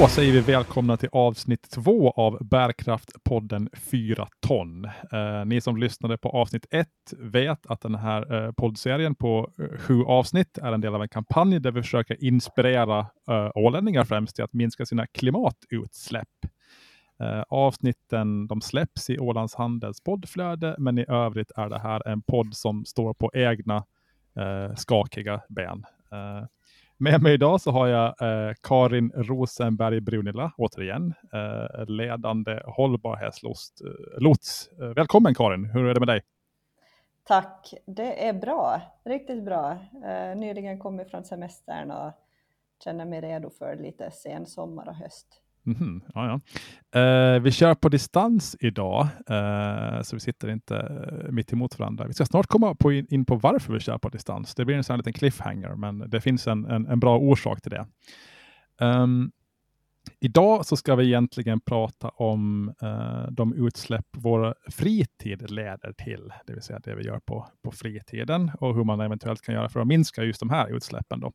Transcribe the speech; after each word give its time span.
Då 0.00 0.08
säger 0.08 0.32
vi 0.32 0.40
välkomna 0.40 0.96
till 0.96 1.08
avsnitt 1.12 1.70
två 1.70 2.10
av 2.10 2.38
Bärkraftpodden 2.48 3.68
4 3.74 4.28
ton. 4.40 4.84
Eh, 4.84 5.44
ni 5.46 5.60
som 5.60 5.76
lyssnade 5.76 6.18
på 6.18 6.28
avsnitt 6.28 6.66
ett 6.70 7.12
vet 7.18 7.66
att 7.66 7.80
den 7.80 7.94
här 7.94 8.34
eh, 8.34 8.52
poddserien 8.52 9.14
på 9.14 9.50
eh, 9.58 9.78
sju 9.78 10.02
avsnitt 10.02 10.58
är 10.58 10.72
en 10.72 10.80
del 10.80 10.94
av 10.94 11.02
en 11.02 11.08
kampanj 11.08 11.60
där 11.60 11.70
vi 11.70 11.82
försöker 11.82 12.24
inspirera 12.24 12.98
eh, 13.30 13.50
ålänningar 13.54 14.04
främst 14.04 14.34
till 14.34 14.44
att 14.44 14.52
minska 14.52 14.86
sina 14.86 15.06
klimatutsläpp. 15.06 16.46
Eh, 17.20 17.42
avsnitten 17.48 18.46
de 18.46 18.60
släpps 18.60 19.10
i 19.10 19.18
Ålands 19.18 19.54
Handels 19.54 20.00
poddflöde, 20.00 20.76
men 20.78 20.98
i 20.98 21.04
övrigt 21.08 21.52
är 21.56 21.68
det 21.68 21.78
här 21.78 22.08
en 22.08 22.22
podd 22.22 22.54
som 22.54 22.84
står 22.84 23.14
på 23.14 23.30
egna 23.34 23.76
eh, 24.36 24.74
skakiga 24.76 25.40
ben. 25.48 25.84
Eh, 26.12 26.46
med 26.96 27.22
mig 27.22 27.34
idag 27.34 27.60
så 27.60 27.70
har 27.70 27.86
jag 27.86 28.06
eh, 28.06 28.54
Karin 28.62 29.12
Rosenberg 29.14 30.00
Brunilla, 30.00 30.52
återigen, 30.56 31.14
eh, 31.32 31.86
ledande 31.86 32.62
hållbarhetslots. 32.64 33.72
Eh, 34.80 34.86
eh, 34.86 34.94
välkommen 34.94 35.34
Karin, 35.34 35.64
hur 35.64 35.84
är 35.84 35.94
det 35.94 36.00
med 36.00 36.08
dig? 36.08 36.22
Tack, 37.24 37.74
det 37.86 38.28
är 38.28 38.32
bra, 38.32 38.80
riktigt 39.04 39.44
bra. 39.44 39.78
Eh, 40.04 40.36
nyligen 40.36 40.78
kommit 40.78 41.10
från 41.10 41.24
semestern 41.24 41.90
och 41.90 42.12
känner 42.84 43.04
mig 43.04 43.20
redo 43.20 43.50
för 43.50 43.76
lite 43.76 44.10
sen 44.10 44.46
sommar 44.46 44.88
och 44.88 44.94
höst. 44.94 45.43
Mm 45.66 45.78
-hmm. 45.78 46.00
ja, 46.14 46.26
ja. 46.26 46.40
Uh, 47.36 47.42
vi 47.42 47.50
kör 47.50 47.74
på 47.74 47.88
distans 47.88 48.56
idag, 48.60 49.08
uh, 49.30 50.02
så 50.02 50.16
vi 50.16 50.20
sitter 50.20 50.48
inte 50.48 50.76
eh, 50.76 51.32
mitt 51.32 51.52
emot 51.52 51.78
varandra. 51.78 52.06
Vi 52.06 52.14
ska 52.14 52.26
snart 52.26 52.46
komma 52.46 52.74
på 52.74 52.92
in, 52.92 53.06
in, 53.10 53.24
på 53.24 53.36
varför 53.36 53.72
vi 53.72 53.80
kör 53.80 53.98
på 53.98 54.08
distans. 54.08 54.54
Det 54.54 54.64
blir 54.64 54.76
en 54.76 54.84
sån 54.84 54.96
liten 54.96 55.12
cliffhanger, 55.12 55.74
men 55.74 56.10
det 56.10 56.20
finns 56.20 56.46
en, 56.46 56.64
en, 56.64 56.86
en 56.86 57.00
bra 57.00 57.18
orsak 57.18 57.62
till 57.62 57.70
det. 57.70 57.86
Um, 58.80 59.32
idag 60.20 60.66
så 60.66 60.76
ska 60.76 60.94
vi 60.94 61.04
egentligen 61.04 61.60
prata 61.60 62.08
om 62.08 62.74
uh, 62.82 63.30
de 63.30 63.54
utsläpp 63.54 64.06
vår 64.16 64.54
fritid 64.70 65.50
leder 65.50 65.92
till, 65.92 66.32
det 66.46 66.52
vill 66.52 66.62
säga 66.62 66.78
det 66.78 66.94
vi 66.94 67.04
gör 67.04 67.20
på, 67.20 67.48
på 67.62 67.70
fritiden 67.70 68.50
och 68.60 68.74
hur 68.74 68.84
man 68.84 69.00
eventuellt 69.00 69.42
kan 69.42 69.54
göra 69.54 69.68
för 69.68 69.80
att 69.80 69.86
minska 69.86 70.22
just 70.22 70.40
de 70.40 70.50
här 70.50 70.76
utsläppen. 70.76 71.20
Då. 71.20 71.32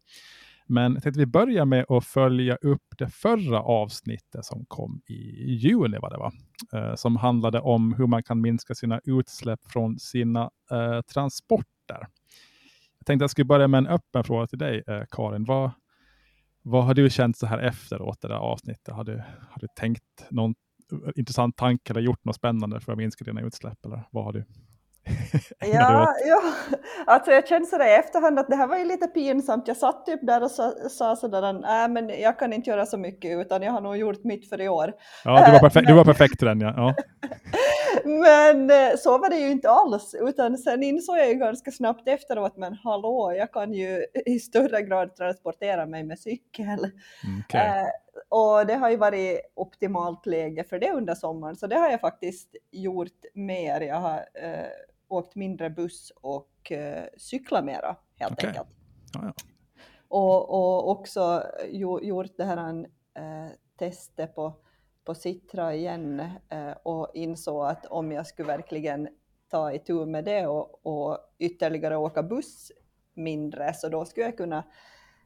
Men 0.72 0.94
jag 0.94 1.04
tänkte 1.04 1.20
vi 1.20 1.26
börjar 1.26 1.66
med 1.66 1.86
att 1.90 2.06
följa 2.06 2.56
upp 2.56 2.84
det 2.98 3.10
förra 3.10 3.62
avsnittet 3.62 4.46
som 4.46 4.66
kom 4.66 5.02
i 5.08 5.54
juni, 5.54 5.98
vad 6.02 6.12
det 6.12 6.18
var, 6.18 6.34
eh, 6.74 6.96
som 6.96 7.16
handlade 7.16 7.60
om 7.60 7.94
hur 7.94 8.08
man 8.08 8.24
kan 8.24 8.42
minska 8.42 8.76
sina 8.76 9.02
utsläpp 9.04 9.60
från 9.66 10.00
sina 10.00 10.50
eh, 10.72 11.02
transporter. 11.02 12.08
Jag 13.00 13.06
tänkte 13.06 13.24
jag 13.24 13.30
skulle 13.30 13.46
börja 13.46 13.68
med 13.68 13.78
en 13.78 13.88
öppen 13.88 14.24
fråga 14.24 14.48
till 14.48 14.58
dig, 14.58 14.84
eh, 14.88 15.04
Karin. 15.12 15.46
Vad, 15.46 15.72
vad 16.62 16.86
har 16.86 16.94
du 16.94 17.10
känt 17.10 17.38
så 17.38 17.46
här 17.46 17.60
efteråt, 17.60 18.22
det 18.22 18.28
där 18.28 18.36
avsnittet? 18.36 18.94
Har 18.94 19.04
du, 19.04 19.18
har 19.50 19.60
du 19.60 19.68
tänkt 19.76 20.26
någon 20.30 20.56
eh, 20.92 21.12
intressant 21.16 21.58
tanke 21.58 21.94
eller 21.94 22.02
gjort 22.02 22.26
något 22.26 22.36
spännande 22.36 22.80
för 22.80 22.92
att 22.92 22.98
minska 22.98 23.26
dina 23.26 23.42
utsläpp? 23.42 23.86
Eller 23.86 24.04
vad 24.12 24.24
har 24.24 24.34
du 24.34 24.46
ja, 25.60 26.16
ja, 26.26 26.42
alltså 27.06 27.32
jag 27.32 27.48
kände 27.48 27.68
sådär 27.68 27.88
i 27.88 27.96
efterhand 27.96 28.40
att 28.40 28.48
det 28.48 28.56
här 28.56 28.68
var 28.68 28.78
ju 28.78 28.86
lite 28.86 29.08
pinsamt. 29.08 29.68
Jag 29.68 29.78
satt 29.78 30.06
typ 30.06 30.20
där 30.28 30.44
och 30.44 30.52
sa, 30.52 30.74
sa 30.90 31.16
sådär, 31.16 31.54
nej 31.54 31.90
men 31.90 32.10
jag 32.22 32.40
kan 32.40 32.54
inte 32.54 32.70
göra 32.70 32.86
så 32.86 32.98
mycket 32.98 33.32
utan 33.40 33.62
jag 33.62 33.72
har 33.72 33.82
nog 33.82 33.98
gjort 33.98 34.24
mitt 34.24 34.50
för 34.50 34.62
i 34.62 34.70
år. 34.70 34.94
Ja, 35.24 35.46
du 35.46 35.52
var 35.52 35.60
perfekt, 35.60 35.88
du 35.88 35.94
var 35.94 36.06
perfekt 36.06 36.40
den 36.40 36.62
ja. 36.62 36.74
ja. 36.78 36.96
men 38.06 38.70
eh, 38.70 38.98
så 38.98 39.18
var 39.18 39.30
det 39.30 39.36
ju 39.36 39.52
inte 39.52 39.70
alls, 39.70 40.16
utan 40.20 40.58
sen 40.58 40.84
insåg 40.84 41.18
jag 41.18 41.28
ju 41.28 41.34
ganska 41.34 41.72
snabbt 41.72 42.08
efteråt, 42.08 42.58
men 42.58 42.74
hallå, 42.84 43.34
jag 43.38 43.54
kan 43.54 43.74
ju 43.74 44.06
i 44.26 44.40
större 44.40 44.82
grad 44.82 45.16
transportera 45.16 45.86
mig 45.86 46.04
med 46.04 46.20
cykel. 46.20 46.80
Mm, 47.24 47.40
okay. 47.46 47.68
Eh, 47.68 47.88
och 48.30 48.66
det 48.66 48.74
har 48.74 48.90
ju 48.90 48.98
varit 48.98 49.40
optimalt 49.56 50.26
läge 50.26 50.64
för 50.64 50.80
det 50.80 50.92
under 50.92 51.16
sommaren, 51.16 51.56
så 51.56 51.68
det 51.68 51.76
har 51.76 51.90
jag 51.90 52.02
faktiskt 52.02 52.50
gjort 52.72 53.26
mer. 53.34 53.82
Jag 53.82 53.96
har 53.96 54.18
eh, 54.18 54.70
åkt 55.10 55.36
mindre 55.36 55.70
buss 55.70 56.12
och 56.16 56.72
eh, 56.72 57.04
cyklat 57.18 57.66
mera 57.66 57.96
helt 58.16 58.34
okay. 58.34 58.48
enkelt. 58.48 58.68
Ja, 59.14 59.22
ja. 59.24 59.34
Och, 60.08 60.50
och 60.50 60.90
också 60.90 61.44
jo, 61.70 62.02
gjort 62.02 62.38
det 62.38 62.46
här 62.46 62.86
eh, 63.14 63.52
testet 63.80 64.36
på, 64.36 64.54
på 65.06 65.16
Citra 65.16 65.76
igen 65.76 66.20
eh, 66.50 66.72
och 66.84 67.12
insåg 67.14 67.66
att 67.66 67.86
om 67.86 68.12
jag 68.12 68.28
skulle 68.28 68.48
verkligen 68.48 69.10
ta 69.50 69.74
itu 69.74 70.06
med 70.06 70.26
det 70.26 70.48
och, 70.48 70.86
och 70.86 71.18
ytterligare 71.40 71.98
åka 71.98 72.24
buss 72.24 72.72
mindre 73.14 73.74
så 73.74 73.90
då 73.90 74.06
skulle 74.06 74.26
jag 74.26 74.38
kunna 74.38 74.64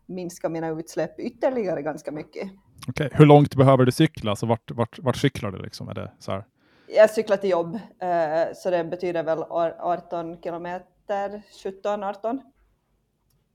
minska 0.05 0.49
mina 0.49 0.69
utsläpp 0.69 1.19
ytterligare 1.19 1.81
ganska 1.81 2.11
mycket. 2.11 2.51
Okej, 2.87 3.07
okay. 3.07 3.09
hur 3.17 3.25
långt 3.25 3.55
behöver 3.55 3.85
du 3.85 3.91
cykla? 3.91 4.31
Alltså 4.31 4.45
vart, 4.45 4.71
vart, 4.71 4.99
vart 4.99 5.17
cyklar 5.17 5.51
du 5.51 5.57
liksom? 5.57 5.89
Är 5.89 5.93
det 5.93 6.11
så 6.19 6.31
här? 6.31 6.45
Jag 6.87 7.09
cyklar 7.09 7.37
till 7.37 7.49
jobb, 7.49 7.79
eh, 7.99 8.53
så 8.55 8.69
det 8.69 8.83
betyder 8.83 9.23
väl 9.23 9.43
18 9.43 10.41
kilometer, 10.41 11.41
17, 11.63 12.03
18. 12.03 12.41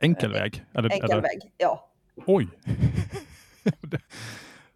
Enkel 0.00 0.32
väg? 0.32 0.64
Eller, 0.74 0.92
Enkel 0.92 1.10
eller? 1.10 1.22
väg, 1.22 1.52
ja. 1.56 1.90
Oj! 2.26 2.48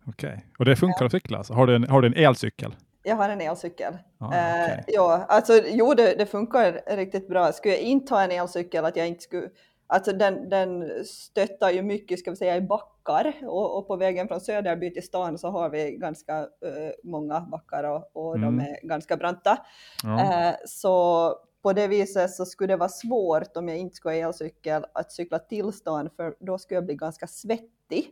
Okej, 0.09 0.31
okay. 0.31 0.39
och 0.59 0.65
det 0.65 0.77
funkar 0.77 1.05
att 1.05 1.13
cykla? 1.13 1.39
Alltså. 1.39 1.53
Har, 1.53 1.67
du 1.67 1.77
en, 1.77 1.89
har 1.89 2.03
du 2.03 2.09
en 2.09 2.15
elcykel? 2.15 2.75
Jag 3.03 3.17
har 3.17 3.29
en 3.29 3.41
elcykel. 3.41 3.99
Ah, 4.19 4.27
okay. 4.27 4.75
eh, 4.75 4.85
ja, 4.87 5.27
alltså 5.29 5.63
jo, 5.67 5.95
det, 5.95 6.15
det, 6.19 6.27
funkar 6.27 6.97
riktigt 6.97 7.29
bra. 7.29 7.53
Skulle 7.53 7.75
jag 7.75 7.83
inte 7.83 8.15
ha 8.15 8.23
en 8.23 8.31
elcykel, 8.31 8.85
att 8.85 8.97
jag 8.97 9.09
inte 9.09 9.23
skulle 9.23 9.49
Alltså 9.93 10.13
den, 10.13 10.49
den 10.49 11.05
stöttar 11.05 11.71
ju 11.71 11.83
mycket 11.83 12.19
ska 12.19 12.31
vi 12.31 12.37
säga, 12.37 12.57
i 12.57 12.61
backar 12.61 13.35
och, 13.43 13.79
och 13.79 13.87
på 13.87 13.97
vägen 13.97 14.29
från 14.29 14.41
Söderby 14.41 14.93
till 14.93 15.03
stan 15.03 15.39
så 15.39 15.49
har 15.49 15.71
vi 15.71 15.97
ganska 15.97 16.41
uh, 16.41 16.91
många 17.05 17.41
backar 17.41 17.85
och, 17.85 18.11
och 18.13 18.37
mm. 18.37 18.59
de 18.59 18.65
är 18.65 18.87
ganska 18.87 19.17
branta. 19.17 19.59
Ja. 20.03 20.51
Uh, 20.51 20.57
så 20.67 21.37
på 21.63 21.73
det 21.73 21.89
viset 21.89 22.31
så 22.31 22.45
skulle 22.45 22.73
det 22.73 22.77
vara 22.77 22.89
svårt 22.89 23.57
om 23.57 23.69
jag 23.69 23.79
inte 23.79 23.97
skulle 23.97 24.15
ha 24.15 24.29
elcykel 24.29 24.85
att 24.93 25.13
cykla 25.13 25.39
till 25.39 25.73
stan 25.73 26.11
för 26.17 26.35
då 26.41 26.59
skulle 26.59 26.77
jag 26.77 26.85
bli 26.85 26.95
ganska 26.95 27.27
svettig 27.27 28.11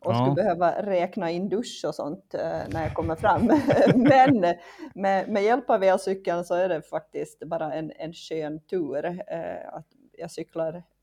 och 0.00 0.12
ja. 0.12 0.16
skulle 0.16 0.34
behöva 0.34 0.82
räkna 0.82 1.30
in 1.30 1.48
dusch 1.48 1.84
och 1.86 1.94
sånt 1.94 2.34
uh, 2.34 2.40
när 2.70 2.82
jag 2.82 2.94
kommer 2.94 3.16
fram. 3.16 3.46
Men 3.94 4.54
med, 4.94 5.28
med 5.28 5.42
hjälp 5.42 5.70
av 5.70 5.82
elcykeln 5.82 6.44
så 6.44 6.54
är 6.54 6.68
det 6.68 6.82
faktiskt 6.82 7.44
bara 7.46 7.72
en, 7.72 7.92
en 7.96 8.12
skön 8.12 8.60
tur. 8.60 9.06
Uh, 9.06 9.74
att 9.76 9.86
jag 10.18 10.30
cyklar 10.30 10.74
Eh, 10.74 10.93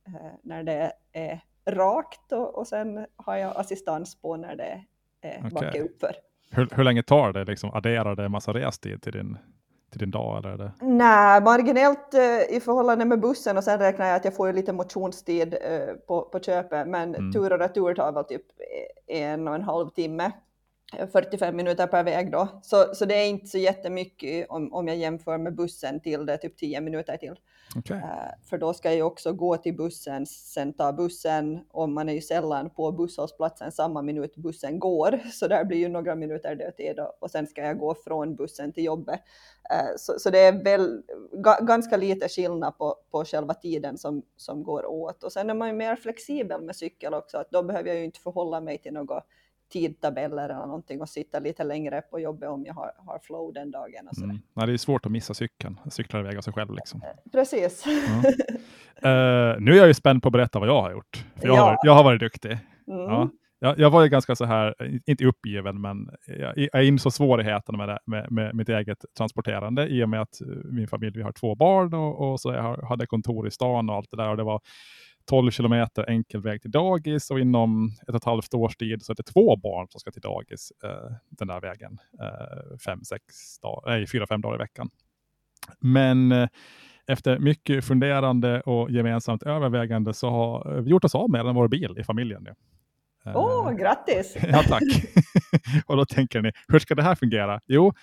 när 0.44 0.63
det 0.63 0.91
är 1.13 1.41
rakt 1.66 2.31
och, 2.31 2.57
och 2.57 2.67
sen 2.67 3.05
har 3.16 3.35
jag 3.35 3.57
assistans 3.57 4.22
på 4.22 4.38
när 4.38 4.55
det 4.55 4.83
är 5.22 5.38
okay. 5.38 5.49
backe 5.49 5.81
uppför. 5.81 6.16
Hur, 6.51 6.69
hur 6.72 6.83
länge 6.83 7.03
tar 7.03 7.33
det? 7.33 7.44
Liksom, 7.44 7.73
adderar 7.73 8.16
det 8.16 8.25
en 8.25 8.31
massa 8.31 8.53
restid 8.53 9.01
till 9.01 9.11
din, 9.11 9.38
till 9.91 10.00
din 10.00 10.11
dag? 10.11 10.38
Eller 10.38 10.57
det? 10.57 10.71
Nej, 10.81 11.41
marginellt 11.41 12.13
eh, 12.13 12.55
i 12.55 12.59
förhållande 12.66 13.05
med 13.05 13.19
bussen 13.19 13.57
och 13.57 13.63
sen 13.63 13.79
räknar 13.79 14.05
jag 14.07 14.16
att 14.16 14.25
jag 14.25 14.35
får 14.35 14.53
lite 14.53 14.73
motionstid 14.73 15.53
eh, 15.53 15.95
på, 16.07 16.21
på 16.21 16.39
köpet 16.39 16.88
men 16.88 17.16
mm. 17.16 17.31
tur 17.31 17.53
och 17.53 17.59
retur 17.59 17.94
tar 17.94 18.11
väl 18.11 18.23
typ 18.23 18.45
en 19.07 19.47
och 19.47 19.55
en 19.55 19.63
halv 19.63 19.89
timme. 19.89 20.31
45 20.91 21.56
minuter 21.56 21.88
per 21.88 22.03
väg 22.03 22.31
då. 22.31 22.47
Så, 22.63 22.96
så 22.96 23.06
det 23.06 23.16
är 23.16 23.28
inte 23.28 23.47
så 23.47 23.57
jättemycket 23.57 24.50
om, 24.50 24.74
om 24.74 24.88
jag 24.88 24.97
jämför 24.97 25.38
med 25.38 25.56
bussen 25.56 26.00
till 26.00 26.25
det, 26.25 26.38
typ 26.38 26.57
10 26.57 26.81
minuter 26.81 27.18
till. 27.18 27.35
Okay. 27.78 27.97
Uh, 27.97 28.03
för 28.50 28.57
då 28.57 28.74
ska 28.74 28.94
jag 28.94 29.07
också 29.07 29.34
gå 29.34 29.57
till 29.57 29.75
bussen, 29.75 30.25
sen 30.25 30.74
ta 30.74 30.94
bussen 30.94 31.59
och 31.69 31.90
man 31.90 32.09
är 32.09 32.13
ju 32.13 32.22
sällan 32.22 32.69
på 32.69 32.91
busshållplatsen 32.91 33.72
samma 33.72 34.01
minut 34.01 34.35
bussen 34.35 34.80
går. 34.80 35.19
Så 35.31 35.47
där 35.47 35.66
blir 35.66 35.78
ju 35.78 35.88
några 35.88 36.16
minuter 36.16 36.56
dödtid 36.56 37.00
och, 37.00 37.18
och 37.19 37.31
sen 37.31 37.48
ska 37.48 37.62
jag 37.62 37.80
gå 37.80 37.95
från 37.95 38.36
bussen 38.36 38.74
till 38.74 38.83
jobbet. 38.83 39.19
Uh, 39.74 39.95
så, 39.98 40.13
så 40.19 40.30
det 40.30 40.39
är 40.39 40.63
väl 40.63 41.01
ga, 41.44 41.60
ganska 41.62 41.98
lite 41.98 42.30
skillnad 42.30 42.77
på, 42.77 42.95
på 43.12 43.25
själva 43.25 43.54
tiden 43.54 43.98
som, 43.98 44.21
som 44.38 44.63
går 44.63 44.86
åt. 44.86 45.24
Och 45.24 45.31
sen 45.31 45.50
är 45.50 45.54
man 45.54 45.68
ju 45.68 45.74
mer 45.74 45.95
flexibel 45.95 46.62
med 46.62 46.75
cykel 46.75 47.13
också, 47.13 47.38
att 47.38 47.51
då 47.51 47.63
behöver 47.63 47.89
jag 47.89 47.98
ju 47.98 48.04
inte 48.04 48.19
förhålla 48.19 48.62
mig 48.62 48.77
till 48.77 48.94
något 48.94 49.24
tidtabeller 49.71 50.50
eller 50.50 50.65
någonting 50.65 51.01
och 51.01 51.09
sitta 51.09 51.39
lite 51.39 51.63
längre 51.63 52.01
på 52.01 52.19
jobbet 52.19 52.50
om 52.50 52.65
jag 52.65 52.73
har, 52.73 52.91
har 52.97 53.19
flow 53.19 53.53
den 53.53 53.71
dagen. 53.71 54.07
Och 54.07 54.18
mm. 54.18 54.39
Ja, 54.53 54.65
det 54.65 54.73
är 54.73 54.77
svårt 54.77 55.06
att 55.06 55.12
missa 55.12 55.33
cykeln, 55.33 55.79
cyklar 55.89 56.19
iväg 56.19 56.38
av 56.38 56.41
sig 56.41 56.53
själv. 56.53 56.73
Liksom. 56.73 57.01
Eh, 57.01 57.31
precis. 57.31 57.85
Ja. 57.85 59.51
uh, 59.51 59.59
nu 59.59 59.71
är 59.71 59.77
jag 59.77 59.88
ju 59.88 59.94
spänd 59.94 60.23
på 60.23 60.27
att 60.27 60.33
berätta 60.33 60.59
vad 60.59 60.68
jag 60.68 60.81
har 60.81 60.91
gjort. 60.91 61.25
För 61.35 61.47
jag, 61.47 61.57
ja. 61.57 61.62
har, 61.62 61.77
jag 61.83 61.94
har 61.94 62.03
varit 62.03 62.19
duktig. 62.19 62.51
Mm. 62.88 63.01
Ja. 63.01 63.29
Jag, 63.63 63.79
jag, 63.79 63.89
var 63.89 64.03
ju 64.03 64.09
ganska 64.09 64.35
så 64.35 64.45
här, 64.45 64.75
inte 65.06 65.25
uppgiven, 65.25 65.81
men 65.81 66.09
jag, 66.27 66.67
jag 66.74 66.85
insåg 66.85 67.13
svårigheterna 67.13 67.77
med, 67.77 67.89
det, 67.89 68.00
med, 68.06 68.31
med, 68.31 68.56
mitt 68.56 68.69
eget 68.69 68.97
transporterande 69.17 69.88
i 69.88 70.03
och 70.03 70.09
med 70.09 70.21
att 70.21 70.41
min 70.71 70.88
familj, 70.88 71.12
vi 71.15 71.21
har 71.21 71.31
två 71.31 71.56
barn 71.56 71.94
och, 71.94 72.31
och 72.31 72.39
så 72.39 72.53
jag 72.53 72.77
hade 72.77 73.06
kontor 73.06 73.47
i 73.47 73.51
stan 73.51 73.89
och 73.89 73.95
allt 73.95 74.12
det 74.12 74.17
där. 74.17 74.29
Och 74.29 74.38
det 74.38 74.44
var 74.44 74.62
12 75.25 75.51
kilometer 75.51 76.09
enkel 76.09 76.41
väg 76.41 76.62
till 76.62 76.71
dagis 76.71 77.31
och 77.31 77.39
inom 77.39 77.91
ett 78.01 78.09
och 78.09 78.15
ett 78.15 78.23
halvt 78.23 78.53
års 78.53 78.75
tid 78.75 79.03
så 79.03 79.12
är 79.12 79.15
det 79.15 79.23
två 79.23 79.56
barn 79.56 79.88
som 79.89 80.00
ska 80.00 80.12
till 80.12 80.21
dagis 80.21 80.71
eh, 80.83 81.15
den 81.29 81.47
där 81.47 81.62
vägen. 81.62 82.00
Eh, 82.21 82.77
fem, 82.85 83.03
sex 83.03 83.23
dagar, 83.59 83.91
nej, 83.91 84.07
fyra, 84.07 84.27
fem 84.27 84.41
dagar 84.41 84.56
i 84.56 84.57
veckan. 84.57 84.89
Men 85.79 86.31
eh, 86.31 86.50
efter 87.07 87.39
mycket 87.39 87.85
funderande 87.85 88.62
och 88.62 88.91
gemensamt 88.91 89.44
övervägande 89.44 90.13
så 90.13 90.29
har 90.29 90.81
vi 90.81 90.89
gjort 90.89 91.03
oss 91.03 91.15
av 91.15 91.29
med 91.29 91.45
vår 91.45 91.67
bil 91.67 91.95
i 91.97 92.03
familjen. 92.03 92.44
Nu. 92.44 92.53
Åh, 93.25 93.67
oh, 93.67 93.74
grattis! 93.74 94.38
ja, 94.51 94.63
tack. 94.63 94.83
och 95.85 95.97
då 95.97 96.06
tänker 96.06 96.41
ni, 96.41 96.51
hur 96.67 96.79
ska 96.79 96.95
det 96.95 97.03
här 97.03 97.15
fungera? 97.15 97.59
Jo, 97.67 97.88
eh, 97.88 97.94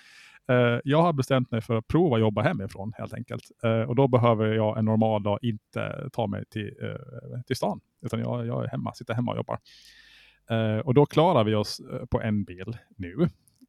Eh, 0.49 0.79
jag 0.83 1.01
har 1.01 1.13
bestämt 1.13 1.51
mig 1.51 1.61
för 1.61 1.75
att 1.75 1.87
prova 1.87 2.15
att 2.15 2.21
jobba 2.21 2.41
hemifrån 2.41 2.93
helt 2.97 3.13
enkelt. 3.13 3.43
Eh, 3.63 3.81
och 3.81 3.95
då 3.95 4.07
behöver 4.07 4.45
jag 4.45 4.77
en 4.77 4.85
normal 4.85 5.23
dag 5.23 5.39
inte 5.41 6.09
ta 6.13 6.27
mig 6.27 6.45
till, 6.49 6.73
eh, 6.81 7.41
till 7.47 7.55
stan, 7.55 7.79
utan 8.01 8.19
jag, 8.19 8.45
jag 8.45 8.63
är 8.63 8.67
hemma, 8.67 8.93
sitter 8.93 9.13
hemma 9.13 9.31
och 9.31 9.37
jobbar. 9.37 9.59
Eh, 10.49 10.79
och 10.79 10.93
då 10.93 11.05
klarar 11.05 11.43
vi 11.43 11.55
oss 11.55 11.79
eh, 11.79 12.05
på 12.05 12.21
en 12.21 12.43
bil 12.43 12.77
nu. 12.95 13.27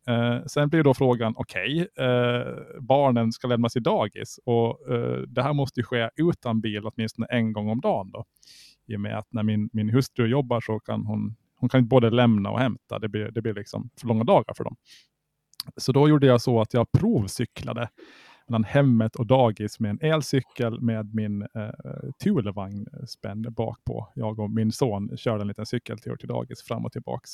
Eh, 0.08 0.44
sen 0.46 0.68
blir 0.68 0.82
då 0.82 0.94
frågan, 0.94 1.34
okej, 1.36 1.88
okay, 1.92 2.06
eh, 2.06 2.46
barnen 2.80 3.32
ska 3.32 3.48
lämnas 3.48 3.76
i 3.76 3.80
dagis 3.80 4.40
och 4.44 4.92
eh, 4.92 5.18
det 5.18 5.42
här 5.42 5.52
måste 5.52 5.80
ju 5.80 5.84
ske 5.84 6.10
utan 6.16 6.60
bil 6.60 6.86
åtminstone 6.86 7.26
en 7.30 7.52
gång 7.52 7.68
om 7.68 7.80
dagen. 7.80 8.10
Då. 8.10 8.24
I 8.86 8.96
och 8.96 9.00
med 9.00 9.18
att 9.18 9.32
när 9.32 9.42
min, 9.42 9.70
min 9.72 9.90
hustru 9.90 10.26
jobbar 10.26 10.60
så 10.60 10.80
kan 10.80 11.06
hon, 11.06 11.36
hon 11.56 11.68
kan 11.68 11.88
både 11.88 12.10
lämna 12.10 12.50
och 12.50 12.58
hämta. 12.58 12.98
Det 12.98 13.08
blir, 13.08 13.30
det 13.30 13.42
blir 13.42 13.54
liksom 13.54 13.90
för 14.00 14.08
långa 14.08 14.24
dagar 14.24 14.54
för 14.56 14.64
dem. 14.64 14.76
Så 15.76 15.92
då 15.92 16.08
gjorde 16.08 16.26
jag 16.26 16.40
så 16.40 16.60
att 16.60 16.74
jag 16.74 16.92
provcyklade 16.92 17.88
mellan 18.50 18.64
hemmet 18.64 19.16
och 19.16 19.26
dagis 19.26 19.80
med 19.80 19.90
en 19.90 20.12
elcykel 20.12 20.80
med 20.80 21.14
min 21.14 21.42
eh, 21.42 22.10
Thulevagn 22.22 22.86
spänd 23.06 23.52
bak 23.52 23.78
på. 23.84 24.08
Jag 24.14 24.38
och 24.38 24.50
min 24.50 24.72
son 24.72 25.16
körde 25.16 25.40
en 25.40 25.48
liten 25.48 25.66
cykeltur 25.66 26.16
till 26.16 26.28
dagis 26.28 26.62
fram 26.62 26.84
och 26.84 26.92
tillbaks. 26.92 27.30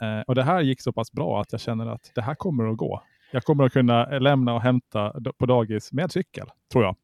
Eh, 0.00 0.20
och 0.20 0.34
det 0.34 0.42
här 0.42 0.60
gick 0.60 0.80
så 0.80 0.92
pass 0.92 1.12
bra 1.12 1.40
att 1.40 1.52
jag 1.52 1.60
känner 1.60 1.86
att 1.86 2.10
det 2.14 2.22
här 2.22 2.34
kommer 2.34 2.64
att 2.64 2.76
gå. 2.76 3.02
Jag 3.32 3.44
kommer 3.44 3.64
att 3.64 3.72
kunna 3.72 4.18
lämna 4.18 4.54
och 4.54 4.62
hämta 4.62 5.14
på 5.38 5.46
dagis 5.46 5.92
med 5.92 6.12
cykel, 6.12 6.46
tror 6.72 6.84
jag. 6.84 6.96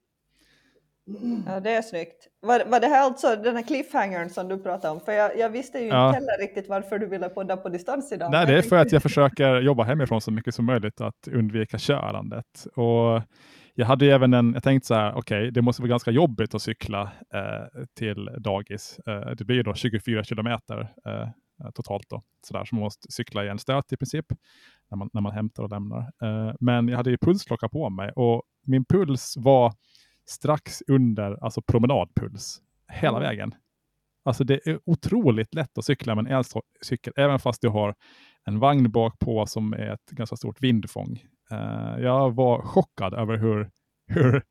Ja, 1.47 1.61
det 1.61 1.71
är 1.71 1.83
snyggt. 1.83 2.29
Var, 2.41 2.65
var 2.65 2.81
det 2.81 2.87
här 2.87 3.05
alltså 3.05 3.37
den 3.37 3.57
här 3.57 3.63
cliffhangern 3.63 4.31
som 4.31 4.49
du 4.49 4.59
pratade 4.59 4.95
om? 4.95 5.01
För 5.01 5.13
jag, 5.13 5.39
jag 5.39 5.51
visste 5.51 5.79
ju 5.79 5.87
ja. 5.87 6.09
inte 6.09 6.15
heller 6.15 6.39
riktigt 6.41 6.69
varför 6.69 6.99
du 6.99 7.07
ville 7.07 7.29
podda 7.29 7.57
på 7.57 7.69
distans 7.69 8.13
idag. 8.13 8.31
Nej, 8.31 8.47
det 8.47 8.59
är 8.59 8.63
för 8.63 8.77
att 8.77 8.93
jag 8.93 9.03
försöker 9.03 9.61
jobba 9.61 9.85
hemifrån 9.85 10.21
så 10.21 10.31
mycket 10.31 10.55
som 10.55 10.65
möjligt 10.65 11.01
att 11.01 11.29
undvika 11.29 11.79
körandet. 11.79 12.67
Och 12.77 13.23
jag 13.75 13.87
hade 13.87 14.05
ju 14.05 14.11
även 14.11 14.35
en, 14.35 14.53
jag 14.53 14.63
tänkte 14.63 14.87
så 14.87 14.95
här, 14.95 15.11
okej, 15.15 15.39
okay, 15.39 15.51
det 15.51 15.63
måste 15.63 15.83
vara 15.83 15.89
ganska 15.89 16.11
jobbigt 16.11 16.55
att 16.55 16.63
cykla 16.63 17.03
eh, 17.35 17.83
till 17.99 18.29
dagis. 18.39 18.99
Eh, 19.07 19.31
det 19.31 19.45
blir 19.45 19.63
då 19.63 19.75
24 19.75 20.25
kilometer 20.25 20.81
eh, 21.07 21.29
totalt 21.75 22.07
då, 22.09 22.23
så 22.47 22.55
där, 22.55 22.65
så 22.65 22.75
man 22.75 22.83
måste 22.83 23.13
cykla 23.13 23.45
i 23.45 23.49
en 23.49 23.59
stöt 23.59 23.93
i 23.93 23.97
princip 23.97 24.27
när 24.91 24.99
man, 24.99 25.11
när 25.13 25.21
man 25.21 25.33
hämtar 25.33 25.63
och 25.63 25.71
lämnar. 25.71 25.99
Eh, 25.99 26.55
men 26.61 26.89
jag 26.89 26.97
hade 26.97 27.11
ju 27.11 27.19
pulsklocka 27.19 27.69
på 27.69 27.91
mig 27.91 28.13
och 28.17 28.43
min 28.67 28.85
puls 28.85 29.35
var 29.37 29.73
strax 30.29 30.83
under 30.87 31.45
alltså 31.45 31.63
promenadpuls 31.63 32.63
hela 32.93 33.17
mm. 33.17 33.29
vägen. 33.29 33.55
Alltså 34.25 34.45
det 34.45 34.67
är 34.67 34.81
otroligt 34.85 35.55
lätt 35.55 35.79
att 35.79 35.85
cykla 35.85 36.15
med 36.15 36.27
en 36.27 36.45
elcykel, 36.81 37.13
även 37.17 37.39
fast 37.39 37.63
du 37.63 37.69
har 37.69 37.95
en 38.45 38.59
vagn 38.59 38.91
bak 38.91 39.19
på 39.19 39.47
som 39.47 39.73
är 39.73 39.93
ett 39.93 40.11
ganska 40.11 40.37
stort 40.37 40.63
vindfång. 40.63 41.23
Uh, 41.53 42.01
jag 42.01 42.35
var 42.35 42.63
chockad 42.63 43.15
över 43.15 43.37
hur, 43.37 43.71
hur, 44.07 44.43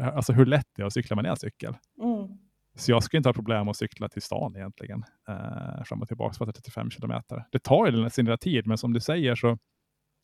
alltså 0.00 0.32
hur 0.32 0.46
lätt 0.46 0.66
det 0.76 0.82
är 0.82 0.86
att 0.86 0.92
cykla 0.92 1.16
med 1.16 1.24
en 1.24 1.30
elcykel. 1.30 1.74
Mm. 2.02 2.38
Så 2.76 2.90
jag 2.90 3.02
skulle 3.02 3.18
inte 3.18 3.28
ha 3.28 3.34
problem 3.34 3.68
att 3.68 3.76
cykla 3.76 4.08
till 4.08 4.22
stan 4.22 4.56
egentligen, 4.56 5.04
uh, 5.28 5.84
fram 5.84 6.02
och 6.02 6.08
tillbaka 6.08 6.34
för 6.34 6.52
35 6.52 6.90
kilometer. 6.90 7.44
Det 7.52 7.58
tar 7.58 7.86
ju 7.86 8.10
sin 8.10 8.38
tid, 8.38 8.66
men 8.66 8.78
som 8.78 8.92
du 8.92 9.00
säger 9.00 9.34
så 9.34 9.58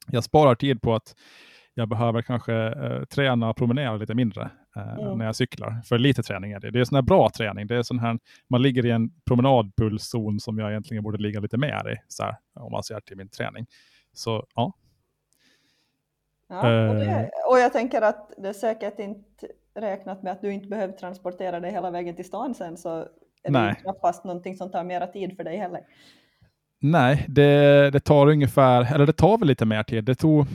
jag 0.07 0.25
sparar 0.25 0.55
tid 0.55 0.83
på 0.83 0.95
att 0.95 1.15
jag 1.75 1.89
behöver 1.89 2.23
kanske 2.23 2.53
uh, 2.53 3.05
träna 3.05 3.51
och 3.51 3.57
promenera 3.57 3.97
lite 3.97 4.15
mindre 4.15 4.51
mm. 4.83 5.19
när 5.19 5.25
jag 5.25 5.37
cyklar. 5.37 5.83
För 5.85 5.99
lite 5.99 6.23
träning 6.23 6.53
är 6.53 6.61
det. 6.61 6.71
Det 6.71 6.81
är 6.81 6.85
sån 6.85 6.97
här 6.97 7.03
bra 7.03 7.31
träning. 7.31 7.67
Det 7.67 7.77
är 7.77 7.83
sån 7.83 7.99
här, 7.99 8.19
man 8.49 8.63
ligger 8.63 8.87
i 8.87 8.91
en 8.91 9.11
promenadpulszon 9.27 10.41
som 10.41 10.59
jag 10.59 10.71
egentligen 10.71 11.03
borde 11.03 11.19
ligga 11.19 11.41
lite 11.41 11.57
mer 11.57 11.93
i, 11.93 11.97
så 12.09 12.23
här, 12.23 12.37
om 12.55 12.73
man 12.73 12.83
ser 12.83 13.01
till 13.01 13.17
min 13.17 13.29
träning. 13.29 13.67
Så 14.13 14.47
ja. 14.55 14.73
ja 16.49 16.89
och, 16.89 16.95
det, 16.95 17.05
eh. 17.05 17.51
och 17.51 17.59
jag 17.59 17.73
tänker 17.73 18.03
att 18.03 18.33
det 18.39 18.49
är 18.49 18.53
säkert 18.53 18.99
inte 18.99 19.47
räknat 19.75 20.23
med 20.23 20.33
att 20.33 20.41
du 20.41 20.53
inte 20.53 20.69
behöver 20.69 20.93
transportera 20.93 21.61
dig 21.61 21.73
hela 21.73 21.91
vägen 21.91 22.17
till 22.17 22.25
stan 22.25 22.55
sen, 22.55 22.77
så 22.77 23.07
är 23.43 23.53
det 23.53 23.77
knappast 23.83 24.25
någonting 24.25 24.57
som 24.57 24.71
tar 24.71 24.85
mera 24.85 25.07
tid 25.07 25.37
för 25.37 25.45
dig 25.45 25.57
heller. 25.57 25.81
Nej, 26.81 27.27
det, 27.29 27.91
det 27.91 28.01
tar 28.01 28.27
ungefär, 28.27 28.95
eller 28.95 29.07
det 29.07 29.13
tar 29.13 29.39
väl 29.39 29.49
lite 29.49 29.65
mer 29.65 29.83
tid. 29.83 30.05
Det 30.05 30.15
tog, 30.15 30.47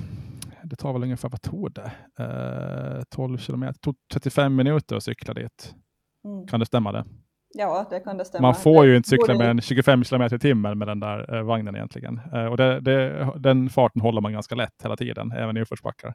det 0.73 0.77
tar 0.77 0.93
väl 0.93 1.03
ungefär, 1.03 1.29
vad 1.29 1.41
tog 1.41 1.73
det? 1.73 1.91
Eh, 2.19 3.03
12 3.09 3.37
kilometer, 3.37 3.79
tog 3.79 3.95
35 4.13 4.55
minuter 4.55 4.95
att 4.95 5.03
cykla 5.03 5.33
dit. 5.33 5.75
Mm. 6.25 6.47
Kan 6.47 6.59
det 6.59 6.65
stämma 6.65 6.91
det? 6.91 7.05
Ja, 7.53 7.87
det 7.89 7.99
kan 7.99 8.17
det 8.17 8.25
stämma. 8.25 8.47
Man 8.47 8.55
får 8.55 8.85
ju 8.85 8.97
inte 8.97 9.09
cykla 9.09 9.37
med 9.37 9.49
en 9.49 9.61
25 9.61 10.03
kilometer 10.03 10.35
i 10.35 10.39
timmen 10.39 10.77
med 10.77 10.87
den 10.87 10.99
där 10.99 11.35
eh, 11.35 11.43
vagnen 11.43 11.75
egentligen. 11.75 12.21
Eh, 12.33 12.45
och 12.45 12.57
det, 12.57 12.79
det, 12.79 13.29
den 13.39 13.69
farten 13.69 14.01
håller 14.01 14.21
man 14.21 14.33
ganska 14.33 14.55
lätt 14.55 14.83
hela 14.83 14.95
tiden, 14.95 15.31
även 15.31 15.57
i 15.57 15.61
uppförsbackar. 15.61 16.13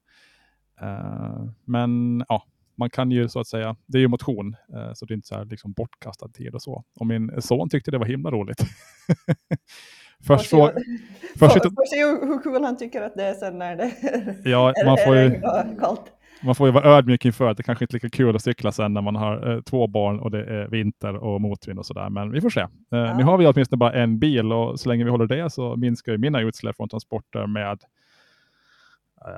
Eh, 0.80 1.44
men 1.64 2.24
ja, 2.28 2.42
man 2.76 2.90
kan 2.90 3.10
ju 3.10 3.28
så 3.28 3.40
att 3.40 3.46
säga, 3.46 3.76
det 3.86 3.98
är 3.98 4.02
ju 4.02 4.08
motion, 4.08 4.56
eh, 4.74 4.92
så 4.94 5.06
det 5.06 5.12
är 5.12 5.16
inte 5.16 5.28
så 5.28 5.34
här 5.34 5.44
liksom 5.44 5.72
bortkastad 5.72 6.28
tid 6.28 6.54
och 6.54 6.62
så. 6.62 6.84
Och 7.00 7.06
min 7.06 7.42
son 7.42 7.68
tyckte 7.68 7.90
det 7.90 7.98
var 7.98 8.06
himla 8.06 8.30
roligt. 8.30 8.60
Först 10.26 10.50
får, 10.50 10.72
först 11.38 11.52
får 11.52 11.86
se 11.86 11.96
hur 12.26 12.42
kul 12.42 12.64
han 12.64 12.76
tycker 12.76 13.02
att 13.02 13.14
det 13.14 13.24
är 13.24 13.34
sen 13.34 13.58
när 13.58 13.76
det 13.76 13.92
ja, 14.50 14.72
är, 14.76 14.84
man 14.84 14.98
får 15.04 15.16
ju, 15.16 15.40
kallt. 15.80 16.12
Man 16.42 16.54
får 16.54 16.66
ju 16.66 16.72
vara 16.72 16.84
ödmjuk 16.84 17.24
inför 17.24 17.50
att 17.50 17.56
det 17.56 17.62
kanske 17.62 17.84
inte 17.84 17.92
är 17.92 17.96
lika 17.96 18.16
kul 18.16 18.36
att 18.36 18.42
cykla 18.42 18.72
sen 18.72 18.94
när 18.94 19.00
man 19.00 19.16
har 19.16 19.54
eh, 19.54 19.60
två 19.60 19.86
barn 19.86 20.20
och 20.20 20.30
det 20.30 20.44
är 20.44 20.68
vinter 20.68 21.16
och 21.16 21.40
motvind 21.40 21.78
och 21.78 21.86
sådär. 21.86 22.10
Men 22.10 22.32
vi 22.32 22.40
får 22.40 22.50
se. 22.50 22.60
Eh, 22.60 22.68
ja. 22.90 23.16
Nu 23.16 23.24
har 23.24 23.38
vi 23.38 23.46
åtminstone 23.46 23.78
bara 23.78 23.92
en 23.92 24.18
bil 24.18 24.52
och 24.52 24.80
så 24.80 24.88
länge 24.88 25.04
vi 25.04 25.10
håller 25.10 25.26
det 25.26 25.50
så 25.50 25.76
minskar 25.76 26.12
ju 26.12 26.18
mina 26.18 26.40
utsläpp 26.40 26.76
från 26.76 26.88
transporter 26.88 27.46
med 27.46 27.78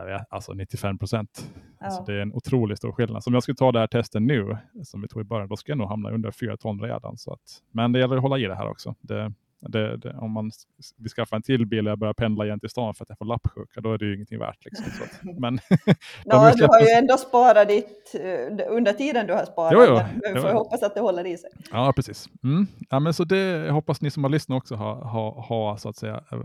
vet, 0.07 0.27
alltså 0.31 0.53
95 0.53 0.99
procent. 0.99 1.51
Ja. 1.79 1.87
Alltså 1.87 2.03
det 2.03 2.15
är 2.15 2.19
en 2.19 2.33
otroligt 2.33 2.79
stor 2.79 2.93
skillnad. 2.93 3.25
Så 3.25 3.31
om 3.31 3.35
jag 3.35 3.43
skulle 3.43 3.57
ta 3.57 3.73
det 3.73 3.79
här 3.79 3.87
testen 3.87 4.27
nu, 4.27 4.57
som 4.85 5.03
vi 5.03 5.09
tog 5.09 5.23
i 5.23 5.25
början, 5.25 5.49
då 5.49 5.57
skulle 5.57 5.73
jag 5.73 5.79
nog 5.79 5.89
hamna 5.89 6.11
under 6.11 6.31
4 6.31 6.57
ton 6.57 6.81
redan. 6.81 7.17
Så 7.17 7.33
att, 7.33 7.63
men 7.71 7.93
det 7.93 7.99
gäller 7.99 8.17
att 8.17 8.23
hålla 8.23 8.39
i 8.39 8.45
det 8.45 8.55
här 8.55 8.69
också. 8.69 8.95
Det, 9.01 9.33
det, 9.61 9.97
det, 9.97 10.15
om 10.15 10.33
man 10.33 10.51
vi 10.97 11.09
skaffar 11.09 11.37
en 11.37 11.43
till 11.43 11.67
bil 11.67 11.87
och 11.87 11.91
jag 11.91 11.99
börjar 11.99 12.15
pendla 12.15 12.45
igen 12.45 12.61
till 12.61 12.71
stan 12.71 12.95
för 12.95 13.05
att 13.05 13.09
jag 13.09 13.19
får 13.19 13.25
lappsjuka, 13.25 13.81
då 13.81 13.93
är 13.93 13.99
det 13.99 14.05
ju 14.05 14.15
ingenting 14.15 14.39
värt. 14.39 14.65
Liksom, 14.65 14.85
att, 14.87 15.25
men, 15.39 15.55
no, 16.25 16.57
du 16.57 16.67
har 16.67 16.81
ju 16.81 16.89
ändå 16.89 17.17
sparat 17.17 17.69
ditt, 17.69 18.15
eh, 18.15 18.67
under 18.69 18.93
tiden 18.93 19.27
du 19.27 19.33
har 19.33 19.45
sparat, 19.45 19.73
jo, 19.75 19.85
jo, 19.89 19.95
men 19.95 20.35
vi 20.35 20.41
får 20.41 20.51
jo. 20.51 20.57
hoppas 20.57 20.83
att 20.83 20.95
det 20.95 21.01
håller 21.01 21.27
i 21.27 21.37
sig. 21.37 21.51
Ja, 21.73 21.93
precis. 21.97 22.29
Mm. 22.45 22.67
Ja, 22.91 23.01
men 23.01 23.15
så 23.15 23.25
det 23.25 23.37
jag 23.37 23.73
hoppas 23.73 24.01
ni 24.01 24.11
som 24.11 24.25
har 24.25 24.31
lyssnat 24.31 24.57
också 24.57 24.75
har, 24.75 24.95
har, 24.95 25.43
har 25.49 25.77
så 25.77 25.89
att 25.89 25.97
säga, 25.97 26.25
eh, 26.33 26.39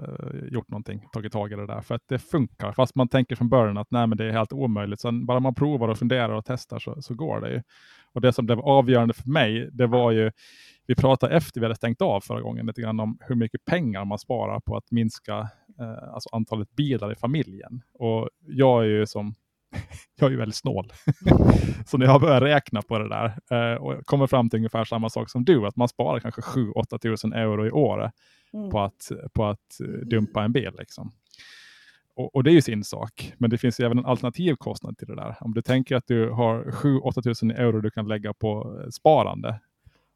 gjort 0.52 0.70
någonting, 0.70 1.08
tagit 1.14 1.32
tag 1.32 1.52
i 1.52 1.56
det 1.56 1.68
där, 1.68 1.82
för 1.82 1.96
att 1.96 2.08
det 2.08 2.20
funkar. 2.20 2.72
Fast 2.72 2.96
man 2.96 3.08
tänker 3.08 3.36
från 3.36 3.50
början 3.50 3.78
att 3.78 3.92
nej, 3.92 4.08
men 4.08 4.18
det 4.18 4.26
är 4.26 4.32
helt 4.32 4.54
omöjligt. 4.54 5.02
Sen 5.02 5.26
bara 5.26 5.40
man 5.40 5.56
provar 5.56 5.88
och 5.88 5.98
funderar 5.98 6.34
och 6.34 6.46
testar 6.46 6.80
så, 6.80 7.02
så 7.02 7.14
går 7.14 7.42
det 7.42 7.50
ju. 7.50 7.62
Och 8.14 8.22
det 8.22 8.34
som 8.34 8.46
blev 8.46 8.60
avgörande 8.60 9.14
för 9.14 9.30
mig, 9.30 9.70
det 9.72 9.88
var 9.88 10.12
ju 10.12 10.32
vi 10.88 10.96
pratade 10.96 11.36
efter 11.36 11.60
vi 11.60 11.66
hade 11.66 11.76
stängt 11.76 12.02
av 12.02 12.22
förra 12.22 12.42
gången 12.42 12.66
lite 12.66 12.82
grann 12.82 13.00
om 13.00 13.18
hur 13.22 13.36
mycket 13.36 13.66
pengar 13.66 14.06
man 14.06 14.20
sparar 14.20 14.60
på 14.60 14.78
att 14.78 14.92
minska 14.92 15.50
eh, 15.80 16.14
alltså 16.14 16.30
antalet 16.32 16.76
bilar 16.76 17.12
i 17.12 17.16
familjen. 17.16 17.82
Och 17.94 18.30
jag 18.48 18.84
är 18.84 18.88
ju 18.88 19.06
som 19.06 19.36
jag 20.16 20.28
är 20.28 20.32
ju 20.32 20.38
väldigt 20.38 20.56
snål. 20.56 20.92
så 21.86 21.98
när 21.98 22.06
jag 22.06 22.22
börjar 22.22 22.42
räkna 22.42 22.82
på 22.82 23.00
det 23.00 23.10
där 23.10 23.26
eh, 23.52 23.82
och 23.82 24.06
kommer 24.06 24.28
fram 24.28 24.50
till 24.50 24.58
ungefär 24.58 24.84
samma 24.84 25.10
sak 25.10 25.30
som 25.30 25.46
du, 25.46 25.68
att 25.68 25.76
man 25.76 25.88
sparar 25.88 26.20
kanske 26.20 26.42
7-8 26.42 26.98
tusen 26.98 27.34
euro 27.34 27.68
i 27.68 27.72
år 27.72 28.12
mm. 28.54 28.70
på, 28.70 28.80
att, 28.80 29.12
på 29.34 29.46
att 29.46 29.80
eh, 29.82 30.08
dumpa 30.08 30.44
en 30.44 30.52
bil. 30.52 30.72
Liksom. 30.80 31.12
Och, 32.16 32.36
och, 32.36 32.44
det 32.44 32.52
är 32.52 32.54
ju 32.54 32.62
sin 32.62 32.84
sak, 32.84 33.34
men 33.38 33.50
det 33.50 33.58
finns 33.58 33.80
ju 33.80 33.86
även 33.86 33.98
en 33.98 34.06
alternativ 34.06 34.56
kostnad 34.56 34.98
till 34.98 35.08
det 35.08 35.16
där. 35.16 35.36
Om 35.40 35.54
du 35.54 35.62
tänker 35.62 35.96
att 35.96 36.08
du 36.08 36.30
har 36.30 36.64
7-8 36.64 37.22
tusen 37.22 37.52
euro 37.52 37.82
du 37.82 37.92
kan 37.92 38.08
lägga 38.08 38.34
på 38.34 38.80
eh, 38.82 38.90
sparande, 38.90 39.60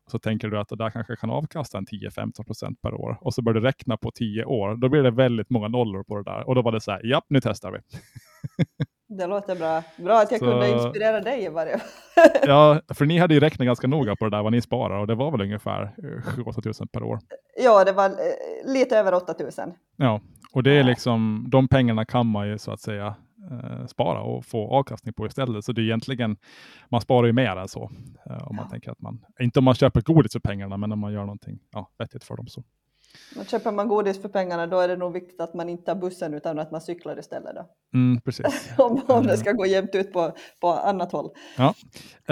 så 0.09 0.19
tänker 0.19 0.47
du 0.47 0.59
att 0.59 0.69
det 0.69 0.75
där 0.75 0.89
kanske 0.89 1.15
kan 1.15 1.29
avkasta 1.29 1.77
en 1.77 1.85
10-15 1.85 2.43
procent 2.45 2.81
per 2.81 2.93
år 2.93 3.17
och 3.21 3.33
så 3.33 3.41
börjar 3.41 3.61
du 3.61 3.67
räkna 3.67 3.97
på 3.97 4.11
10 4.11 4.45
år. 4.45 4.75
Då 4.75 4.89
blir 4.89 5.03
det 5.03 5.11
väldigt 5.11 5.49
många 5.49 5.67
nollor 5.67 6.03
på 6.03 6.17
det 6.17 6.23
där 6.23 6.47
och 6.47 6.55
då 6.55 6.61
var 6.61 6.71
det 6.71 6.81
så 6.81 6.91
här, 6.91 7.01
ja, 7.03 7.21
nu 7.27 7.41
testar 7.41 7.71
vi. 7.71 7.79
Det 9.17 9.27
låter 9.27 9.55
bra. 9.55 9.83
Bra 9.97 10.21
att 10.21 10.31
jag 10.31 10.39
så... 10.39 10.45
kunde 10.45 10.69
inspirera 10.69 11.19
dig 11.19 11.43
i 11.45 11.49
varje 11.49 11.79
Ja, 12.43 12.81
för 12.93 13.05
ni 13.05 13.17
hade 13.17 13.33
ju 13.33 13.39
räknat 13.39 13.65
ganska 13.65 13.87
noga 13.87 14.15
på 14.15 14.25
det 14.25 14.31
där 14.37 14.43
vad 14.43 14.51
ni 14.51 14.61
sparar 14.61 14.99
och 14.99 15.07
det 15.07 15.15
var 15.15 15.31
väl 15.31 15.41
ungefär 15.41 15.95
7-8 15.97 16.61
tusen 16.61 16.87
per 16.87 17.03
år. 17.03 17.19
Ja, 17.63 17.83
det 17.83 17.91
var 17.91 18.05
eh, 18.05 18.73
lite 18.73 18.97
över 18.97 19.13
8 19.13 19.33
tusen. 19.33 19.73
Ja, 19.95 20.21
och 20.53 20.63
det 20.63 20.71
är 20.71 20.83
liksom, 20.83 21.45
de 21.47 21.67
pengarna 21.67 22.05
kan 22.05 22.27
man 22.27 22.47
ju 22.47 22.57
så 22.57 22.71
att 22.71 22.81
säga 22.81 23.15
eh, 23.51 23.85
spara 23.85 24.21
och 24.21 24.45
få 24.45 24.71
avkastning 24.71 25.13
på 25.13 25.25
istället. 25.27 25.65
Så 25.65 25.71
det 25.71 25.81
är 25.81 25.83
egentligen, 25.83 26.37
man 26.89 27.01
sparar 27.01 27.27
ju 27.27 27.33
mer 27.33 27.55
än 27.55 27.67
så. 27.67 27.91
Eh, 28.25 28.31
om 28.31 28.39
ja. 28.49 28.53
man 28.53 28.69
tänker 28.69 28.91
att 28.91 29.01
man, 29.01 29.25
inte 29.39 29.59
om 29.59 29.65
man 29.65 29.75
köper 29.75 30.01
godis 30.01 30.31
för 30.31 30.39
pengarna, 30.39 30.77
men 30.77 30.91
om 30.91 30.99
man 30.99 31.13
gör 31.13 31.21
någonting 31.21 31.59
ja, 31.71 31.91
vettigt 31.97 32.23
för 32.23 32.35
dem. 32.35 32.47
så. 32.47 32.63
Och 33.39 33.45
köper 33.45 33.71
man 33.71 33.87
godis 33.87 34.21
för 34.21 34.29
pengarna 34.29 34.67
då 34.67 34.79
är 34.79 34.87
det 34.87 34.95
nog 34.95 35.13
viktigt 35.13 35.41
att 35.41 35.53
man 35.53 35.69
inte 35.69 35.83
tar 35.83 35.95
bussen 35.95 36.33
utan 36.33 36.59
att 36.59 36.71
man 36.71 36.81
cyklar 36.81 37.19
istället 37.19 37.55
då. 37.55 37.65
Mm, 37.93 38.21
precis. 38.21 38.71
om, 38.77 39.01
om 39.07 39.27
det 39.27 39.37
ska 39.37 39.51
gå 39.51 39.65
jämnt 39.65 39.95
ut 39.95 40.13
på, 40.13 40.35
på 40.61 40.67
annat 40.67 41.11
håll. 41.11 41.29
Ja. 41.57 41.73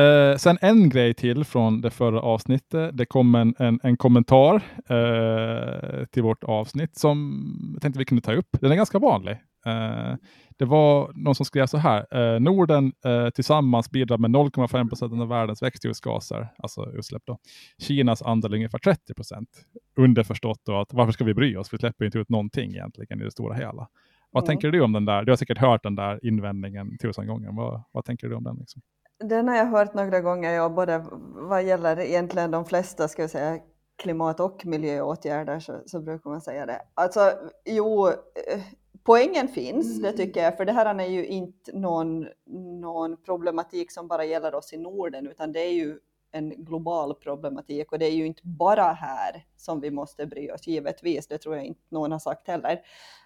Eh, 0.03 0.37
sen 0.37 0.57
en 0.61 0.89
grej 0.89 1.13
till 1.13 1.43
från 1.43 1.81
det 1.81 1.91
förra 1.91 2.21
avsnittet. 2.21 2.97
Det 2.97 3.05
kom 3.05 3.35
en, 3.35 3.55
en, 3.59 3.79
en 3.83 3.97
kommentar 3.97 4.55
eh, 4.89 6.05
till 6.05 6.23
vårt 6.23 6.43
avsnitt 6.43 6.97
som 6.97 7.43
jag 7.73 7.81
tänkte 7.81 7.99
vi 7.99 8.05
kunde 8.05 8.21
ta 8.21 8.33
upp. 8.33 8.57
Den 8.61 8.71
är 8.71 8.75
ganska 8.75 8.99
vanlig. 8.99 9.37
Eh, 9.65 10.15
det 10.57 10.65
var 10.65 11.11
någon 11.15 11.35
som 11.35 11.45
skrev 11.45 11.65
så 11.65 11.77
här. 11.77 12.05
Eh, 12.11 12.39
Norden 12.39 12.93
eh, 13.05 13.29
tillsammans 13.29 13.91
bidrar 13.91 14.17
med 14.17 14.31
0,5 14.31 14.89
procent 14.89 15.13
av 15.13 15.27
världens 15.27 15.61
växthusgaser, 15.61 16.53
alltså 16.57 16.91
utsläpp. 16.91 17.23
Då. 17.25 17.37
Kinas 17.77 18.21
andel 18.21 18.53
är 18.53 18.55
ungefär 18.55 18.79
30 18.79 19.13
procent. 19.13 19.49
Underförstått 19.95 20.61
då 20.65 20.79
att 20.79 20.93
varför 20.93 21.11
ska 21.11 21.23
vi 21.23 21.33
bry 21.33 21.55
oss? 21.55 21.73
Vi 21.73 21.77
släpper 21.77 22.05
inte 22.05 22.19
ut 22.19 22.29
någonting 22.29 22.71
egentligen 22.71 23.21
i 23.21 23.23
det 23.23 23.31
stora 23.31 23.55
hela. 23.55 23.87
Vad 24.31 24.43
mm. 24.43 24.47
tänker 24.47 24.71
du 24.71 24.81
om 24.81 24.93
den 24.93 25.05
där? 25.05 25.23
Du 25.23 25.31
har 25.31 25.37
säkert 25.37 25.57
hört 25.57 25.83
den 25.83 25.95
där 25.95 26.25
invändningen 26.25 26.97
tusen 26.97 27.27
gånger. 27.27 27.51
Vad, 27.51 27.83
vad 27.91 28.05
tänker 28.05 28.29
du 28.29 28.35
om 28.35 28.43
den? 28.43 28.55
Liksom? 28.55 28.81
Den 29.23 29.47
har 29.47 29.55
jag 29.55 29.65
hört 29.65 29.93
några 29.93 30.21
gånger, 30.21 30.51
ja, 30.51 30.69
både 30.69 31.05
vad 31.49 31.63
gäller 31.63 31.99
egentligen 31.99 32.51
de 32.51 32.65
flesta 32.65 33.07
ska 33.07 33.21
jag 33.21 33.31
säga, 33.31 33.59
klimat 33.97 34.39
och 34.39 34.65
miljöåtgärder 34.65 35.59
så, 35.59 35.81
så 35.85 36.01
brukar 36.01 36.29
man 36.29 36.41
säga 36.41 36.65
det. 36.65 36.81
Alltså, 36.93 37.31
jo, 37.65 38.11
poängen 39.07 39.47
finns, 39.47 40.01
det 40.01 40.07
mm. 40.07 40.17
tycker 40.17 40.43
jag, 40.43 40.57
för 40.57 40.65
det 40.65 40.71
här 40.71 40.99
är 40.99 41.07
ju 41.07 41.25
inte 41.25 41.77
någon, 41.77 42.27
någon 42.81 43.17
problematik 43.17 43.91
som 43.91 44.07
bara 44.07 44.25
gäller 44.25 44.55
oss 44.55 44.73
i 44.73 44.77
Norden, 44.77 45.27
utan 45.27 45.51
det 45.51 45.59
är 45.59 45.71
ju 45.71 45.99
en 46.31 46.49
global 46.49 47.15
problematik 47.15 47.91
och 47.91 47.99
det 47.99 48.05
är 48.05 48.11
ju 48.11 48.25
inte 48.25 48.41
bara 48.43 48.83
här 48.83 49.45
som 49.57 49.81
vi 49.81 49.91
måste 49.91 50.25
bry 50.25 50.51
oss, 50.51 50.67
givetvis, 50.67 51.27
det 51.27 51.37
tror 51.37 51.55
jag 51.55 51.65
inte 51.65 51.81
någon 51.89 52.11
har 52.11 52.19
sagt 52.19 52.47
heller. 52.47 52.81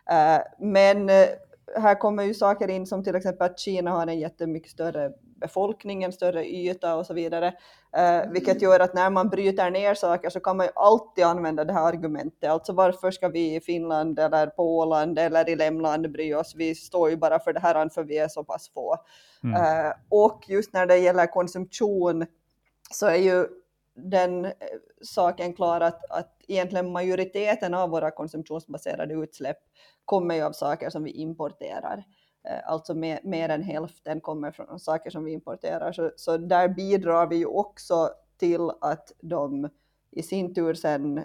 Eh, 0.10 0.42
men 0.60 1.10
eh, 1.10 1.28
här 1.76 1.96
kommer 1.96 2.24
ju 2.24 2.34
saker 2.34 2.68
in 2.68 2.88
som 2.88 3.04
till 3.04 3.16
exempel 3.16 3.46
att 3.46 3.60
Kina 3.60 3.92
har 3.92 4.08
en 4.08 4.20
jättemycket 4.20 4.72
större 4.72 5.12
befolkning, 5.42 6.04
en 6.04 6.14
större 6.14 6.46
yta 6.46 6.96
och 6.96 7.06
så 7.06 7.14
vidare. 7.14 7.54
Eh, 7.98 8.32
vilket 8.32 8.62
gör 8.62 8.80
att 8.80 8.94
när 8.94 9.10
man 9.10 9.30
bryter 9.30 9.72
ner 9.72 9.94
saker 9.94 10.30
så 10.30 10.40
kan 10.40 10.58
man 10.58 10.66
ju 10.66 10.72
alltid 10.76 11.24
använda 11.24 11.64
det 11.66 11.74
här 11.74 11.88
argumentet. 11.88 12.50
Alltså 12.50 12.74
varför 12.74 13.12
ska 13.12 13.28
vi 13.28 13.56
i 13.56 13.62
Finland 13.62 14.20
eller 14.20 14.48
på 14.48 14.78
Åland 14.78 15.20
eller 15.20 15.50
i 15.50 15.56
Lämland 15.56 16.12
bry 16.12 16.34
oss? 16.34 16.54
Vi 16.56 16.76
står 16.76 17.10
ju 17.10 17.18
bara 17.18 17.40
för 17.40 17.54
det 17.54 17.60
här 17.60 17.90
för 17.90 18.04
vi 18.04 18.18
är 18.18 18.28
så 18.28 18.44
pass 18.44 18.70
få. 18.70 18.98
Mm. 19.44 19.62
Eh, 19.62 19.94
och 20.10 20.44
just 20.48 20.74
när 20.74 20.86
det 20.86 20.98
gäller 20.98 21.28
konsumtion 21.28 22.26
så 22.92 23.08
är 23.08 23.16
ju 23.16 23.48
den 23.96 24.46
eh, 24.46 24.52
saken 25.02 25.54
klar 25.54 25.82
att, 25.82 26.12
att 26.12 26.36
egentligen 26.48 26.92
majoriteten 26.92 27.74
av 27.74 27.90
våra 27.90 28.12
konsumtionsbaserade 28.12 29.14
utsläpp 29.14 29.58
kommer 30.06 30.36
ju 30.36 30.42
av 30.42 30.52
saker 30.52 30.90
som 30.90 31.04
vi 31.04 31.12
importerar. 31.12 32.04
Eh, 32.50 32.70
alltså 32.72 32.94
mer, 32.94 33.20
mer 33.24 33.50
än 33.50 33.64
hälften 33.64 34.22
kommer 34.22 34.52
från 34.52 34.80
saker 34.80 35.10
som 35.10 35.24
vi 35.24 35.32
importerar. 35.32 35.92
Så, 35.92 36.12
så 36.16 36.38
där 36.38 36.68
bidrar 36.70 37.28
vi 37.28 37.36
ju 37.36 37.46
också 37.46 38.10
till 38.38 38.72
att 38.82 39.12
de 39.22 39.70
i 40.12 40.24
sin 40.24 40.54
tur 40.54 40.74
sen 40.74 41.18
eh, 41.18 41.24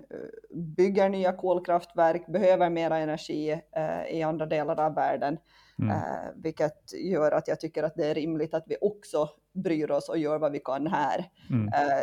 bygger 0.50 1.08
nya 1.08 1.32
kolkraftverk, 1.32 2.26
behöver 2.26 2.70
mera 2.70 2.98
energi 2.98 3.60
eh, 3.76 4.16
i 4.16 4.22
andra 4.22 4.46
delar 4.46 4.80
av 4.80 4.94
världen. 4.94 5.38
Mm. 5.78 5.90
Eh, 5.90 6.30
vilket 6.36 6.92
gör 6.94 7.32
att 7.32 7.48
jag 7.48 7.60
tycker 7.60 7.82
att 7.82 7.96
det 7.96 8.06
är 8.06 8.14
rimligt 8.14 8.54
att 8.54 8.64
vi 8.66 8.76
också 8.80 9.28
bryr 9.52 9.90
oss 9.90 10.08
och 10.08 10.18
gör 10.18 10.38
vad 10.38 10.52
vi 10.52 10.58
kan 10.58 10.86
här. 10.86 11.30
Mm. 11.50 11.68
Eh, 11.68 12.02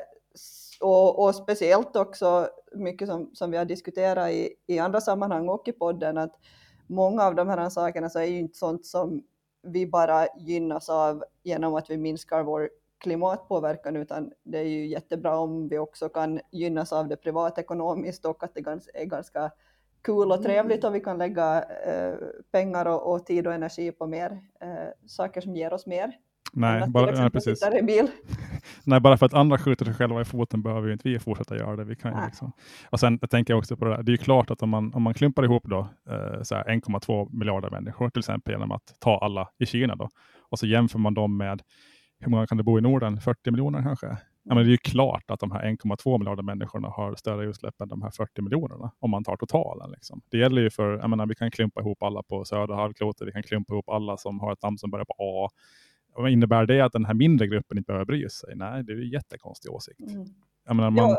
och, 0.81 1.23
och, 1.23 1.35
speciellt 1.35 1.95
också 1.95 2.47
mycket 2.75 3.07
som, 3.07 3.29
som 3.33 3.51
vi 3.51 3.57
har 3.57 3.65
diskuterat 3.65 4.31
i, 4.31 4.49
i 4.67 4.79
andra 4.79 5.01
sammanhang 5.01 5.49
och 5.49 5.67
i 5.67 5.71
podden, 5.71 6.17
att 6.17 6.35
många 6.93 7.23
av 7.23 7.35
de 7.35 7.50
här 7.50 7.69
sakerna 7.69 8.09
så 8.09 8.19
är 8.19 8.23
ju 8.23 8.39
inte 8.39 8.57
sånt 8.57 8.85
som 8.85 9.23
vi 9.62 9.88
bara 9.88 10.27
gynnas 10.38 10.89
av 10.89 11.23
genom 11.43 11.75
att 11.75 11.89
vi 11.89 11.97
minskar 11.97 12.43
vår 12.43 12.69
klimatpåverkan, 12.97 13.95
utan 13.95 14.31
det 14.43 14.57
är 14.57 14.63
ju 14.63 14.88
jättebra 14.88 15.38
om 15.38 15.67
vi 15.67 15.77
också 15.77 16.09
kan 16.09 16.39
gynnas 16.51 16.93
av 16.93 17.07
det 17.07 17.15
privatekonomiskt 17.15 18.25
och 18.25 18.43
att 18.43 18.53
det 18.53 18.59
är 18.93 19.05
ganska 19.05 19.51
kul 20.01 20.31
och 20.31 20.43
trevligt 20.43 20.83
och 20.83 20.95
vi 20.95 21.00
kan 21.00 21.17
lägga 21.17 21.63
eh, 21.63 22.13
pengar 22.51 22.85
och, 22.85 23.13
och, 23.13 23.25
tid 23.25 23.47
och 23.47 23.53
energi 23.53 23.91
på 23.91 24.07
mer 24.07 24.41
eh, 24.59 25.07
saker 25.07 25.41
som 25.41 25.55
ger 25.55 25.73
oss 25.73 25.85
mer. 25.85 26.19
Nej, 26.55 26.88
bara, 26.88 27.12
nej, 27.12 27.29
precis. 27.29 27.63
nej, 28.83 29.00
bara 29.00 29.17
för 29.17 29.25
att 29.25 29.33
andra 29.33 29.57
skjuter 29.57 29.86
sig 29.86 29.93
själva 29.93 30.22
i 30.22 30.25
foten 30.25 30.62
behöver 30.62 30.88
ju 30.88 30.93
inte 30.93 31.10
vi 31.10 31.19
fortsätta 31.19 31.57
göra 31.57 31.75
det. 31.75 31.83
Vi 31.83 31.95
kan 31.95 32.12
ju 32.12 32.25
liksom. 32.25 32.51
Och 32.89 33.00
sen 33.00 33.17
jag 33.22 33.29
tänker 33.29 33.53
jag 33.53 33.60
också 33.60 33.77
på 33.77 33.86
det 33.86 33.91
där, 33.91 34.03
det 34.03 34.10
är 34.10 34.13
ju 34.13 34.17
klart 34.17 34.51
att 34.51 34.62
om 34.62 34.69
man, 34.69 34.93
om 34.93 35.01
man 35.03 35.13
klumpar 35.13 35.43
ihop 35.43 35.63
då, 35.65 35.79
eh, 36.10 36.41
1,2 36.67 37.29
miljarder 37.31 37.69
människor 37.69 38.10
till 38.10 38.19
exempel 38.19 38.53
genom 38.53 38.72
att 38.72 38.95
ta 39.00 39.17
alla 39.17 39.50
i 39.60 39.65
Kina 39.65 39.95
då, 39.95 40.10
och 40.50 40.60
så 40.60 40.67
jämför 40.67 41.00
man 41.00 41.13
dem 41.13 41.38
med 41.38 41.62
hur 42.19 42.31
många 42.31 42.48
kan 42.48 42.57
det 42.57 42.63
bo 42.63 42.77
i 42.77 42.81
Norden? 42.81 43.22
40 43.22 43.51
miljoner 43.51 43.81
kanske? 43.81 44.17
Ja, 44.43 44.55
men 44.55 44.57
det 44.57 44.69
är 44.69 44.72
ju 44.72 44.77
klart 44.77 45.31
att 45.31 45.39
de 45.39 45.51
här 45.51 45.63
1,2 45.63 46.17
miljarder 46.17 46.43
människorna 46.43 46.88
har 46.89 47.15
större 47.15 47.45
utsläpp 47.45 47.81
än 47.81 47.88
de 47.88 48.01
här 48.01 48.12
40 48.12 48.41
miljonerna 48.41 48.91
om 49.00 49.12
man 49.12 49.24
tar 49.24 49.38
totalen. 49.38 49.91
Liksom. 49.91 50.22
Det 50.31 50.38
gäller 50.38 50.62
ju 50.62 50.69
för, 50.69 50.98
jag 50.98 51.10
menar, 51.10 51.25
vi 51.25 51.36
kan 51.36 51.51
klumpa 51.51 51.81
ihop 51.81 52.03
alla 52.03 52.24
på 52.24 52.45
södra 52.45 52.75
halvklotet, 52.75 53.27
vi 53.27 53.31
kan 53.31 53.43
klumpa 53.43 53.74
ihop 53.74 53.89
alla 53.89 54.17
som 54.17 54.39
har 54.39 54.53
ett 54.53 54.63
namn 54.63 54.77
som 54.77 54.91
börjar 54.91 55.05
på 55.05 55.15
A 55.17 55.50
vad 56.15 56.32
innebär 56.32 56.65
det 56.65 56.82
att 56.82 56.91
den 56.91 57.05
här 57.05 57.13
mindre 57.13 57.48
gruppen 57.48 57.77
inte 57.77 57.88
behöver 57.88 58.05
bry 58.05 58.29
sig? 58.29 58.55
Nej, 58.55 58.84
det 58.84 58.93
är 58.93 58.98
en 58.98 59.10
jättekonstig 59.10 59.72
åsikt. 59.72 60.00
Mm. 60.00 60.25
Man... 60.77 60.96
ja, 60.96 61.17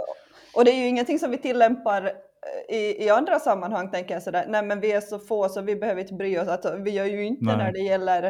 och 0.55 0.65
det 0.65 0.71
är 0.71 0.77
ju 0.77 0.87
ingenting 0.87 1.19
som 1.19 1.31
vi 1.31 1.39
tillämpar 1.39 2.05
eh, 2.05 2.77
i, 2.77 3.05
i 3.05 3.11
andra 3.11 3.39
sammanhang, 3.39 3.91
tänker 3.91 4.15
jag 4.15 4.23
sådär, 4.23 4.45
nej 4.49 4.65
men 4.65 4.81
vi 4.81 4.93
är 4.93 5.01
så 5.01 5.19
få 5.19 5.49
så 5.49 5.63
vi 5.63 5.77
behöver 5.77 6.01
inte 6.01 6.15
bry 6.15 6.39
oss. 6.39 6.49
Alltså, 6.49 6.77
vi 6.77 6.91
gör 6.91 7.05
ju 7.05 7.25
inte 7.25 7.45
nej. 7.45 7.57
när 7.57 7.73
det 7.73 7.79
gäller 7.81 8.23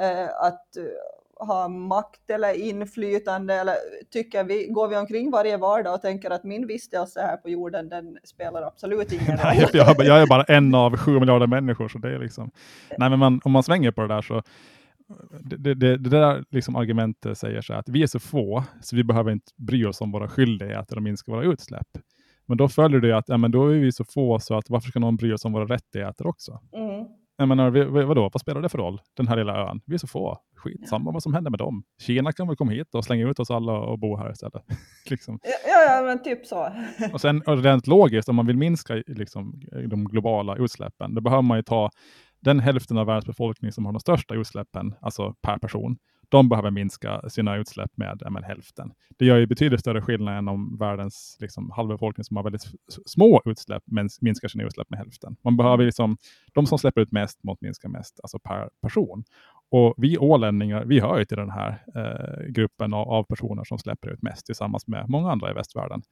eh, 0.00 0.28
att 0.42 0.66
uh, 0.78 1.46
ha 1.46 1.68
makt 1.68 2.30
eller 2.30 2.54
inflytande 2.54 3.54
eller 3.54 3.74
tycker 4.12 4.44
vi, 4.44 4.66
går 4.66 4.88
vi 4.88 4.96
omkring 4.96 5.30
varje 5.30 5.56
vardag 5.56 5.94
och 5.94 6.02
tänker 6.02 6.30
att 6.30 6.44
min 6.44 6.66
vistelse 6.66 7.20
här 7.20 7.36
på 7.36 7.48
jorden 7.48 7.88
den 7.88 8.18
spelar 8.24 8.62
absolut 8.62 9.12
ingen 9.12 9.26
roll. 9.26 9.38
Nej, 9.44 9.68
jag, 9.72 9.96
jag, 9.98 10.22
är 10.22 10.26
bara 10.26 10.44
en 10.44 10.74
av 10.74 10.96
sju 10.96 11.20
miljarder 11.20 11.46
människor 11.46 11.88
så 11.88 11.98
det 11.98 12.14
är 12.14 12.18
liksom, 12.18 12.50
nej 12.98 13.10
men 13.10 13.18
man, 13.18 13.40
om 13.44 13.52
man 13.52 13.62
svänger 13.62 13.90
på 13.90 14.00
det 14.00 14.08
där 14.08 14.22
så 14.22 14.42
det, 15.40 15.74
det, 15.74 15.96
det, 15.96 16.10
där 16.10 16.44
liksom 16.50 16.76
argumentet 16.76 17.38
säger 17.38 17.60
så 17.60 17.74
att 17.74 17.88
vi 17.88 18.02
är 18.02 18.06
så 18.06 18.18
få, 18.18 18.64
så 18.82 18.96
vi 18.96 19.04
behöver 19.04 19.32
inte 19.32 19.52
bry 19.56 19.84
oss 19.84 20.00
om 20.00 20.12
våra 20.12 20.28
skyldigheter 20.28 20.96
och 20.96 21.02
minska 21.02 21.32
våra 21.32 21.44
utsläpp. 21.44 21.88
Men 22.46 22.56
då 22.56 22.68
följer 22.68 23.00
det 23.00 23.16
att 23.16 23.28
ja, 23.28 23.36
men 23.36 23.50
då 23.50 23.66
är 23.66 23.78
vi 23.78 23.92
så 23.92 24.04
få, 24.04 24.38
så 24.38 24.54
att 24.54 24.70
varför 24.70 24.88
ska 24.90 25.00
någon 25.00 25.16
bry 25.16 25.38
sig 25.38 25.48
om 25.48 25.52
våra 25.52 25.66
rättigheter 25.74 26.26
också? 26.26 26.60
Mm. 26.72 27.06
Jag 27.40 27.48
menar, 27.48 27.70
vadå, 28.04 28.30
vad 28.32 28.40
spelar 28.40 28.62
det 28.62 28.68
för 28.68 28.78
roll, 28.78 29.00
den 29.16 29.28
här 29.28 29.36
lilla 29.36 29.70
ön? 29.70 29.80
Vi 29.86 29.94
är 29.94 29.98
så 29.98 30.06
få, 30.06 30.38
skitsamma 30.56 31.10
ja. 31.10 31.12
vad 31.12 31.22
som 31.22 31.34
händer 31.34 31.50
med 31.50 31.58
dem. 31.58 31.82
Kina 32.00 32.32
kan 32.32 32.46
väl 32.46 32.56
komma 32.56 32.70
hit 32.70 32.94
och 32.94 33.04
slänga 33.04 33.28
ut 33.28 33.38
oss 33.38 33.50
alla 33.50 33.72
och 33.72 33.98
bo 33.98 34.16
här 34.16 34.30
istället. 34.30 34.62
liksom. 35.10 35.38
ja, 35.42 35.96
ja, 35.96 36.02
men 36.02 36.22
typ 36.22 36.46
så. 36.46 36.68
och 37.12 37.20
sen 37.20 37.42
rent 37.42 37.86
logiskt, 37.86 38.28
om 38.28 38.36
man 38.36 38.46
vill 38.46 38.56
minska 38.56 39.02
liksom, 39.06 39.60
de 39.90 40.04
globala 40.04 40.56
utsläppen, 40.56 41.14
då 41.14 41.20
behöver 41.20 41.42
man 41.42 41.58
ju 41.58 41.62
ta 41.62 41.90
den 42.40 42.60
hälften 42.60 42.98
av 42.98 43.06
världens 43.06 43.26
befolkning 43.26 43.72
som 43.72 43.86
har 43.86 43.92
de 43.92 44.00
största 44.00 44.34
utsläppen, 44.34 44.94
alltså 45.00 45.34
per 45.42 45.58
person, 45.58 45.98
de 46.28 46.48
behöver 46.48 46.70
minska 46.70 47.28
sina 47.28 47.56
utsläpp 47.56 47.90
med 47.94 48.22
ja, 48.24 48.40
hälften. 48.44 48.92
Det 49.16 49.24
gör 49.24 49.36
ju 49.36 49.46
betydligt 49.46 49.80
större 49.80 50.02
skillnad 50.02 50.38
än 50.38 50.48
om 50.48 50.76
världens 50.76 51.36
liksom, 51.40 51.70
halva 51.70 51.94
befolkning 51.94 52.24
som 52.24 52.36
har 52.36 52.44
väldigt 52.44 52.64
små 53.06 53.42
utsläpp 53.44 53.82
men 53.86 54.08
minskar 54.20 54.48
sina 54.48 54.64
utsläpp 54.64 54.90
med 54.90 54.98
hälften. 54.98 55.36
Man 55.44 55.56
behöver 55.56 55.84
liksom, 55.84 56.16
de 56.52 56.66
som 56.66 56.78
släpper 56.78 57.00
ut 57.00 57.12
mest 57.12 57.44
måste 57.44 57.64
minska 57.64 57.88
mest, 57.88 58.20
alltså 58.22 58.38
per 58.38 58.70
person. 58.82 59.24
Och 59.70 59.94
vi 59.96 60.18
ålänningar, 60.18 60.84
vi 60.84 61.00
hör 61.00 61.18
ju 61.18 61.24
till 61.24 61.36
den 61.36 61.50
här 61.50 61.82
eh, 61.94 62.46
gruppen 62.48 62.94
av, 62.94 63.08
av, 63.08 63.22
personer 63.22 63.64
som 63.64 63.78
släpper 63.78 64.08
ut 64.08 64.22
mest 64.22 64.46
tillsammans 64.46 64.86
med 64.86 65.08
många 65.08 65.32
andra 65.32 65.50
i 65.50 65.54
västvärlden. 65.54 66.02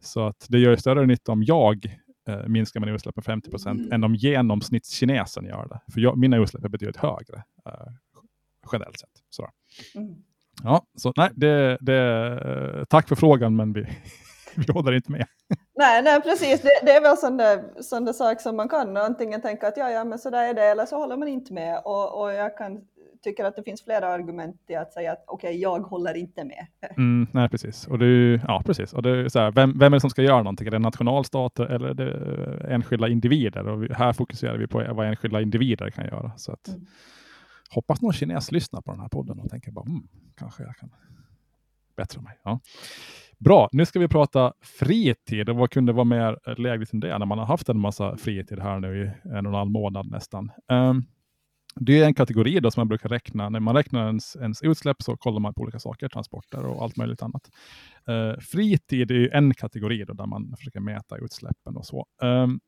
Så 0.00 0.26
att 0.26 0.46
det 0.48 0.58
gör 0.58 0.76
större 0.76 1.06
nytta 1.06 1.32
om 1.32 1.42
jag 1.42 1.98
eh, 2.30 2.48
minskar 2.48 2.80
mina 2.80 2.92
utsläpp 2.92 3.16
med 3.16 3.24
50 3.24 3.50
procent 3.50 3.80
mm. 3.80 3.92
än 3.92 4.04
om 4.04 4.14
genomsnittskinesen 4.14 5.44
gör 5.44 5.68
det. 5.68 5.92
För 5.92 6.00
jag, 6.00 6.18
mina 6.18 6.36
utsläpp 6.36 6.64
är 6.64 6.68
betydligt 6.68 6.96
högre 6.96 7.42
eh, 7.66 7.92
generellt 8.72 8.98
sett. 8.98 9.10
Mm. 9.94 10.14
Ja, 10.62 10.86
så 10.94 11.12
nej, 11.16 11.30
det, 11.34 11.78
det, 11.80 12.86
tack 12.88 13.08
för 13.08 13.16
frågan, 13.16 13.56
men 13.56 13.72
vi, 13.72 13.86
vi 14.54 14.72
håller 14.72 14.92
inte 14.92 15.12
med. 15.12 15.26
Nej, 15.74 16.02
nej 16.02 16.20
precis. 16.20 16.62
Det, 16.62 16.80
det 16.82 16.92
är 16.92 17.00
väl 17.00 17.16
sån 17.16 17.36
där, 17.36 17.82
sån 17.82 18.04
där 18.04 18.12
sak 18.12 18.40
som 18.40 18.56
man 18.56 18.68
kan 18.68 18.96
antingen 18.96 19.42
tänka 19.42 19.68
att 19.68 19.76
ja, 19.76 19.90
ja, 19.90 20.04
men 20.04 20.18
så 20.18 20.30
där 20.30 20.48
är 20.48 20.54
det, 20.54 20.64
eller 20.64 20.86
så 20.86 20.96
håller 20.96 21.16
man 21.16 21.28
inte 21.28 21.52
med. 21.52 21.82
Och, 21.84 22.20
och 22.20 22.32
jag 22.32 22.56
kan 22.56 22.80
tycker 23.22 23.44
att 23.44 23.56
det 23.56 23.62
finns 23.62 23.84
flera 23.84 24.06
argument 24.06 24.66
till 24.66 24.78
att 24.78 24.92
säga 24.92 25.12
att 25.12 25.24
okej, 25.26 25.48
okay, 25.48 25.60
jag 25.60 25.80
håller 25.80 26.14
inte 26.14 26.44
med. 26.44 26.66
Mm, 26.96 27.26
nej, 27.32 27.48
precis. 27.48 27.86
Och 27.86 27.98
det 27.98 28.06
är, 28.06 28.44
ja, 28.48 28.62
precis. 28.66 28.92
Och 28.92 29.02
det 29.02 29.10
är 29.10 29.28
så 29.28 29.38
här, 29.38 29.50
vem, 29.50 29.78
vem 29.78 29.92
är 29.92 29.96
det 29.96 30.00
som 30.00 30.10
ska 30.10 30.22
göra 30.22 30.42
någonting? 30.42 30.66
Är 30.66 30.70
det 30.70 30.78
nationalstater 30.78 31.66
eller 31.66 31.88
är 31.88 31.94
det 31.94 32.74
enskilda 32.74 33.08
individer? 33.08 33.68
Och 33.68 33.82
vi, 33.82 33.94
här 33.94 34.12
fokuserar 34.12 34.58
vi 34.58 34.66
på 34.66 34.84
vad 34.94 35.06
enskilda 35.06 35.40
individer 35.40 35.90
kan 35.90 36.04
göra. 36.04 36.32
Så 36.36 36.52
att, 36.52 36.68
mm. 36.68 36.86
Hoppas 37.70 38.02
någon 38.02 38.12
kines 38.12 38.52
lyssnar 38.52 38.80
på 38.80 38.90
den 38.90 39.00
här 39.00 39.08
podden 39.08 39.40
och 39.40 39.50
tänker 39.50 39.70
bara, 39.70 39.84
mm, 39.86 40.08
kanske 40.36 40.62
jag 40.62 40.76
kan 40.76 40.90
bättra 41.96 42.22
mig. 42.22 42.38
Ja. 42.42 42.60
Bra, 43.38 43.68
nu 43.72 43.86
ska 43.86 43.98
vi 43.98 44.08
prata 44.08 44.52
fritid 44.60 45.48
och 45.48 45.56
vad 45.56 45.70
kunde 45.70 45.92
vara 45.92 46.04
mer 46.04 46.56
lägligt 46.60 46.92
än 46.92 47.00
det 47.00 47.18
när 47.18 47.26
man 47.26 47.38
har 47.38 47.46
haft 47.46 47.68
en 47.68 47.78
massa 47.78 48.16
fritid 48.16 48.58
här 48.58 48.80
nu 48.80 49.04
i 49.04 49.28
en 49.28 49.46
och 49.46 49.52
en 49.52 49.58
halv 49.58 49.70
månad 49.70 50.10
nästan. 50.10 50.50
Um, 50.68 51.06
det 51.74 52.00
är 52.00 52.04
en 52.04 52.14
kategori 52.14 52.60
då 52.60 52.70
som 52.70 52.80
man 52.80 52.88
brukar 52.88 53.08
räkna. 53.08 53.48
När 53.48 53.60
man 53.60 53.76
räknar 53.76 54.06
ens, 54.06 54.36
ens 54.36 54.62
utsläpp 54.62 55.02
så 55.02 55.16
kollar 55.16 55.40
man 55.40 55.54
på 55.54 55.62
olika 55.62 55.78
saker, 55.78 56.08
transporter 56.08 56.66
och 56.66 56.82
allt 56.82 56.96
möjligt 56.96 57.22
annat. 57.22 57.50
Uh, 58.08 58.40
fritid 58.40 59.10
är 59.10 59.34
en 59.34 59.54
kategori 59.54 60.04
då 60.04 60.12
där 60.12 60.26
man 60.26 60.54
försöker 60.56 60.80
mäta 60.80 61.16
utsläppen 61.16 61.76
och 61.76 61.86
så. 61.86 62.06
Um, 62.22 62.60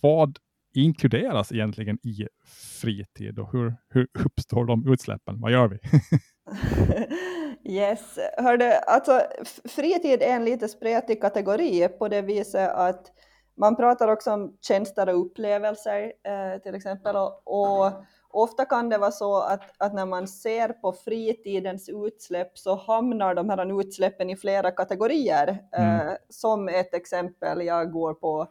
vad 0.00 0.38
inkluderas 0.74 1.52
egentligen 1.52 1.98
i 2.02 2.28
fritid 2.80 3.38
och 3.38 3.52
hur, 3.52 3.76
hur 3.88 4.06
uppstår 4.24 4.64
de 4.64 4.92
utsläppen? 4.92 5.40
Vad 5.40 5.52
gör 5.52 5.68
vi? 5.68 5.78
yes, 7.74 8.18
hörde, 8.38 8.78
alltså 8.78 9.20
fritid 9.64 10.22
är 10.22 10.36
en 10.36 10.44
lite 10.44 10.68
spretig 10.68 11.20
kategori 11.20 11.88
på 11.88 12.08
det 12.08 12.22
viset 12.22 12.70
att 12.70 13.06
man 13.56 13.76
pratar 13.76 14.08
också 14.08 14.32
om 14.32 14.56
tjänster 14.60 15.08
och 15.08 15.26
upplevelser 15.26 16.02
eh, 16.02 16.62
till 16.62 16.74
exempel 16.74 17.16
och, 17.16 17.42
och 17.46 17.92
ofta 18.34 18.64
kan 18.64 18.88
det 18.88 18.98
vara 18.98 19.10
så 19.10 19.40
att, 19.40 19.62
att 19.78 19.94
när 19.94 20.06
man 20.06 20.28
ser 20.28 20.68
på 20.68 20.92
fritidens 20.92 21.88
utsläpp 21.88 22.58
så 22.58 22.74
hamnar 22.74 23.34
de 23.34 23.50
här 23.50 23.80
utsläppen 23.80 24.30
i 24.30 24.36
flera 24.36 24.70
kategorier. 24.70 25.58
Mm. 25.72 26.08
Eh, 26.08 26.14
som 26.28 26.68
ett 26.68 26.94
exempel, 26.94 27.66
jag 27.66 27.92
går 27.92 28.14
på 28.14 28.46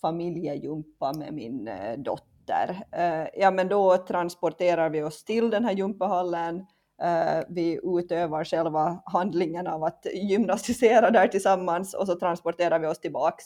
familjejumpa 0.00 1.12
med 1.12 1.34
min 1.34 1.68
eh, 1.68 1.98
dotter. 1.98 2.84
Eh, 2.92 3.26
ja, 3.34 3.50
men 3.50 3.68
då 3.68 3.96
transporterar 3.96 4.90
vi 4.90 5.02
oss 5.02 5.24
till 5.24 5.50
den 5.50 5.64
här 5.64 5.72
gympahallen. 5.72 6.66
Eh, 7.02 7.44
vi 7.48 7.80
utövar 7.82 8.44
själva 8.44 9.02
handlingen 9.04 9.66
av 9.66 9.84
att 9.84 10.06
gymnastisera 10.14 11.10
där 11.10 11.28
tillsammans 11.28 11.94
och 11.94 12.06
så 12.06 12.14
transporterar 12.14 12.78
vi 12.78 12.86
oss 12.86 13.00
tillbaks. 13.00 13.44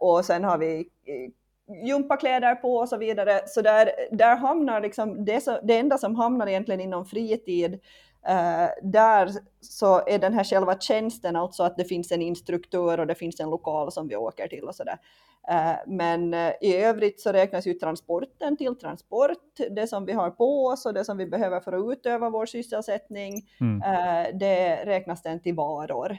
Och 0.00 0.24
sen 0.24 0.44
har 0.44 0.58
vi 0.58 0.88
gympakläder 1.86 2.54
på 2.54 2.76
och 2.76 2.88
så 2.88 2.96
vidare. 2.96 3.40
Så 3.46 3.62
där, 3.62 3.90
där 4.10 4.36
hamnar 4.36 4.80
liksom, 4.80 5.24
det, 5.24 5.40
så, 5.40 5.58
det 5.62 5.78
enda 5.78 5.98
som 5.98 6.14
hamnar 6.14 6.46
egentligen 6.46 6.80
inom 6.80 7.06
fritid 7.06 7.80
Uh, 8.28 8.68
där 8.82 9.30
så 9.60 10.08
är 10.08 10.18
den 10.18 10.34
här 10.34 10.44
själva 10.44 10.78
tjänsten 10.78 11.36
alltså 11.36 11.62
att 11.62 11.76
det 11.76 11.84
finns 11.84 12.12
en 12.12 12.22
instruktör 12.22 13.00
och 13.00 13.06
det 13.06 13.14
finns 13.14 13.40
en 13.40 13.50
lokal 13.50 13.92
som 13.92 14.08
vi 14.08 14.16
åker 14.16 14.48
till 14.48 14.64
och 14.64 14.74
sådär. 14.74 14.98
Uh, 15.50 15.76
men 15.86 16.34
uh, 16.34 16.52
i 16.60 16.76
övrigt 16.76 17.20
så 17.20 17.32
räknas 17.32 17.66
ju 17.66 17.74
transporten 17.74 18.56
till 18.56 18.78
transport, 18.78 19.56
det 19.70 19.86
som 19.86 20.06
vi 20.06 20.12
har 20.12 20.30
på 20.30 20.66
oss 20.66 20.86
och 20.86 20.94
det 20.94 21.04
som 21.04 21.18
vi 21.18 21.26
behöver 21.26 21.60
för 21.60 21.72
att 21.72 21.92
utöva 21.92 22.30
vår 22.30 22.46
sysselsättning, 22.46 23.48
mm. 23.60 23.80
det 24.38 24.84
räknas 24.84 25.22
den 25.22 25.40
till 25.40 25.54
varor. 25.54 26.18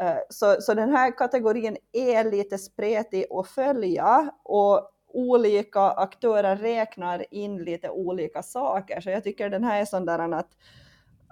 Eh, 0.00 0.16
så, 0.30 0.56
så 0.60 0.74
den 0.74 0.90
här 0.90 1.16
kategorin 1.18 1.76
är 1.92 2.30
lite 2.30 2.58
spretig 2.58 3.26
att 3.30 3.48
följa 3.48 4.30
och 4.44 4.90
olika 5.08 5.80
aktörer 5.80 6.56
räknar 6.56 7.34
in 7.34 7.64
lite 7.64 7.90
olika 7.90 8.42
saker. 8.42 9.00
Så 9.00 9.10
jag 9.10 9.24
tycker 9.24 9.50
den 9.50 9.64
här 9.64 9.80
är 9.80 9.84
sån 9.84 10.06
där 10.06 10.18
att 10.18 10.48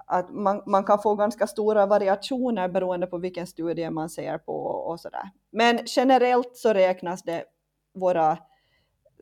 att 0.07 0.31
man, 0.31 0.63
man 0.67 0.85
kan 0.85 1.03
få 1.03 1.15
ganska 1.15 1.47
stora 1.47 1.87
variationer 1.87 2.69
beroende 2.69 3.07
på 3.07 3.19
vilken 3.19 3.47
studie 3.47 3.91
man 3.91 4.11
ser 4.11 4.39
på 4.39 4.57
och 4.67 5.01
sådär. 5.01 5.31
Men 5.51 5.79
generellt 5.87 6.57
så 6.57 6.73
räknas 6.73 7.23
det 7.23 7.45
våra, 7.95 8.39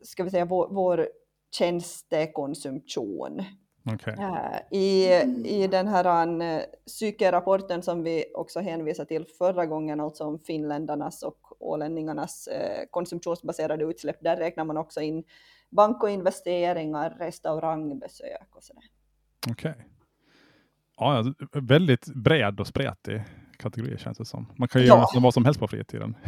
ska 0.03 0.23
vi 0.23 0.29
säga, 0.29 0.45
vår, 0.45 0.67
vår 0.71 1.07
tjänstekonsumtion. 1.51 3.43
Okay. 3.85 4.13
Uh, 4.13 4.57
I, 4.71 5.05
I 5.45 5.67
den 5.67 5.87
här 5.87 6.27
uh, 6.41 6.61
psykerapporten 6.87 7.83
som 7.83 8.03
vi 8.03 8.25
också 8.33 8.59
hänvisade 8.59 9.07
till 9.07 9.25
förra 9.37 9.65
gången, 9.65 9.99
alltså 9.99 10.23
om 10.23 10.39
finländarnas 10.39 11.23
och 11.23 11.61
ålänningarnas 11.61 12.49
uh, 12.51 12.85
konsumtionsbaserade 12.89 13.83
utsläpp, 13.83 14.17
där 14.21 14.37
räknar 14.37 14.65
man 14.65 14.77
också 14.77 15.01
in 15.01 15.23
bank 15.69 16.03
och 16.03 16.09
investeringar, 16.09 17.15
restaurangbesök 17.19 18.55
och 18.55 18.63
sådär. 18.63 18.83
Okej. 19.49 19.71
Okay. 19.71 19.83
Ja, 20.97 21.33
väldigt 21.53 22.05
bred 22.15 22.59
och 22.59 22.67
spretig 22.67 23.23
kategori 23.61 23.97
känns 23.97 24.17
det 24.17 24.25
som. 24.25 24.47
Man 24.55 24.67
kan 24.67 24.81
ju 24.81 24.87
ja. 24.87 25.07
göra 25.13 25.23
vad 25.23 25.33
som 25.33 25.45
helst 25.45 25.59
på 25.59 25.67
fritiden. 25.67 26.15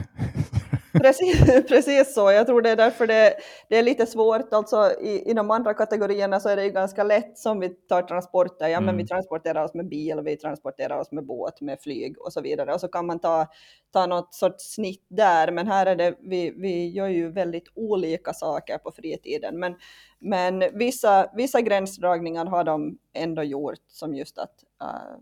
Precis, 0.94 1.42
precis 1.68 2.14
så. 2.14 2.32
Jag 2.32 2.48
tror 2.48 2.62
det 2.62 2.70
är 2.70 2.76
därför 2.76 3.08
det, 3.08 3.34
det 3.70 3.78
är 3.78 3.84
lite 3.84 4.06
svårt. 4.06 4.54
Alltså, 4.54 4.92
i, 5.02 5.30
I 5.30 5.34
de 5.34 5.52
andra 5.52 5.74
kategorierna 5.74 6.40
så 6.40 6.50
är 6.50 6.56
det 6.56 6.64
ju 6.64 6.72
ganska 6.72 7.04
lätt 7.04 7.38
som 7.38 7.60
vi 7.60 7.70
tar 7.70 8.02
transporter. 8.02 8.68
Ja, 8.68 8.78
mm. 8.78 8.86
men 8.86 8.96
vi 8.96 9.02
mm. 9.02 9.08
transporterar 9.08 9.64
oss 9.64 9.74
med 9.74 9.88
bil, 9.88 10.22
vi 10.24 10.38
transporterar 10.38 11.00
oss 11.00 11.12
med 11.12 11.26
båt, 11.26 11.62
med 11.62 11.82
flyg 11.82 12.22
och 12.22 12.34
så 12.34 12.42
vidare. 12.42 12.74
Och 12.74 12.80
så 12.80 12.88
kan 12.88 13.06
man 13.06 13.20
ta, 13.20 13.48
ta 13.94 14.06
något 14.06 14.34
sorts 14.34 14.74
snitt 14.74 15.06
där. 15.08 15.52
Men 15.52 15.68
här 15.68 15.86
är 15.86 15.96
det, 15.96 16.16
vi, 16.20 16.54
vi 16.58 16.90
gör 16.90 17.08
ju 17.08 17.32
väldigt 17.32 17.68
olika 17.76 18.34
saker 18.34 18.78
på 18.78 18.92
fritiden. 18.92 19.60
Men, 19.60 19.76
men 20.20 20.64
vissa, 20.74 21.32
vissa 21.36 21.62
gränsdragningar 21.62 22.46
har 22.46 22.64
de 22.64 22.98
ändå 23.14 23.44
gjort 23.44 23.80
som 23.88 24.16
just 24.16 24.38
att 24.38 24.64
uh, 24.84 25.18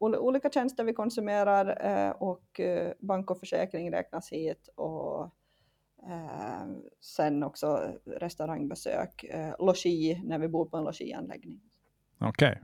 olika 0.00 0.50
tjänster 0.50 0.84
vi 0.84 0.92
konsumerar 0.92 1.86
eh, 1.86 2.10
och 2.10 2.60
eh, 2.60 2.92
bank 3.00 3.30
och 3.30 3.38
försäkring 3.38 3.92
räknas 3.92 4.32
hit 4.32 4.68
och 4.74 5.22
eh, 6.08 6.66
sen 7.00 7.42
också 7.42 7.94
restaurangbesök, 8.04 9.24
logi 9.58 10.22
när 10.24 10.38
vi 10.38 10.48
bor 10.48 10.64
på 10.64 10.76
en 10.76 10.84
logianläggning. 10.84 11.60
Okej, 12.18 12.50
okay. 12.50 12.62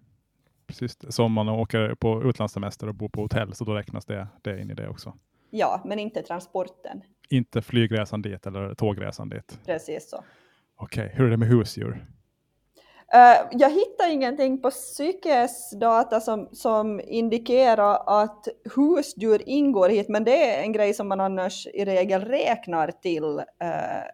precis. 0.66 0.98
Så 1.08 1.24
om 1.24 1.32
man 1.32 1.48
åker 1.48 1.94
på 1.94 2.22
utlandssemester 2.22 2.88
och 2.88 2.94
bor 2.94 3.08
på 3.08 3.20
hotell 3.20 3.54
så 3.54 3.64
då 3.64 3.74
räknas 3.74 4.04
det, 4.04 4.28
det 4.42 4.60
in 4.60 4.70
i 4.70 4.74
det 4.74 4.88
också? 4.88 5.14
Ja, 5.50 5.82
men 5.84 5.98
inte 5.98 6.22
transporten. 6.22 7.02
Inte 7.28 7.62
flygresan 7.62 8.22
dit 8.22 8.46
eller 8.46 8.74
tågresan 8.74 9.28
dit? 9.28 9.60
Precis 9.66 10.10
så. 10.10 10.24
Okej, 10.76 11.04
okay. 11.04 11.16
hur 11.16 11.26
är 11.26 11.30
det 11.30 11.36
med 11.36 11.48
husdjur? 11.48 12.06
Uh, 13.14 13.48
jag 13.52 13.70
hittar 13.70 14.10
ingenting 14.10 14.62
på 14.62 14.70
psykes 14.70 15.70
data 15.70 16.20
som, 16.20 16.48
som 16.52 17.00
indikerar 17.00 18.22
att 18.22 18.48
husdjur 18.76 19.42
ingår 19.46 19.88
hit, 19.88 20.08
men 20.08 20.24
det 20.24 20.50
är 20.50 20.62
en 20.62 20.72
grej 20.72 20.94
som 20.94 21.08
man 21.08 21.20
annars 21.20 21.66
i 21.66 21.84
regel 21.84 22.20
räknar 22.24 22.90
till 22.90 23.24
uh, 23.24 24.04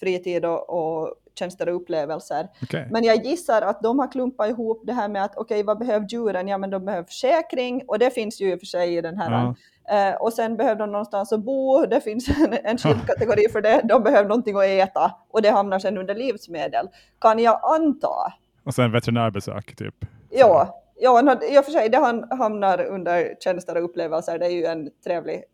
fritid 0.00 0.44
och, 0.44 0.70
och 0.70 1.14
tjänster 1.38 1.68
och 1.68 1.76
upplevelser. 1.76 2.48
Okay. 2.62 2.84
Men 2.90 3.04
jag 3.04 3.24
gissar 3.24 3.62
att 3.62 3.82
de 3.82 3.98
har 3.98 4.12
klumpat 4.12 4.48
ihop 4.50 4.82
det 4.86 4.92
här 4.92 5.08
med 5.08 5.24
att 5.24 5.36
okej, 5.36 5.42
okay, 5.42 5.62
vad 5.62 5.78
behöver 5.78 6.06
djuren? 6.10 6.48
Ja, 6.48 6.58
men 6.58 6.70
de 6.70 6.84
behöver 6.84 7.04
försäkring 7.04 7.82
och 7.88 7.98
det 7.98 8.10
finns 8.10 8.40
ju 8.40 8.52
i 8.52 8.54
och 8.54 8.58
för 8.60 8.66
sig 8.66 8.96
i 8.96 9.00
den 9.00 9.18
här. 9.18 9.30
Ja. 9.30 9.54
Uh, 9.92 10.14
och 10.22 10.32
sen 10.32 10.56
behöver 10.56 10.78
de 10.80 10.92
någonstans 10.92 11.32
att 11.32 11.40
bo, 11.40 11.86
det 11.86 12.00
finns 12.00 12.28
en, 12.28 12.58
en 12.64 12.78
skild 12.78 13.06
kategori 13.06 13.48
för 13.52 13.60
det. 13.60 13.80
De 13.84 14.02
behöver 14.02 14.28
någonting 14.28 14.56
att 14.56 14.64
äta 14.64 15.12
och 15.30 15.42
det 15.42 15.50
hamnar 15.50 15.78
sen 15.78 15.98
under 15.98 16.14
livsmedel. 16.14 16.88
Kan 17.20 17.38
jag 17.38 17.60
anta. 17.62 18.32
Och 18.64 18.74
sen 18.74 18.92
veterinärbesök 18.92 19.76
typ. 19.76 19.94
Ja, 20.30 20.82
ja 21.00 21.38
i 21.42 21.58
och 21.58 21.64
för 21.64 21.72
sig, 21.72 21.88
det 21.88 21.96
hamnar 22.36 22.84
under 22.84 23.34
tjänster 23.40 23.76
och 23.76 23.84
upplevelser. 23.84 24.38
Det 24.38 24.46
är 24.46 24.50
ju 24.50 24.64
en 24.64 24.90
trevlig 25.04 25.44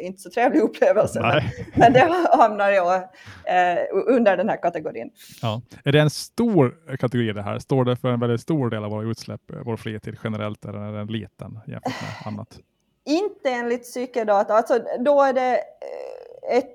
inte 0.00 0.20
så 0.20 0.30
trevlig 0.30 0.60
upplevelse, 0.62 1.20
men, 1.20 1.42
men, 1.74 1.92
det 1.92 2.26
hamnar 2.32 2.70
jag 2.70 2.96
uh, 2.96 4.14
under 4.16 4.36
den 4.36 4.48
här 4.48 4.62
kategorin. 4.62 5.10
Ja. 5.42 5.62
Är 5.84 5.92
det 5.92 6.00
en 6.00 6.10
stor 6.10 6.96
kategori 6.96 7.32
det 7.32 7.42
här? 7.42 7.58
Står 7.58 7.84
det 7.84 7.96
för 7.96 8.08
en 8.08 8.20
väldigt 8.20 8.40
stor 8.40 8.70
del 8.70 8.84
av 8.84 8.90
våra 8.90 9.10
utsläpp, 9.10 9.40
vår 9.64 9.76
fritid 9.76 10.16
generellt, 10.24 10.64
eller 10.64 10.78
är 10.78 10.92
den 10.92 11.06
liten 11.06 11.60
jämfört 11.66 12.02
med 12.02 12.32
annat? 12.32 12.58
Inte 13.04 13.50
enligt 13.50 13.86
cykeldata, 13.86 14.54
alltså 14.54 14.78
då 14.98 15.22
är 15.22 15.32
det 15.32 15.60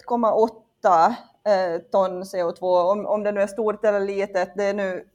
1,8 0.09 1.13
eh, 1.45 1.81
ton 1.91 2.23
CO2, 2.23 2.91
om, 2.91 3.05
om 3.05 3.23
det 3.23 3.31
nu 3.31 3.41
är 3.41 3.47
stort 3.47 3.85
eller 3.85 3.99
litet, 3.99 4.51
det 4.55 4.63
är 4.63 4.73
nu 4.73 5.05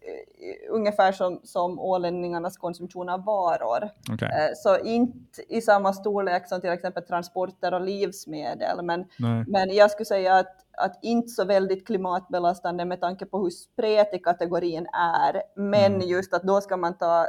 ungefär 0.71 1.13
som, 1.13 1.41
som 1.45 1.79
ålänningarnas 1.79 2.57
konsumtion 2.57 3.09
av 3.09 3.25
varor. 3.25 3.91
Okay. 4.13 4.29
Eh, 4.29 4.51
så 4.57 4.79
inte 4.79 5.43
i 5.49 5.61
samma 5.61 5.93
storlek 5.93 6.49
som 6.49 6.61
till 6.61 6.71
exempel 6.71 7.03
transporter 7.03 7.75
och 7.75 7.81
livsmedel, 7.81 8.83
men, 8.83 9.05
men 9.47 9.75
jag 9.75 9.91
skulle 9.91 10.07
säga 10.07 10.35
att, 10.35 10.57
att 10.73 10.99
inte 11.03 11.29
så 11.29 11.45
väldigt 11.45 11.87
klimatbelastande 11.87 12.85
med 12.85 13.01
tanke 13.01 13.27
på 13.27 13.39
hur 13.39 13.51
spretig 13.51 14.25
kategorin 14.25 14.87
är, 14.93 15.43
men 15.57 15.95
mm. 15.95 16.09
just 16.09 16.35
att 16.35 16.43
då 16.43 16.61
ska 16.61 16.77
man 16.77 16.99
ta, 16.99 17.27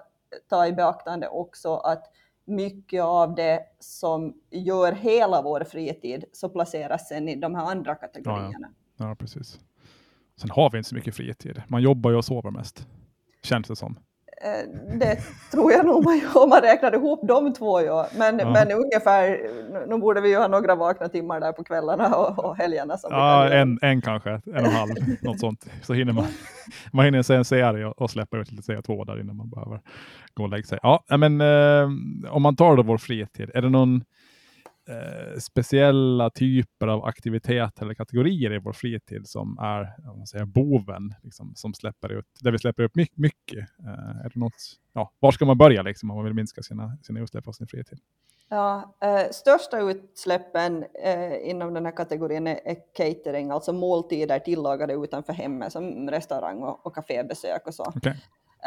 ta 0.49 0.67
i 0.67 0.73
beaktande 0.73 1.27
också 1.27 1.75
att 1.75 2.03
mycket 2.45 3.03
av 3.03 3.35
det 3.35 3.59
som 3.79 4.33
gör 4.49 4.91
hela 4.91 5.41
vår 5.41 5.63
fritid 5.63 6.25
så 6.31 6.49
placeras 6.49 7.07
sen 7.07 7.29
i 7.29 7.35
de 7.35 7.55
här 7.55 7.65
andra 7.65 7.95
kategorierna. 7.95 8.51
Ja, 8.59 8.67
ja. 8.67 8.73
Ja 9.01 9.15
precis. 9.15 9.59
Sen 10.37 10.49
har 10.49 10.69
vi 10.71 10.77
inte 10.77 10.89
så 10.89 10.95
mycket 10.95 11.15
fritid. 11.15 11.61
Man 11.67 11.81
jobbar 11.81 12.11
ju 12.11 12.17
och 12.17 12.25
sover 12.25 12.51
mest 12.51 12.87
känns 13.43 13.67
det 13.67 13.75
som. 13.75 13.99
Eh, 14.43 14.97
det 14.99 15.19
tror 15.51 15.71
jag 15.71 15.85
nog 15.85 16.03
man, 16.03 16.21
om 16.35 16.49
man 16.49 16.61
räknar 16.61 16.95
ihop 16.95 17.27
de 17.27 17.53
två. 17.53 17.81
Ja. 17.81 18.07
Men, 18.17 18.39
ja. 18.39 18.51
men 18.51 18.71
ungefär, 18.71 19.39
nu 19.87 19.97
borde 19.97 20.21
vi 20.21 20.29
ju 20.29 20.37
ha 20.37 20.47
några 20.47 20.75
vakna 20.75 21.09
timmar 21.09 21.39
där 21.39 21.51
på 21.51 21.63
kvällarna 21.63 22.15
och, 22.15 22.45
och 22.45 22.57
helgerna. 22.57 22.97
Som 22.97 23.11
ja, 23.13 23.49
en, 23.49 23.79
en 23.81 24.01
kanske, 24.01 24.29
en 24.29 24.41
och 24.45 24.57
en 24.57 24.71
halv, 24.71 24.89
något 25.21 25.39
sånt. 25.39 25.65
Så 25.81 25.93
hinner 25.93 26.13
man, 26.13 26.27
man 26.91 27.05
hinner 27.05 27.21
se 27.21 27.35
en 27.35 27.45
serie 27.45 27.85
och, 27.85 28.01
och 28.01 28.11
släppa 28.11 28.37
ut 28.37 28.51
lite 28.51 28.73
CO2 28.73 29.05
där 29.05 29.19
innan 29.21 29.35
man 29.35 29.49
behöver 29.49 29.81
gå 30.33 30.43
och 30.43 30.49
lägga 30.49 30.63
sig. 30.63 30.79
Ja, 30.81 31.03
men 31.07 31.41
eh, 31.41 31.89
om 32.31 32.41
man 32.41 32.55
tar 32.55 32.75
då 32.75 32.83
vår 32.83 32.97
fritid, 32.97 33.51
är 33.53 33.61
det 33.61 33.69
någon 33.69 34.03
eh, 34.89 35.39
speciella 35.39 36.29
typer 36.29 36.87
av 36.87 37.05
aktiviteter 37.05 37.83
eller 37.83 37.93
kategorier 37.93 38.53
i 38.53 38.59
vår 38.59 38.73
fritid 38.73 39.27
som 39.27 39.57
är 39.59 39.95
man 40.17 40.27
säger, 40.27 40.45
boven, 40.45 41.13
liksom, 41.23 41.55
som 41.55 41.73
släpper 41.73 42.11
ut, 42.11 42.25
där 42.41 42.51
vi 42.51 42.59
släpper 42.59 42.83
upp 42.83 42.95
mycket. 42.95 43.17
mycket. 43.17 43.69
Eh, 43.79 44.25
är 44.25 44.31
det 44.33 44.39
något, 44.39 44.79
ja, 44.93 45.11
var 45.19 45.31
ska 45.31 45.45
man 45.45 45.57
börja 45.57 45.81
liksom, 45.81 46.11
om 46.11 46.17
man 46.17 46.25
vill 46.25 46.33
minska 46.33 46.61
sina, 46.61 46.97
sina 47.01 47.19
utsläpp 47.19 47.47
av 47.47 47.51
sin 47.51 47.67
fritid? 47.67 47.99
Ja, 48.49 48.95
eh, 49.01 49.29
största 49.31 49.79
utsläppen 49.79 50.85
eh, 51.03 51.49
inom 51.49 51.73
den 51.73 51.85
här 51.85 51.97
kategorin 51.97 52.47
är, 52.47 52.59
är, 52.65 52.77
catering, 52.93 53.51
alltså 53.51 53.73
måltider 53.73 54.39
tillagade 54.39 54.93
utanför 54.93 55.33
hemmet 55.33 55.71
som 55.71 56.09
restaurang 56.09 56.63
och, 56.63 56.85
och 56.85 56.95
kafébesök 56.95 57.67
och 57.67 57.73
så. 57.73 57.83
Okay. 57.95 58.13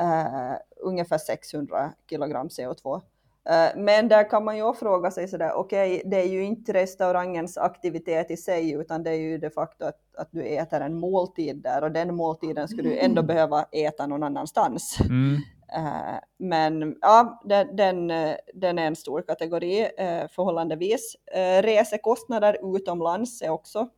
Uh, 0.00 0.56
ungefär 0.76 1.18
600 1.18 1.92
kilogram 2.10 2.48
CO2. 2.48 3.02
Uh, 3.50 3.80
men 3.80 4.08
där 4.08 4.30
kan 4.30 4.44
man 4.44 4.56
ju 4.56 4.74
fråga 4.74 5.10
sig 5.10 5.28
sådär, 5.28 5.52
okej, 5.54 5.96
okay, 5.96 6.10
det 6.10 6.22
är 6.22 6.28
ju 6.28 6.44
inte 6.44 6.72
restaurangens 6.72 7.58
aktivitet 7.58 8.30
i 8.30 8.36
sig, 8.36 8.72
utan 8.72 9.02
det 9.02 9.10
är 9.10 9.14
ju 9.14 9.38
de 9.38 9.50
facto 9.50 9.84
att, 9.84 10.00
att 10.18 10.28
du 10.30 10.42
äter 10.42 10.80
en 10.80 10.94
måltid 10.94 11.56
där 11.56 11.82
och 11.82 11.92
den 11.92 12.14
måltiden 12.14 12.68
skulle 12.68 12.88
du 12.88 12.98
ändå 12.98 13.20
mm. 13.20 13.26
behöva 13.26 13.62
äta 13.72 14.06
någon 14.06 14.22
annanstans. 14.22 14.98
Mm. 15.00 15.34
Uh, 15.76 16.18
men 16.38 16.96
ja, 17.00 17.42
den, 17.44 17.76
den, 17.76 18.08
den, 18.54 18.78
är 18.78 18.86
en 18.86 18.96
stor 18.96 19.22
kategori 19.22 19.82
uh, 19.82 20.28
förhållandevis. 20.28 21.16
Resekostnader 21.62 22.76
utomlands 22.76 23.42
är 23.42 23.50
också 23.50 23.88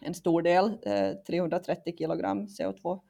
en 0.00 0.14
stor 0.14 0.42
del, 0.42 0.78
330 1.26 1.94
kilogram 1.98 2.46
CO2 2.46 3.00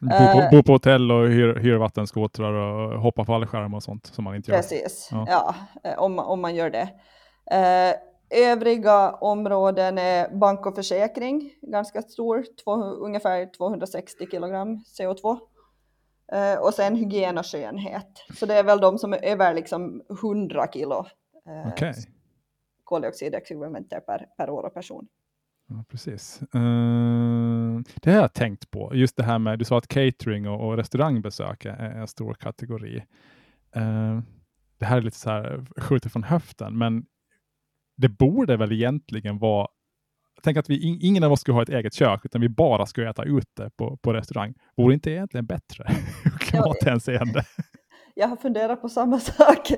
Bo 0.00 0.08
på, 0.08 0.56
bo 0.56 0.62
på 0.62 0.72
hotell 0.72 1.12
och 1.12 1.28
hyr, 1.28 1.54
hyr 1.54 1.76
vattenskotrar 1.76 2.52
och 2.52 3.00
hoppa 3.00 3.24
fallskärm 3.24 3.74
och 3.74 3.82
sånt 3.82 4.06
som 4.06 4.24
man 4.24 4.36
inte 4.36 4.50
gör. 4.50 4.58
Precis, 4.58 5.08
ja, 5.12 5.26
ja 5.28 5.54
eh, 5.84 5.98
om, 5.98 6.18
om 6.18 6.40
man 6.40 6.54
gör 6.54 6.70
det. 6.70 6.88
Eh, 7.50 7.94
övriga 8.50 9.10
områden 9.10 9.98
är 9.98 10.36
bank 10.36 10.66
och 10.66 10.74
försäkring, 10.74 11.50
ganska 11.62 12.02
stor, 12.02 12.44
två, 12.64 12.72
ungefär 12.82 13.56
260 13.56 14.26
kilogram 14.30 14.84
CO2. 14.98 15.38
Eh, 16.32 16.58
och 16.60 16.74
sen 16.74 16.96
hygien 16.96 17.38
och 17.38 17.46
skönhet. 17.46 18.24
Så 18.38 18.46
det 18.46 18.54
är 18.54 18.64
väl 18.64 18.80
de 18.80 18.98
som 18.98 19.12
är 19.12 19.24
över 19.24 19.54
liksom 19.54 20.02
100 20.22 20.66
kilo 20.72 21.06
eh, 21.46 21.72
okay. 21.72 21.94
koldioxidekvivalenter 22.84 24.00
per, 24.00 24.26
per 24.36 24.50
år 24.50 24.62
och 24.66 24.74
person. 24.74 25.06
Ja, 25.70 25.84
precis. 25.88 26.40
Uh, 26.54 27.80
det 28.02 28.10
har 28.10 28.20
jag 28.20 28.32
tänkt 28.32 28.70
på. 28.70 28.94
Just 28.94 29.16
det 29.16 29.22
här 29.22 29.38
med, 29.38 29.58
du 29.58 29.64
sa 29.64 29.78
att 29.78 29.88
catering 29.88 30.48
och, 30.48 30.68
och 30.68 30.76
restaurangbesök 30.76 31.64
är 31.64 31.90
en 31.90 32.08
stor 32.08 32.34
kategori. 32.34 32.96
Uh, 33.76 34.20
det 34.78 34.84
här 34.84 34.96
är 34.96 35.02
lite 35.02 35.18
så 35.18 35.30
här 35.30 35.66
skjutet 35.76 36.12
från 36.12 36.24
höften, 36.24 36.78
men 36.78 37.04
det 37.96 38.08
borde 38.08 38.56
väl 38.56 38.72
egentligen 38.72 39.38
vara 39.38 39.68
Tänk 40.42 40.56
att 40.56 40.70
vi, 40.70 40.98
ingen 41.02 41.24
av 41.24 41.32
oss 41.32 41.40
skulle 41.40 41.54
ha 41.54 41.62
ett 41.62 41.68
eget 41.68 41.94
kök, 41.94 42.20
utan 42.24 42.40
vi 42.40 42.48
bara 42.48 42.86
skulle 42.86 43.10
äta 43.10 43.24
ute 43.24 43.70
på, 43.76 43.96
på 43.96 44.12
restaurang. 44.12 44.54
Vore 44.76 44.94
inte 44.94 45.10
egentligen 45.10 45.46
bättre 45.46 45.86
klimathänseende? 46.40 47.44
Jag 48.14 48.28
har 48.28 48.36
funderat 48.36 48.80
på 48.80 48.88
samma 48.88 49.20
sak. 49.20 49.70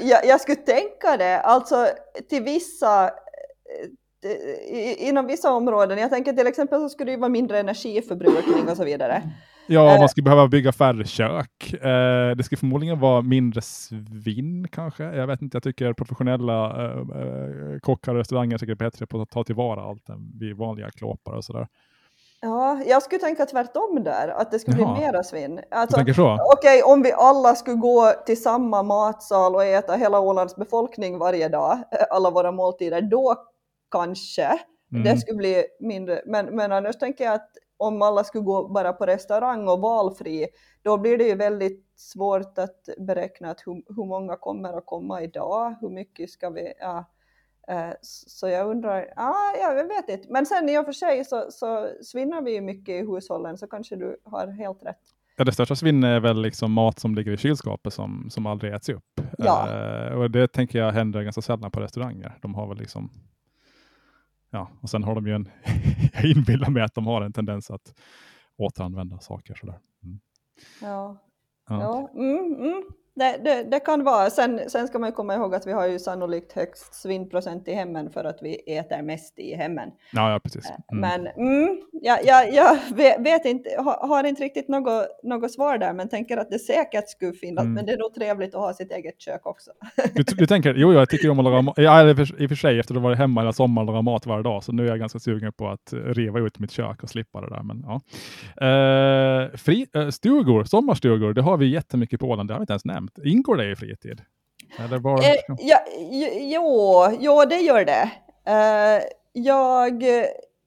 Jag, 0.00 0.26
jag 0.26 0.40
skulle 0.40 0.56
tänka 0.56 1.16
det, 1.18 1.40
alltså 1.40 1.88
till 2.28 2.42
vissa 2.42 3.10
inom 4.98 5.26
vissa 5.26 5.52
områden, 5.52 5.98
jag 5.98 6.10
tänker 6.10 6.32
till 6.32 6.46
exempel 6.46 6.80
så 6.80 6.88
skulle 6.88 7.10
det 7.10 7.16
vara 7.16 7.28
mindre 7.28 7.58
energiförbrukning 7.58 8.68
och 8.68 8.76
så 8.76 8.84
vidare. 8.84 9.22
Ja, 9.66 9.84
man 9.84 10.02
eh. 10.02 10.06
skulle 10.06 10.24
behöva 10.24 10.48
bygga 10.48 10.72
färre 10.72 11.04
kök. 11.04 11.72
Eh, 11.72 12.36
det 12.36 12.44
skulle 12.44 12.58
förmodligen 12.58 13.00
vara 13.00 13.22
mindre 13.22 13.62
svinn 13.62 14.68
kanske. 14.68 15.04
Jag 15.04 15.26
vet 15.26 15.42
inte, 15.42 15.56
jag 15.56 15.62
tycker 15.62 15.92
professionella 15.92 16.84
eh, 16.84 17.00
kockar 17.80 18.12
och 18.12 18.18
restauranger 18.18 18.54
är 18.54 18.58
säkert 18.58 18.78
bättre 18.78 19.06
på 19.06 19.20
att 19.20 19.30
ta 19.30 19.44
tillvara 19.44 19.82
allt 19.82 20.08
än 20.08 20.32
vi 20.40 20.52
vanliga 20.52 20.90
klåpar 20.90 21.32
och 21.32 21.44
sådär. 21.44 21.66
Ja, 22.40 22.82
jag 22.86 23.02
skulle 23.02 23.20
tänka 23.20 23.46
tvärtom 23.46 24.02
där, 24.04 24.28
att 24.28 24.50
det 24.50 24.58
skulle 24.58 24.80
Jaha. 24.80 24.94
bli 24.94 25.04
mera 25.04 25.22
svinn. 25.22 25.60
Alltså, 25.70 26.00
Okej, 26.00 26.42
okay, 26.52 26.82
om 26.82 27.02
vi 27.02 27.12
alla 27.12 27.54
skulle 27.54 27.76
gå 27.76 28.12
till 28.26 28.42
samma 28.42 28.82
matsal 28.82 29.54
och 29.54 29.64
äta 29.64 29.94
hela 29.94 30.20
Ålands 30.20 30.56
befolkning 30.56 31.18
varje 31.18 31.48
dag, 31.48 31.78
alla 32.10 32.30
våra 32.30 32.52
måltider, 32.52 33.00
då 33.02 33.36
kanske. 33.94 34.58
Mm. 34.92 35.04
Det 35.04 35.16
skulle 35.16 35.36
bli 35.36 35.64
mindre. 35.80 36.22
Men, 36.26 36.46
men 36.46 36.72
annars 36.72 36.98
tänker 36.98 37.24
jag 37.24 37.34
att 37.34 37.50
om 37.76 38.02
alla 38.02 38.24
skulle 38.24 38.44
gå 38.44 38.68
bara 38.68 38.92
på 38.92 39.06
restaurang 39.06 39.68
och 39.68 39.80
valfri, 39.80 40.46
då 40.82 40.98
blir 40.98 41.18
det 41.18 41.24
ju 41.24 41.34
väldigt 41.34 41.84
svårt 41.96 42.58
att 42.58 42.88
beräkna 42.98 43.50
att 43.50 43.62
hur, 43.66 43.82
hur 43.96 44.04
många 44.04 44.36
kommer 44.36 44.78
att 44.78 44.86
komma 44.86 45.22
idag, 45.22 45.74
hur 45.80 45.90
mycket 45.90 46.30
ska 46.30 46.50
vi, 46.50 46.72
ja. 46.78 47.10
Eh, 47.68 47.92
så 48.02 48.48
jag 48.48 48.70
undrar, 48.70 49.12
ah, 49.16 49.56
jag 49.60 49.88
vet 49.88 50.08
inte. 50.08 50.28
Men 50.30 50.46
sen 50.46 50.68
i 50.68 50.78
och 50.78 50.84
för 50.84 50.92
sig 50.92 51.24
så, 51.24 51.46
så 51.50 51.88
svinnar 52.02 52.42
vi 52.42 52.54
ju 52.54 52.60
mycket 52.60 52.92
i 52.92 53.06
hushållen, 53.06 53.58
så 53.58 53.66
kanske 53.66 53.96
du 53.96 54.16
har 54.24 54.46
helt 54.46 54.82
rätt. 54.82 55.00
Ja, 55.36 55.44
det 55.44 55.52
största 55.52 55.76
svinnet 55.76 56.08
är 56.08 56.20
väl 56.20 56.42
liksom 56.42 56.72
mat 56.72 56.98
som 56.98 57.14
ligger 57.14 57.32
i 57.32 57.36
kylskåpet 57.36 57.92
som, 57.92 58.26
som 58.30 58.46
aldrig 58.46 58.72
äts 58.72 58.88
upp. 58.88 59.20
Ja. 59.38 59.68
Uh, 60.10 60.18
och 60.18 60.30
det 60.30 60.48
tänker 60.52 60.78
jag 60.78 60.92
händer 60.92 61.22
ganska 61.22 61.42
sällan 61.42 61.70
på 61.70 61.80
restauranger. 61.80 62.38
De 62.42 62.54
har 62.54 62.68
väl 62.68 62.78
liksom 62.78 63.10
ja, 64.54 64.68
och 64.80 64.90
sen 64.90 65.04
har 65.04 65.14
de 65.14 65.26
ju 65.26 65.34
en, 65.34 65.48
jag 66.12 66.24
inbillar 66.24 66.70
mig 66.70 66.82
att 66.82 66.94
de 66.94 67.06
har 67.06 67.22
en 67.22 67.32
tendens 67.32 67.70
att 67.70 67.94
återanvända 68.56 69.18
saker 69.18 69.54
sådär. 69.54 69.78
Mm. 70.02 70.20
Ja, 70.82 71.16
ja. 71.68 71.80
ja. 71.80 72.10
Mm, 72.14 72.54
mm 72.54 72.82
det, 73.16 73.40
det, 73.44 73.70
det, 73.70 73.80
kan 73.80 74.04
vara. 74.04 74.30
Sen, 74.30 74.60
sen 74.68 74.88
ska 74.88 74.98
man 74.98 75.12
komma 75.12 75.34
ihåg 75.34 75.54
att 75.54 75.66
vi 75.66 75.72
har 75.72 75.86
ju 75.86 75.98
sannolikt 75.98 76.52
högst 76.52 76.94
svinnprocent 76.94 77.68
i 77.68 77.72
hemmen 77.72 78.10
för 78.10 78.24
att 78.24 78.38
vi 78.42 78.76
äter 78.76 79.02
mest 79.02 79.38
i 79.38 79.54
hemmen. 79.54 79.90
Ja, 80.12 80.32
ja 80.32 80.40
precis. 80.40 80.70
Eh, 80.70 80.76
mm. 80.92 81.00
Men 81.00 81.26
mm, 81.26 81.80
ja, 81.92 82.18
ja, 82.24 82.44
jag 82.44 82.78
vet 83.18 83.44
inte, 83.44 83.70
har 84.00 84.24
inte 84.24 84.42
riktigt 84.42 84.68
något, 84.68 85.06
något 85.22 85.52
svar 85.52 85.78
där, 85.78 85.92
men 85.92 86.08
tänker 86.08 86.36
att 86.36 86.50
det 86.50 86.58
säkert 86.58 87.08
skulle 87.08 87.32
finnas. 87.32 87.62
Mm. 87.62 87.74
Men 87.74 87.86
det 87.86 87.92
är 87.92 87.98
nog 87.98 88.14
trevligt 88.14 88.54
att 88.54 88.60
ha 88.60 88.74
sitt 88.74 88.92
eget 88.92 89.20
kök 89.20 89.46
också. 89.46 89.70
Du, 90.14 90.22
du 90.22 90.46
tänker, 90.46 90.74
jo, 90.74 90.92
jag 90.92 91.08
tycker 91.08 91.30
om 91.30 91.38
att 91.38 91.44
laga 91.44 91.62
mat. 91.62 91.74
Ja, 91.78 92.08
i 92.10 92.12
och 92.12 92.16
för 92.16 92.54
sig, 92.54 92.80
efter 92.80 92.94
att 92.94 93.00
ha 93.00 93.08
varit 93.08 93.18
hemma 93.18 93.40
hela 93.40 93.52
sommaren 93.52 93.88
och 93.88 93.94
lagat 93.94 94.04
mat 94.04 94.26
varje 94.26 94.42
dag, 94.42 94.64
så 94.64 94.72
nu 94.72 94.84
är 94.84 94.88
jag 94.88 94.98
ganska 94.98 95.18
sugen 95.18 95.52
på 95.52 95.68
att 95.68 95.92
riva 95.92 96.40
ut 96.40 96.58
mitt 96.58 96.70
kök 96.70 97.02
och 97.02 97.10
slippa 97.10 97.40
det 97.40 97.48
där. 97.48 97.62
Men, 97.62 97.84
ja. 97.86 98.00
Uh, 98.62 99.56
fri, 99.56 99.86
uh, 99.96 100.10
stugor, 100.10 100.64
sommarstugor, 100.64 101.32
det 101.32 101.42
har 101.42 101.56
vi 101.56 101.66
jättemycket 101.66 102.20
på 102.20 102.26
Åland, 102.26 102.48
det 102.48 102.54
har 102.54 102.58
vi 102.58 102.62
inte 102.62 102.72
ens 102.72 102.84
nämnt. 102.84 103.03
Ingår 103.24 103.56
det 103.56 103.70
i 103.70 103.76
fritid? 103.76 104.22
Eller 104.78 104.98
var... 104.98 105.18
Eh, 105.18 105.56
ja, 105.58 105.78
jo, 106.40 107.06
jo, 107.20 107.44
det 107.44 107.56
gör 107.56 107.84
det. 107.84 108.10
Uh, 108.48 109.02
jag 109.32 110.04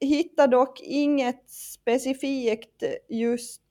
hittar 0.00 0.48
dock 0.48 0.80
inget 0.80 1.50
specifikt 1.50 2.84
just 3.08 3.62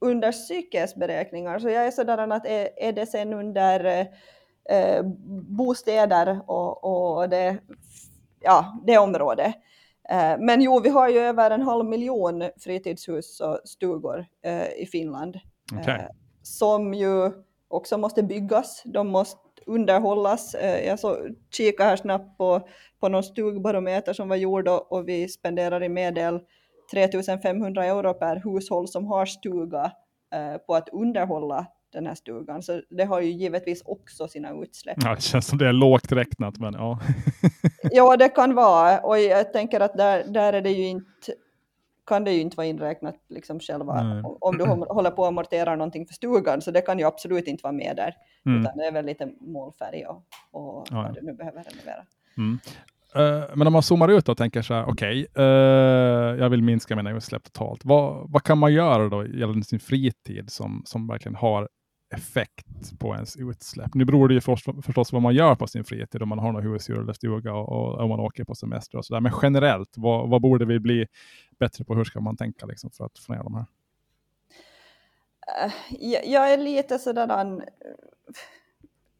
under 0.00 0.32
psykesberäkningar, 0.32 1.58
så 1.58 1.68
jag 1.68 1.86
är 1.86 1.90
sådär 1.90 2.18
att 2.18 2.46
är, 2.46 2.68
är 2.76 2.92
det 2.92 3.06
sen 3.06 3.32
under 3.32 4.00
uh, 4.00 5.02
bostäder 5.48 6.40
och, 6.46 6.84
och 6.84 7.28
det, 7.28 7.58
ja, 8.40 8.80
det 8.86 8.98
området. 8.98 9.54
Uh, 10.12 10.44
men 10.44 10.62
jo, 10.62 10.80
vi 10.80 10.88
har 10.88 11.08
ju 11.08 11.18
över 11.18 11.50
en 11.50 11.62
halv 11.62 11.84
miljon 11.84 12.44
fritidshus 12.58 13.40
och 13.40 13.60
stugor 13.64 14.26
i 14.76 14.86
Finland. 14.86 15.36
Okay. 15.80 16.00
som 16.42 16.94
ju 16.94 17.30
också 17.70 17.98
måste 17.98 18.22
byggas, 18.22 18.82
de 18.84 19.08
måste 19.08 19.38
underhållas. 19.66 20.54
Eh, 20.54 20.86
jag 20.86 20.98
så 20.98 21.16
kikade 21.50 21.88
här 21.88 21.96
snabbt 21.96 22.38
på, 22.38 22.68
på 23.00 23.08
någon 23.08 23.22
stugbarometer 23.22 24.12
som 24.12 24.28
var 24.28 24.36
gjord 24.36 24.68
och, 24.68 24.92
och 24.92 25.08
vi 25.08 25.28
spenderar 25.28 25.82
i 25.82 25.88
medel 25.88 26.40
3500 26.90 27.84
euro 27.84 28.14
per 28.14 28.36
hushåll 28.44 28.88
som 28.88 29.06
har 29.06 29.26
stuga 29.26 29.92
eh, 30.34 30.56
på 30.66 30.74
att 30.74 30.88
underhålla 30.88 31.66
den 31.92 32.06
här 32.06 32.14
stugan. 32.14 32.62
Så 32.62 32.82
det 32.90 33.04
har 33.04 33.20
ju 33.20 33.30
givetvis 33.30 33.82
också 33.84 34.28
sina 34.28 34.62
utsläpp. 34.62 34.96
Ja, 35.00 35.14
det 35.14 35.20
känns 35.20 35.46
som 35.46 35.58
det 35.58 35.68
är 35.68 35.72
lågt 35.72 36.12
räknat, 36.12 36.58
men 36.58 36.74
ja. 36.74 37.00
ja, 37.90 38.16
det 38.16 38.28
kan 38.28 38.54
vara. 38.54 39.00
Och 39.00 39.18
jag 39.18 39.52
tänker 39.52 39.80
att 39.80 39.96
där, 39.96 40.24
där 40.24 40.52
är 40.52 40.60
det 40.60 40.70
ju 40.70 40.86
inte 40.86 41.32
kan 42.10 42.24
det 42.24 42.32
ju 42.32 42.40
inte 42.40 42.56
vara 42.56 42.66
inräknat 42.66 43.14
liksom 43.28 43.60
själva 43.60 44.02
Nej. 44.02 44.22
om 44.40 44.58
du 44.58 44.64
håller 44.64 45.10
på 45.10 45.24
att 45.24 45.28
amortera 45.28 45.76
någonting 45.76 46.06
för 46.06 46.14
stugan, 46.14 46.62
så 46.62 46.70
det 46.70 46.80
kan 46.80 46.98
ju 46.98 47.04
absolut 47.04 47.46
inte 47.46 47.62
vara 47.62 47.72
med 47.72 47.96
där, 47.96 48.14
mm. 48.46 48.60
utan 48.60 48.76
det 48.76 48.84
är 48.84 48.92
väl 48.92 49.06
lite 49.06 49.28
målfärg 49.40 50.04
och, 50.06 50.16
och 50.50 50.86
ja. 50.90 51.02
vad 51.02 51.14
du 51.14 51.22
nu 51.22 51.32
behöver 51.32 51.64
renovera. 51.64 52.04
Mm. 52.36 52.58
Uh, 53.16 53.56
men 53.56 53.66
om 53.66 53.72
man 53.72 53.82
zoomar 53.82 54.08
ut 54.08 54.28
och 54.28 54.36
tänker 54.36 54.62
så 54.62 54.74
här, 54.74 54.84
okej, 54.88 55.26
okay, 55.30 55.44
uh, 55.44 56.40
jag 56.40 56.50
vill 56.50 56.62
minska 56.62 56.96
mina 56.96 57.10
utsläpp 57.10 57.42
totalt. 57.42 57.84
Vad, 57.84 58.30
vad 58.30 58.42
kan 58.42 58.58
man 58.58 58.72
göra 58.72 59.08
då 59.08 59.26
gällande 59.26 59.64
sin 59.64 59.80
fritid 59.80 60.50
som, 60.50 60.82
som 60.84 61.06
verkligen 61.06 61.36
har 61.36 61.68
effekt 62.10 62.98
på 62.98 63.14
ens 63.14 63.36
utsläpp? 63.36 63.94
Nu 63.94 64.04
beror 64.04 64.28
det 64.28 64.34
ju 64.34 64.40
förstås, 64.40 64.76
förstås 64.82 65.12
vad 65.12 65.22
man 65.22 65.34
gör 65.34 65.54
på 65.54 65.66
sin 65.66 65.84
fritid, 65.84 66.22
om 66.22 66.28
man 66.28 66.38
har 66.38 66.52
något 66.52 66.64
husdjur 66.64 67.00
eller 67.00 67.12
stuga 67.12 67.54
och, 67.54 68.00
om 68.00 68.08
man 68.08 68.20
åker 68.20 68.44
på 68.44 68.54
semester 68.54 68.98
och 68.98 69.04
sådär. 69.04 69.20
Men 69.20 69.32
generellt, 69.42 69.90
vad, 69.96 70.28
vad 70.28 70.42
borde 70.42 70.64
vi 70.64 70.80
bli 70.80 71.06
bättre 71.58 71.84
på? 71.84 71.94
Hur 71.94 72.04
ska 72.04 72.20
man 72.20 72.36
tänka 72.36 72.66
liksom, 72.66 72.90
för 72.90 73.04
att 73.04 73.18
få 73.18 73.32
ner 73.32 73.42
de 73.42 73.54
här? 73.54 73.66
Uh, 75.66 75.72
jag, 75.90 76.26
jag 76.26 76.52
är 76.52 76.58
lite 76.58 76.98
sådär 76.98 77.62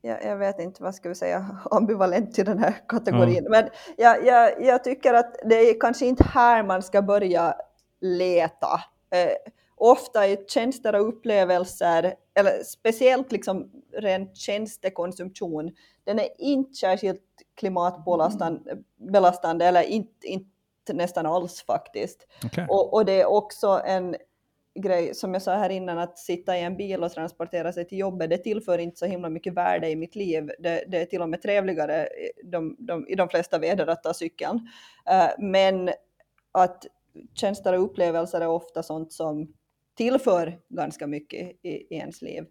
jag, 0.02 0.24
jag, 0.24 0.36
vet 0.36 0.60
inte 0.60 0.82
vad 0.82 0.94
ska 0.94 1.08
vi 1.08 1.14
säga, 1.14 1.56
ambivalent 1.70 2.34
till 2.34 2.44
den 2.44 2.58
här 2.58 2.74
kategorin. 2.88 3.46
Mm. 3.46 3.50
Men 3.50 3.68
jag, 3.96 4.26
jag, 4.26 4.64
jag, 4.64 4.84
tycker 4.84 5.14
att 5.14 5.36
det 5.44 5.54
är 5.54 5.80
kanske 5.80 6.06
inte 6.06 6.24
här 6.24 6.62
man 6.62 6.82
ska 6.82 7.02
börja 7.02 7.54
leta. 8.00 8.80
Eh, 9.10 9.52
ofta 9.80 10.28
i 10.28 10.44
tjänster 10.48 10.94
och 10.94 11.08
upplevelser, 11.08 12.14
eller 12.34 12.62
speciellt 12.62 13.32
liksom 13.32 13.70
ren 13.92 14.34
tjänstekonsumtion, 14.34 15.70
den 16.04 16.18
är 16.18 16.28
inte 16.38 16.74
särskilt 16.74 17.22
klimatbelastande, 17.54 19.64
eller 19.64 19.82
inte, 19.82 20.26
inte 20.26 20.92
nästan 20.92 21.26
alls 21.26 21.62
faktiskt. 21.62 22.26
Okay. 22.44 22.66
Och, 22.68 22.94
och 22.94 23.04
det 23.04 23.20
är 23.20 23.26
också 23.26 23.80
en 23.84 24.16
grej, 24.74 25.14
som 25.14 25.32
jag 25.32 25.42
sa 25.42 25.56
här 25.56 25.70
innan, 25.70 25.98
att 25.98 26.18
sitta 26.18 26.58
i 26.58 26.62
en 26.62 26.76
bil 26.76 27.04
och 27.04 27.12
transportera 27.12 27.72
sig 27.72 27.88
till 27.88 27.98
jobbet, 27.98 28.30
det 28.30 28.38
tillför 28.38 28.78
inte 28.78 28.98
så 28.98 29.06
himla 29.06 29.28
mycket 29.28 29.54
värde 29.54 29.90
i 29.90 29.96
mitt 29.96 30.14
liv. 30.14 30.50
Det, 30.58 30.84
det 30.88 31.00
är 31.00 31.06
till 31.06 31.22
och 31.22 31.28
med 31.28 31.42
trevligare 31.42 32.08
de, 32.44 32.76
de, 32.78 33.08
i 33.08 33.14
de 33.14 33.28
flesta 33.28 33.58
väder 33.58 33.86
att 33.86 34.02
ta 34.02 34.14
cykeln. 34.14 34.58
Uh, 35.10 35.30
men 35.38 35.90
att 36.52 36.86
tjänster 37.34 37.72
och 37.72 37.84
upplevelser 37.84 38.40
är 38.40 38.48
ofta 38.48 38.82
sånt 38.82 39.12
som 39.12 39.54
tillför 40.00 40.56
ganska 40.68 41.06
mycket 41.06 41.40
i, 41.62 41.68
i 41.68 41.94
ens 41.94 42.22
liv. 42.22 42.44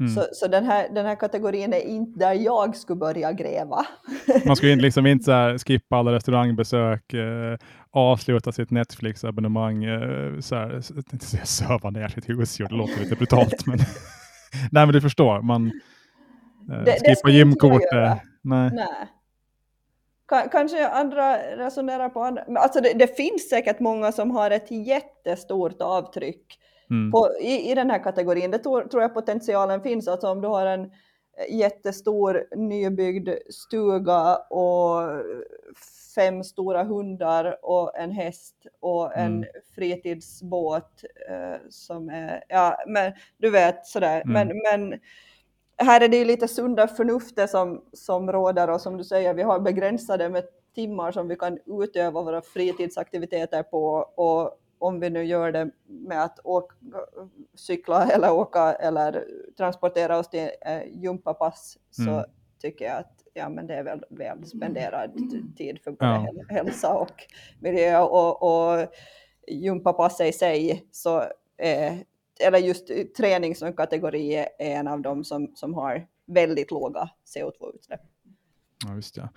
Mm. 0.00 0.14
Så, 0.14 0.26
så 0.32 0.46
den, 0.46 0.64
här, 0.64 0.88
den 0.94 1.06
här 1.06 1.14
kategorin 1.16 1.72
är 1.72 1.80
inte 1.80 2.18
där 2.18 2.32
jag 2.32 2.76
skulle 2.76 2.96
börja 2.96 3.32
gräva. 3.32 3.86
Man 4.46 4.56
skulle 4.56 4.76
liksom 4.76 5.06
inte 5.06 5.24
så 5.24 5.58
skippa 5.66 5.96
alla 5.96 6.12
restaurangbesök, 6.12 7.14
eh, 7.14 7.58
avsluta 7.90 8.52
sitt 8.52 8.70
Netflix-abonnemang, 8.70 9.84
eh, 9.84 10.40
så 10.40 10.54
här, 10.54 10.80
söva 11.44 11.90
ner 11.90 12.08
sitt 12.08 12.28
husdjur, 12.28 12.68
det 12.68 12.74
låter 12.74 13.00
lite 13.00 13.16
brutalt. 13.16 13.66
men 13.66 13.78
Nej 14.72 14.86
men 14.86 14.92
du 14.92 15.00
förstår, 15.00 15.42
man 15.42 15.66
eh, 16.70 16.84
det, 16.84 16.92
skippa 17.06 17.30
gymkortet. 17.30 18.18
Nej. 18.42 18.70
Nej. 18.72 20.48
Kanske 20.52 20.88
andra 20.88 21.36
resonerar 21.36 22.08
på 22.08 22.22
andra, 22.22 22.42
alltså 22.56 22.80
det, 22.80 22.92
det, 22.92 23.16
finns 23.16 23.48
säkert 23.48 23.80
många 23.80 24.12
som 24.12 24.30
har 24.30 24.50
ett 24.50 24.70
jättestort 24.70 25.82
avtryck 25.82 26.58
mm. 26.90 27.12
på, 27.12 27.30
i, 27.40 27.70
i 27.70 27.74
den 27.74 27.90
här 27.90 28.02
kategorin. 28.04 28.50
Det 28.50 28.58
tror, 28.58 28.82
tror 28.82 29.02
jag 29.02 29.14
potentialen 29.14 29.82
finns, 29.82 30.08
alltså 30.08 30.28
om 30.28 30.40
du 30.40 30.48
har 30.48 30.66
en 30.66 30.90
jättestor 31.48 32.46
nybyggd 32.56 33.28
stuga 33.50 34.36
och 34.36 35.02
fem 36.14 36.44
stora 36.44 36.84
hundar 36.84 37.58
och 37.62 37.96
en 37.96 38.10
häst 38.10 38.66
och 38.80 39.16
en 39.16 39.36
mm. 39.36 39.48
fritidsbåt 39.74 41.04
eh, 41.28 41.60
som 41.68 42.08
är, 42.08 42.44
ja 42.48 42.76
men 42.86 43.12
du 43.38 43.50
vet 43.50 43.86
sådär, 43.86 44.22
mm. 44.26 44.32
men, 44.32 44.60
men 44.70 45.00
här 45.76 46.00
är 46.00 46.08
det 46.08 46.16
ju 46.16 46.24
lite 46.24 46.48
sunda 46.48 46.88
förnuftet 46.88 47.50
som, 47.50 47.84
som 47.92 48.32
råder 48.32 48.70
och 48.70 48.80
som 48.80 48.96
du 48.96 49.04
säger, 49.04 49.34
vi 49.34 49.42
har 49.42 49.60
begränsade 49.60 50.28
med 50.28 50.44
timmar 50.74 51.12
som 51.12 51.28
vi 51.28 51.36
kan 51.36 51.58
utöva 51.66 52.22
våra 52.22 52.42
fritidsaktiviteter 52.42 53.62
på 53.62 53.86
och 54.14 54.58
om 54.84 55.00
vi 55.00 55.10
nu 55.10 55.24
gör 55.24 55.52
det 55.52 55.70
med 55.86 56.24
att 56.24 56.38
åka, 56.44 56.74
cykla 57.54 58.10
eller 58.10 58.32
åka 58.32 58.72
eller 58.72 59.24
transportera 59.56 60.18
oss 60.18 60.30
till 60.30 60.50
eh, 60.66 60.82
gympapass 60.86 61.78
mm. 61.98 62.14
så 62.14 62.26
tycker 62.60 62.84
jag 62.84 62.96
att 62.96 63.22
ja, 63.34 63.48
men 63.48 63.66
det 63.66 63.74
är 63.74 63.82
väl 63.82 64.04
väl 64.10 64.46
spenderad 64.46 65.12
tid 65.56 65.78
för 65.84 65.90
både 65.90 66.32
ja. 66.36 66.54
hälsa 66.54 66.94
och 66.94 67.22
miljö 67.60 68.00
och, 68.00 68.42
och 68.42 68.86
gympapasset 69.48 70.34
i 70.34 70.38
sig 70.38 70.88
så 70.90 71.20
eh, 71.56 71.94
eller 72.40 72.58
just 72.58 72.90
träning 73.16 73.54
som 73.54 73.72
kategori 73.72 74.34
är 74.34 74.48
en 74.58 74.88
av 74.88 75.00
dem 75.00 75.24
som, 75.24 75.52
som 75.54 75.74
har 75.74 76.06
väldigt 76.26 76.70
låga 76.70 77.10
CO2-utsläpp. 77.34 78.00
Ja, 78.86 78.94
just 78.94 79.14
det. 79.14 79.28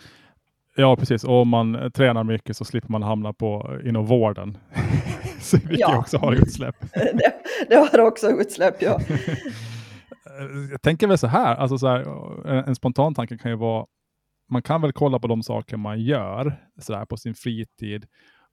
Ja, 0.79 0.95
precis. 0.95 1.23
Och 1.23 1.41
om 1.41 1.49
man 1.49 1.91
tränar 1.91 2.23
mycket 2.23 2.57
så 2.57 2.65
slipper 2.65 2.89
man 2.89 3.03
hamna 3.03 3.33
på, 3.33 3.79
inom 3.85 4.05
vården. 4.05 4.57
Vilket 5.53 5.79
ja. 5.79 5.97
också 5.97 6.17
har 6.17 6.33
utsläpp. 6.33 6.75
det, 6.93 7.33
det 7.69 7.75
har 7.75 7.99
också 7.99 8.29
utsläpp, 8.29 8.81
ja. 8.81 8.99
jag 10.71 10.81
tänker 10.81 11.07
väl 11.07 11.17
så 11.17 11.27
här, 11.27 11.55
alltså 11.55 11.77
så 11.77 11.87
här, 11.87 12.03
en, 12.47 12.75
spontan 12.75 13.13
tanke 13.13 13.37
kan 13.37 13.51
ju 13.51 13.57
vara, 13.57 13.85
man 14.49 14.61
kan 14.61 14.81
väl 14.81 14.93
kolla 14.93 15.19
på 15.19 15.27
de 15.27 15.43
saker 15.43 15.77
man 15.77 15.99
gör 15.99 16.55
så 16.81 16.93
där, 16.93 17.05
på 17.05 17.17
sin 17.17 17.35
fritid 17.35 18.05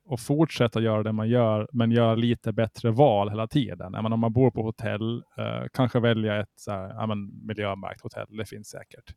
och 0.06 0.20
fortsätta 0.20 0.80
göra 0.80 1.02
det 1.02 1.12
man 1.12 1.28
gör, 1.28 1.68
men 1.72 1.90
göra 1.90 2.14
lite 2.14 2.52
bättre 2.52 2.90
val 2.90 3.30
hela 3.30 3.46
tiden. 3.46 3.92
Men 3.92 4.12
om 4.12 4.20
man 4.20 4.32
bor 4.32 4.50
på 4.50 4.62
hotell, 4.62 5.22
eh, 5.38 5.64
kanske 5.72 6.00
välja 6.00 6.40
ett 6.40 6.52
så 6.56 6.70
här, 6.70 6.88
ja, 6.88 7.06
men, 7.06 7.46
miljömärkt 7.46 8.02
hotell, 8.02 8.36
det 8.36 8.48
finns 8.48 8.68
säkert. 8.68 9.14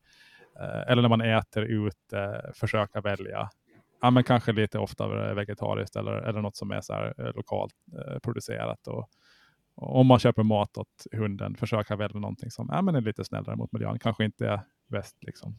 Eh, 0.59 0.91
eller 0.91 1.01
när 1.01 1.09
man 1.09 1.21
äter 1.21 1.63
ute, 1.63 2.51
försöka 2.55 3.01
välja 3.01 3.49
ja, 4.01 4.11
men 4.11 4.23
kanske 4.23 4.51
lite 4.51 4.79
oftare 4.79 5.33
vegetariskt 5.33 5.95
eller, 5.95 6.13
eller 6.13 6.41
något 6.41 6.55
som 6.55 6.71
är 6.71 6.81
så 6.81 6.93
här, 6.93 7.13
eh, 7.17 7.33
lokalt 7.35 7.73
eh, 7.93 8.19
producerat. 8.19 8.87
Och, 8.87 9.09
och, 9.75 9.99
om 9.99 10.07
man 10.07 10.19
köper 10.19 10.43
mat 10.43 10.77
åt 10.77 11.07
hunden, 11.11 11.55
försöka 11.55 11.95
välja 11.95 12.19
någonting 12.19 12.51
som 12.51 12.69
ja, 12.71 12.81
men 12.81 12.95
är 12.95 13.01
lite 13.01 13.23
snällare 13.23 13.55
mot 13.55 13.71
miljön. 13.71 13.99
Kanske 13.99 14.25
inte 14.25 14.47
är 14.47 14.61
väst, 14.87 15.17
liksom, 15.21 15.55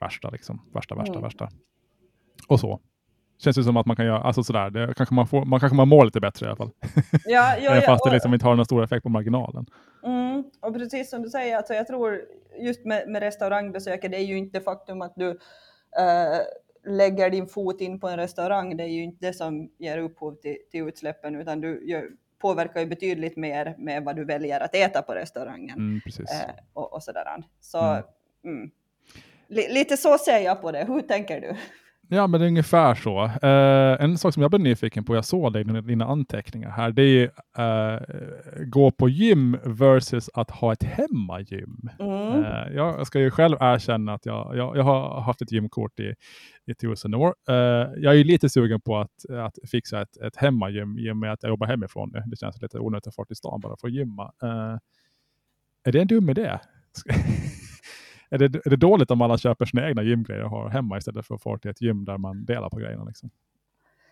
värsta, 0.00 0.30
liksom, 0.30 0.70
värsta, 0.72 0.94
värsta, 0.94 1.12
mm. 1.12 1.22
värsta. 1.22 1.48
Och 2.48 2.60
så. 2.60 2.80
Känns 3.38 3.56
det 3.56 3.64
som 3.64 3.76
att 3.76 3.86
man 3.86 3.96
kan 3.96 4.06
göra, 4.06 4.18
alltså 4.18 4.42
sådär, 4.42 4.70
det, 4.70 4.94
kanske 4.96 5.14
man, 5.14 5.26
får, 5.26 5.44
man 5.44 5.60
kanske 5.60 5.76
man 5.76 5.88
mår 5.88 6.04
lite 6.04 6.20
bättre 6.20 6.46
i 6.46 6.48
alla 6.48 6.56
fall. 6.56 6.70
Ja, 7.24 7.56
ja, 7.60 7.74
ja, 7.74 7.80
Fast 7.86 8.04
det 8.04 8.10
liksom 8.10 8.34
inte 8.34 8.46
har 8.46 8.54
någon 8.54 8.64
stor 8.64 8.84
effekt 8.84 9.02
på 9.02 9.08
marginalen. 9.08 9.66
Mm, 10.04 10.44
och 10.60 10.74
precis 10.74 11.10
som 11.10 11.22
du 11.22 11.30
säger, 11.30 11.56
alltså 11.56 11.74
jag 11.74 11.86
tror 11.86 12.20
just 12.60 12.84
med, 12.84 13.08
med 13.08 13.22
restaurangbesöket, 13.22 14.10
det 14.10 14.16
är 14.16 14.24
ju 14.24 14.38
inte 14.38 14.60
faktum 14.60 15.02
att 15.02 15.12
du 15.16 15.30
äh, 15.30 16.40
lägger 16.86 17.30
din 17.30 17.46
fot 17.46 17.80
in 17.80 18.00
på 18.00 18.08
en 18.08 18.16
restaurang, 18.16 18.76
det 18.76 18.84
är 18.84 18.88
ju 18.88 19.02
inte 19.02 19.26
det 19.26 19.32
som 19.32 19.70
ger 19.78 19.98
upphov 19.98 20.34
till, 20.34 20.56
till 20.70 20.88
utsläppen, 20.88 21.36
utan 21.36 21.60
du 21.60 21.90
gör, 21.90 22.08
påverkar 22.38 22.80
ju 22.80 22.86
betydligt 22.86 23.36
mer 23.36 23.74
med 23.78 24.04
vad 24.04 24.16
du 24.16 24.24
väljer 24.24 24.60
att 24.60 24.74
äta 24.74 25.02
på 25.02 25.14
restaurangen. 25.14 25.78
Mm, 25.78 26.00
eh, 26.06 26.54
och, 26.72 26.92
och 26.92 27.02
sådär. 27.02 27.42
Så, 27.60 27.78
mm. 27.78 28.02
Mm. 28.44 28.70
Lite 29.48 29.96
så 29.96 30.18
ser 30.18 30.38
jag 30.38 30.60
på 30.62 30.72
det. 30.72 30.84
Hur 30.84 31.00
tänker 31.00 31.40
du? 31.40 31.56
Ja, 32.10 32.26
men 32.26 32.40
det 32.40 32.46
är 32.46 32.48
ungefär 32.48 32.94
så. 32.94 33.24
Uh, 33.24 34.04
en 34.04 34.18
sak 34.18 34.34
som 34.34 34.42
jag 34.42 34.50
blev 34.50 34.60
nyfiken 34.60 35.04
på, 35.04 35.14
jag 35.14 35.24
såg 35.24 35.52
det 35.52 35.60
i 35.60 35.64
dina 35.64 36.04
anteckningar 36.04 36.70
här, 36.70 36.92
det 36.92 37.02
är 37.02 37.24
uh, 37.58 38.00
gå 38.66 38.90
på 38.90 39.08
gym 39.08 39.58
versus 39.64 40.30
att 40.34 40.50
ha 40.50 40.72
ett 40.72 40.82
hemmagym. 40.82 41.90
Mm. 41.98 42.44
Uh, 42.44 42.74
jag 42.74 43.06
ska 43.06 43.20
ju 43.20 43.30
själv 43.30 43.56
erkänna 43.60 44.14
att 44.14 44.26
jag, 44.26 44.56
jag, 44.56 44.76
jag 44.76 44.82
har 44.82 45.20
haft 45.20 45.42
ett 45.42 45.52
gymkort 45.52 46.00
i, 46.00 46.14
i 46.66 46.74
tusen 46.74 47.14
år. 47.14 47.34
jag 47.96 48.16
är 48.20 48.24
lite 48.24 48.48
sugen 48.48 48.80
på 48.80 48.96
att, 48.98 49.30
att 49.30 49.70
fixa 49.70 50.00
ett, 50.02 50.16
ett 50.16 50.36
hemmagym 50.36 50.98
i 50.98 51.10
och 51.10 51.16
med 51.16 51.32
att 51.32 51.42
jag 51.42 51.50
jobbar 51.50 51.66
hemifrån 51.66 52.10
nu. 52.14 52.22
Det 52.26 52.36
känns 52.36 52.62
lite 52.62 52.78
onödigt 52.78 53.06
att 53.06 53.14
få 53.14 53.24
till 53.24 53.36
stan 53.36 53.60
bara 53.60 53.76
för 53.80 53.88
att 53.88 53.94
gymma. 53.94 54.32
är 55.84 55.92
det 55.92 56.00
en 56.00 56.06
dum 56.06 56.30
idé? 56.30 56.58
är, 58.30 58.38
det, 58.38 58.66
är 58.66 58.70
det 58.70 58.76
dåligt 58.76 59.10
om 59.10 59.22
alla 59.22 59.38
köper 59.38 59.64
sina 59.64 59.88
egna 59.88 60.02
gymgrejer 60.02 60.44
och 60.44 60.50
har 60.50 60.68
hemma 60.68 60.98
istället 60.98 61.26
för 61.26 61.34
att 61.34 61.42
få 61.42 61.58
till 61.58 61.70
ett 61.70 61.80
gym 61.80 62.04
där 62.04 62.18
man 62.18 62.44
delar 62.44 62.70
på 62.70 62.76
grejerna? 62.76 63.04
Liksom? 63.04 63.30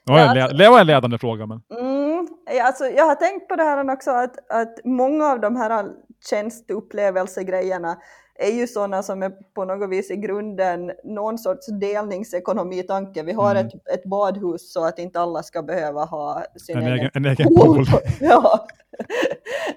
Det 0.06 0.12
var, 0.12 0.36
en, 0.36 0.56
det 0.56 0.68
var 0.68 0.80
en 0.80 0.86
ledande 0.86 1.18
fråga. 1.18 1.46
Men... 1.46 1.62
Mm, 1.70 2.28
alltså, 2.66 2.84
jag 2.84 3.04
har 3.04 3.14
tänkt 3.14 3.48
på 3.48 3.56
det 3.56 3.62
här 3.62 3.92
också, 3.92 4.10
att, 4.10 4.50
att 4.50 4.84
många 4.84 5.26
av 5.26 5.40
de 5.40 5.56
här 5.56 5.88
tjänsteupplevelsegrejerna 6.30 7.96
är 8.38 8.52
ju 8.52 8.66
sådana 8.66 9.02
som 9.02 9.22
är 9.22 9.32
på 9.54 9.64
något 9.64 9.90
vis 9.90 10.10
i 10.10 10.16
grunden 10.16 10.92
någon 11.04 11.38
sorts 11.38 11.66
delningsekonomi-tanke. 11.66 13.22
Vi 13.22 13.32
har 13.32 13.50
mm. 13.54 13.66
ett, 13.66 13.88
ett 13.88 14.04
badhus 14.04 14.72
så 14.72 14.84
att 14.84 14.98
inte 14.98 15.20
alla 15.20 15.42
ska 15.42 15.62
behöva 15.62 16.04
ha 16.04 16.44
sin 16.56 16.76
en 16.76 16.86
egen, 16.86 17.10
en 17.14 17.24
egen 17.24 17.54
pool. 17.54 17.84
ja. 18.20 18.66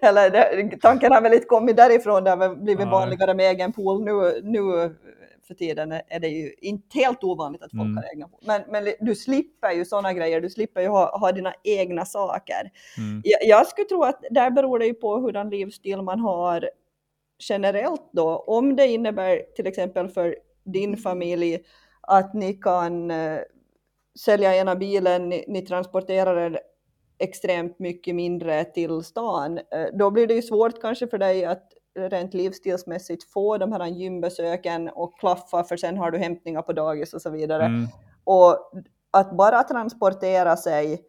Eller 0.01 0.29
det, 0.29 0.77
tanken 0.81 1.11
har 1.11 1.21
väl 1.21 1.33
inte 1.33 1.45
kommit 1.45 1.77
därifrån, 1.77 2.23
det 2.23 2.29
har 2.29 2.55
blivit 2.55 2.85
ja. 2.85 2.91
vanligare 2.91 3.33
med 3.33 3.45
egen 3.45 3.73
pool 3.73 4.03
nu, 4.03 4.41
nu 4.43 4.95
för 5.49 5.55
tiden 5.55 5.91
är 5.91 6.19
det 6.19 6.27
ju 6.27 6.53
inte 6.61 6.99
helt 6.99 7.23
ovanligt 7.23 7.63
att 7.63 7.71
folk 7.71 7.81
mm. 7.81 7.97
har 7.97 8.03
egna 8.13 8.27
pool. 8.27 8.39
Men, 8.43 8.61
men 8.69 8.93
du 8.99 9.15
slipper 9.15 9.71
ju 9.71 9.85
sådana 9.85 10.13
grejer, 10.13 10.41
du 10.41 10.49
slipper 10.49 10.81
ju 10.81 10.87
ha, 10.87 11.17
ha 11.17 11.31
dina 11.31 11.53
egna 11.63 12.05
saker. 12.05 12.71
Mm. 12.97 13.21
Jag, 13.23 13.39
jag, 13.43 13.67
skulle 13.67 13.87
tro 13.87 14.03
att 14.03 14.23
där 14.31 14.51
beror 14.51 14.79
det 14.79 14.85
ju 14.85 14.93
på 14.93 15.19
hurdan 15.19 15.49
livsstil 15.49 16.01
man 16.01 16.19
har 16.19 16.69
generellt 17.39 18.09
då, 18.11 18.37
om 18.37 18.75
det 18.75 18.87
innebär 18.87 19.41
till 19.55 19.67
exempel 19.67 20.09
för 20.09 20.35
din 20.63 20.97
familj 20.97 21.59
att 22.01 22.33
ni 22.33 22.53
kan 22.53 23.11
uh, 23.11 23.39
sälja 24.19 24.55
ena 24.55 24.75
bilen, 24.75 25.29
ni, 25.29 25.45
ni 25.47 25.61
transporterar 25.61 26.37
er 26.37 26.59
extremt 27.19 27.79
mycket 27.79 28.15
mindre 28.15 28.63
till 28.63 29.03
stan, 29.03 29.57
uh, 29.57 29.85
då 29.93 30.11
blir 30.11 30.27
det 30.27 30.33
ju 30.33 30.41
svårt 30.41 30.81
kanske 30.81 31.07
för 31.07 31.17
dig 31.17 31.45
att 31.45 31.73
rent 31.99 32.33
livsstilsmässigt 32.33 33.31
få 33.31 33.57
de 33.57 33.71
här 33.71 33.87
gymbesöken 33.87 34.89
och 34.89 35.19
klaffa 35.19 35.63
för 35.63 35.77
sen 35.77 35.97
har 35.97 36.11
du 36.11 36.17
hämtningar 36.17 36.61
på 36.61 36.73
dagis 36.73 37.13
och 37.13 37.21
så 37.21 37.29
vidare. 37.29 37.65
Mm. 37.65 37.87
Och 38.23 38.71
att 39.11 39.37
bara 39.37 39.63
transportera 39.63 40.57
sig 40.57 41.05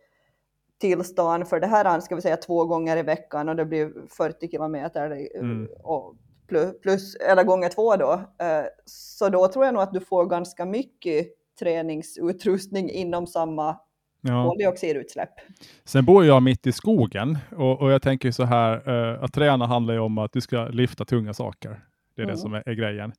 till 0.81 1.05
stan 1.05 1.47
för 1.47 1.61
det 1.61 1.67
här 1.67 2.01
ska 2.01 2.15
vi 2.15 2.23
säga 2.23 2.37
två 2.37 2.65
gånger 2.65 2.97
i 2.97 3.03
veckan 3.03 3.49
och 3.49 3.57
det 3.57 3.65
blir 3.65 3.93
40 4.09 4.49
kilometer 4.49 5.29
mm. 5.37 5.69
och 5.83 6.15
plus, 6.49 6.81
plus, 6.81 7.15
eller 7.15 7.45
gånger 7.45 7.69
två 7.69 7.97
då. 7.97 8.13
Eh, 8.13 8.65
så 8.85 9.29
då 9.29 9.49
tror 9.49 9.65
jag 9.65 9.75
nog 9.75 9.83
att 9.83 9.93
du 9.93 10.01
får 10.01 10.27
ganska 10.27 10.65
mycket 10.65 11.27
träningsutrustning 11.59 12.91
inom 12.91 13.27
samma 13.27 13.77
ja. 14.21 14.49
koldioxidutsläpp. 14.49 15.33
Sen 15.85 16.05
bor 16.05 16.25
jag 16.25 16.43
mitt 16.43 16.67
i 16.67 16.73
skogen 16.73 17.39
och, 17.57 17.81
och 17.81 17.91
jag 17.93 18.03
tänker 18.03 18.31
så 18.31 18.45
här 18.45 18.89
uh, 18.89 19.25
att 19.25 19.33
träna 19.33 19.67
handlar 19.67 19.95
ju 19.95 20.01
om 20.01 20.19
att 20.19 20.33
du 20.33 20.41
ska 20.41 20.65
lyfta 20.65 21.05
tunga 21.05 21.35
saker. 21.35 21.81
Det 22.17 22.23
är 22.23 22.25
mm. 22.25 22.35
det 22.35 22.41
som 22.41 22.55
är, 22.55 22.69
är 22.69 22.75
grejen. 22.75 23.13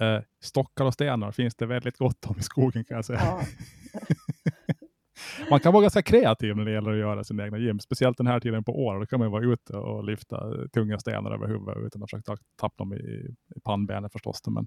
Uh, 0.00 0.20
stockar 0.42 0.84
och 0.84 0.94
stenar 0.94 1.32
finns 1.32 1.54
det 1.54 1.66
väldigt 1.66 1.96
gott 1.96 2.26
om 2.26 2.38
i 2.38 2.42
skogen 2.42 2.84
kan 2.84 2.94
jag 2.96 3.04
säga. 3.04 3.20
Ja. 3.24 3.40
man 5.50 5.60
kan 5.60 5.72
vara 5.72 5.82
ganska 5.82 6.02
kreativ 6.02 6.56
när 6.56 6.64
det 6.64 6.72
gäller 6.72 6.90
att 6.90 6.98
göra 6.98 7.24
sina 7.24 7.44
egna 7.44 7.58
gym, 7.58 7.80
speciellt 7.80 8.18
den 8.18 8.26
här 8.26 8.40
tiden 8.40 8.64
på 8.64 8.84
året. 8.84 9.00
Då 9.02 9.06
kan 9.06 9.20
man 9.20 9.30
vara 9.30 9.44
ute 9.44 9.76
och 9.76 10.04
lyfta 10.04 10.42
tunga 10.74 10.98
stenar 10.98 11.34
över 11.34 11.46
huvudet 11.46 11.76
utan 11.86 12.02
att 12.02 12.10
försöka 12.10 12.36
tappa 12.60 12.84
dem 12.84 12.92
i, 12.92 12.96
i 13.56 13.60
pannbenet 13.64 14.12
förstås. 14.12 14.42
Men 14.46 14.54
man, 14.54 14.66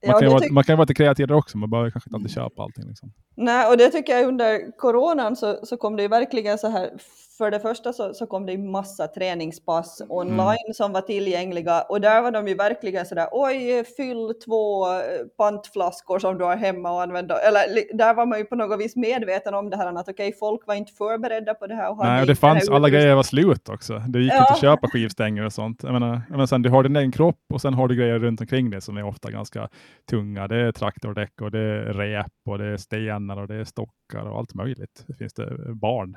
ja, 0.00 0.20
kan 0.20 0.28
vara, 0.30 0.42
man 0.50 0.64
kan 0.64 0.76
vara 0.76 0.84
lite 0.84 0.94
kreativ 0.94 1.26
där 1.26 1.34
också, 1.34 1.58
man 1.58 1.70
behöver 1.70 1.90
kanske 1.90 2.08
inte 2.08 2.16
alltid 2.16 2.30
köpa 2.30 2.62
allting. 2.62 2.88
Liksom. 2.88 3.12
Nej, 3.34 3.70
och 3.70 3.76
det 3.76 3.88
tycker 3.88 4.12
jag 4.12 4.28
under 4.28 4.78
coronan 4.78 5.36
så, 5.36 5.66
så 5.66 5.76
kom 5.76 5.96
det 5.96 6.02
ju 6.02 6.08
verkligen 6.08 6.58
så 6.58 6.68
här 6.68 6.90
för 7.38 7.50
det 7.50 7.60
första 7.60 7.92
så, 7.92 8.14
så 8.14 8.26
kom 8.26 8.46
det 8.46 8.58
massa 8.58 9.08
träningspass 9.08 10.00
mm. 10.00 10.10
online 10.10 10.64
mm. 10.66 10.74
som 10.74 10.92
var 10.92 11.00
tillgängliga 11.00 11.82
och 11.82 12.00
där 12.00 12.22
var 12.22 12.30
de 12.30 12.48
ju 12.48 12.54
verkligen 12.54 13.06
sådär 13.06 13.28
oj, 13.32 13.84
fyll 13.96 14.32
två 14.44 14.92
eh, 14.92 15.00
pantflaskor 15.38 16.18
som 16.18 16.38
du 16.38 16.44
har 16.44 16.56
hemma 16.56 16.92
och 16.92 17.02
använda. 17.02 17.40
Eller 17.40 17.96
där 17.96 18.14
var 18.14 18.26
man 18.26 18.38
ju 18.38 18.44
på 18.44 18.54
något 18.56 18.80
vis 18.80 18.96
medveten 18.96 19.54
om 19.54 19.70
det 19.70 19.76
här 19.76 19.86
att 19.86 20.08
okej, 20.08 20.28
okay, 20.28 20.38
folk 20.38 20.66
var 20.66 20.74
inte 20.74 20.92
förberedda 20.92 21.54
på 21.54 21.66
det 21.66 21.74
här. 21.74 21.90
Och 21.90 21.98
Nej, 21.98 22.20
och 22.20 22.26
det 22.26 22.36
fanns, 22.36 22.68
alla 22.68 22.90
grejer 22.90 23.14
var 23.14 23.22
slut 23.22 23.68
också. 23.68 23.98
Det 24.08 24.20
gick 24.20 24.32
ja. 24.32 24.38
inte 24.38 24.52
att 24.52 24.60
köpa 24.60 24.88
skivstänger 24.88 25.44
och 25.44 25.52
sånt. 25.52 25.82
Jag 25.82 25.92
menar, 25.92 26.12
jag 26.28 26.30
menar 26.30 26.46
sen, 26.46 26.62
du 26.62 26.70
har 26.70 26.82
din 26.82 26.96
egen 26.96 27.12
kropp 27.12 27.40
och 27.54 27.60
sen 27.60 27.74
har 27.74 27.88
du 27.88 27.96
grejer 27.96 28.18
runt 28.18 28.40
omkring 28.40 28.70
dig 28.70 28.80
som 28.80 28.96
är 28.96 29.04
ofta 29.04 29.30
ganska 29.30 29.68
tunga. 30.10 30.48
Det 30.48 30.56
är 30.56 30.72
traktordäck 30.72 31.40
och 31.40 31.50
det 31.50 31.58
är 31.58 31.92
rep 31.92 32.32
och 32.48 32.58
det 32.58 32.66
är 32.66 32.76
stenar 32.76 33.36
och 33.36 33.48
det 33.48 33.54
är 33.54 33.64
stockar 33.64 34.30
och 34.30 34.38
allt 34.38 34.54
möjligt. 34.54 35.04
Det 35.06 35.14
finns 35.14 35.34
det 35.34 35.74
barn. 35.74 36.16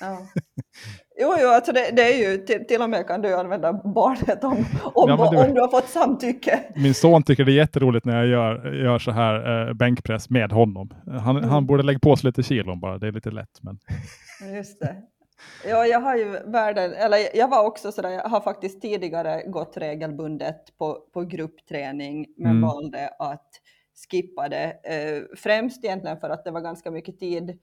Ja. 0.00 0.18
Jo, 1.20 1.34
jo 1.40 1.48
alltså 1.48 1.72
det, 1.72 1.90
det, 1.96 2.02
är 2.02 2.30
ju 2.30 2.38
till, 2.38 2.66
till 2.66 2.82
och 2.82 2.90
med 2.90 3.06
kan 3.06 3.22
du 3.22 3.36
använda 3.36 3.72
barnet 3.72 4.44
om, 4.44 4.64
om, 4.94 5.08
ja, 5.08 5.28
du, 5.30 5.38
om 5.38 5.54
du 5.54 5.60
har 5.60 5.68
fått 5.68 5.88
samtycke. 5.88 6.60
Min 6.76 6.94
son 6.94 7.22
tycker 7.22 7.44
det 7.44 7.52
är 7.52 7.56
jätteroligt 7.56 8.06
när 8.06 8.16
jag 8.16 8.26
gör, 8.26 8.72
gör 8.72 8.98
så 8.98 9.10
här 9.10 9.68
eh, 9.68 9.74
bänkpress 9.74 10.30
med 10.30 10.52
honom. 10.52 10.94
Han, 11.06 11.36
mm. 11.36 11.50
han 11.50 11.66
borde 11.66 11.82
lägga 11.82 11.98
på 11.98 12.16
sig 12.16 12.26
lite 12.26 12.42
kilon 12.42 12.80
bara, 12.80 12.98
det 12.98 13.06
är 13.06 13.12
lite 13.12 13.30
lätt. 13.30 13.62
Men... 13.62 13.78
Just 14.54 14.80
det. 14.80 14.96
Ja, 15.68 15.86
jag 15.86 16.00
har 16.00 16.16
ju 16.16 16.38
världen, 16.46 16.92
eller 16.92 17.36
jag 17.36 17.48
var 17.48 17.66
också 17.66 17.92
sådär, 17.92 18.10
jag 18.10 18.28
har 18.28 18.40
faktiskt 18.40 18.82
tidigare 18.82 19.42
gått 19.46 19.76
regelbundet 19.76 20.78
på, 20.78 20.98
på 21.12 21.22
gruppträning, 21.22 22.26
men 22.36 22.50
mm. 22.50 22.62
valde 22.62 23.08
att 23.18 23.48
skippa 24.10 24.48
det. 24.48 24.64
Eh, 24.64 25.22
främst 25.36 25.84
egentligen 25.84 26.20
för 26.20 26.30
att 26.30 26.44
det 26.44 26.50
var 26.50 26.60
ganska 26.60 26.90
mycket 26.90 27.18
tid 27.18 27.58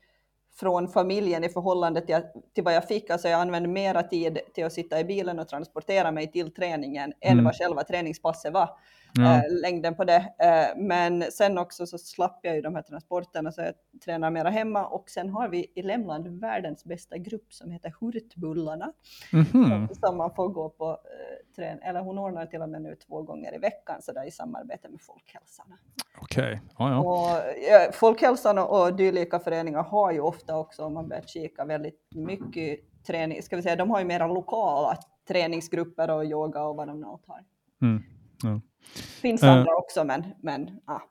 från 0.60 0.88
familjen 0.88 1.44
i 1.44 1.50
förhållande 1.50 2.02
till, 2.02 2.22
till 2.56 2.64
vad 2.64 2.74
jag 2.74 2.88
fick. 2.88 3.10
Alltså 3.10 3.28
jag 3.28 3.42
använde 3.42 3.70
mera 3.70 4.04
tid 4.04 4.40
till 4.54 4.66
att 4.66 4.74
sitta 4.74 5.00
i 5.00 5.04
bilen 5.04 5.40
och 5.40 5.48
transportera 5.48 6.12
mig 6.12 6.32
till 6.32 6.54
träningen 6.54 7.14
mm. 7.20 7.38
än 7.38 7.46
vad 7.46 7.56
själva 7.56 7.84
träningspasset 7.84 8.54
var 8.54 8.70
ja. 9.14 9.36
äh, 9.36 9.62
längden 9.62 9.96
på 9.96 10.04
det. 10.04 10.34
Äh, 10.40 10.78
men 10.78 11.24
sen 11.32 11.58
också 11.58 11.86
så 11.86 11.98
slapp 11.98 12.40
jag 12.44 12.56
ju 12.56 12.62
de 12.62 12.76
här 12.76 12.82
transporterna 12.82 13.52
så 13.52 13.62
jag 13.62 13.74
tränar 14.06 14.32
mera 14.32 14.50
hemma 14.50 14.86
och 14.86 15.10
sen 15.10 15.30
har 15.30 15.50
vi 15.50 15.72
i 15.76 15.82
Lämland 15.82 16.28
världens 16.28 16.84
bästa 16.84 17.18
grupp 17.18 17.54
som 17.54 17.72
heter 17.72 17.94
Hurtbullarna 18.00 18.94
mm 19.34 19.46
-hmm. 19.46 19.94
som 19.94 20.18
man 20.18 20.36
får 20.36 20.50
gå 20.50 20.70
på 20.70 20.90
äh, 20.90 21.54
trän 21.56 21.82
eller 21.82 22.02
hon 22.02 22.18
ordnar 22.18 22.46
till 22.46 22.62
och 22.62 22.70
med 22.70 22.82
nu 22.82 22.96
två 22.96 23.22
gånger 23.22 23.56
i 23.56 23.58
veckan 23.58 24.02
så 24.02 24.12
där 24.12 24.28
i 24.28 24.32
samarbete 24.32 24.90
med 24.90 25.02
Folkhälsan. 25.02 25.74
Okej, 26.18 26.44
okay. 26.44 26.60
ja, 26.78 26.90
ja. 26.90 27.00
Och, 27.00 27.96
Folkhälsan 27.96 28.58
och, 28.58 28.96
dylika 28.96 29.40
föreningar 29.40 29.84
har 29.84 30.12
ju 30.12 30.20
ofta 30.20 30.58
också 30.58 30.84
om 30.84 30.94
man 30.94 31.08
börjar 31.08 31.24
kika 31.24 31.66
väldigt 31.66 32.00
mycket 32.16 32.80
träning, 33.08 33.44
ska 33.44 33.56
vi 33.56 33.62
säga, 33.62 33.76
de 33.76 33.90
har 33.90 34.00
ju 34.00 34.06
mera 34.06 34.28
lokala 34.28 34.98
träningsgrupper 35.28 36.12
och 36.12 36.26
yoga 36.26 36.64
och 36.64 36.76
vad 36.76 36.88
de 36.88 37.00
nu 37.00 37.06
har. 37.06 37.20
Mm. 37.82 38.04
Ja. 38.44 38.62
Finns 39.22 39.44
andra 39.44 39.72
uh, 39.72 39.78
också, 39.78 40.04
men, 40.04 40.24
men 40.42 40.80
ja. 40.88 41.02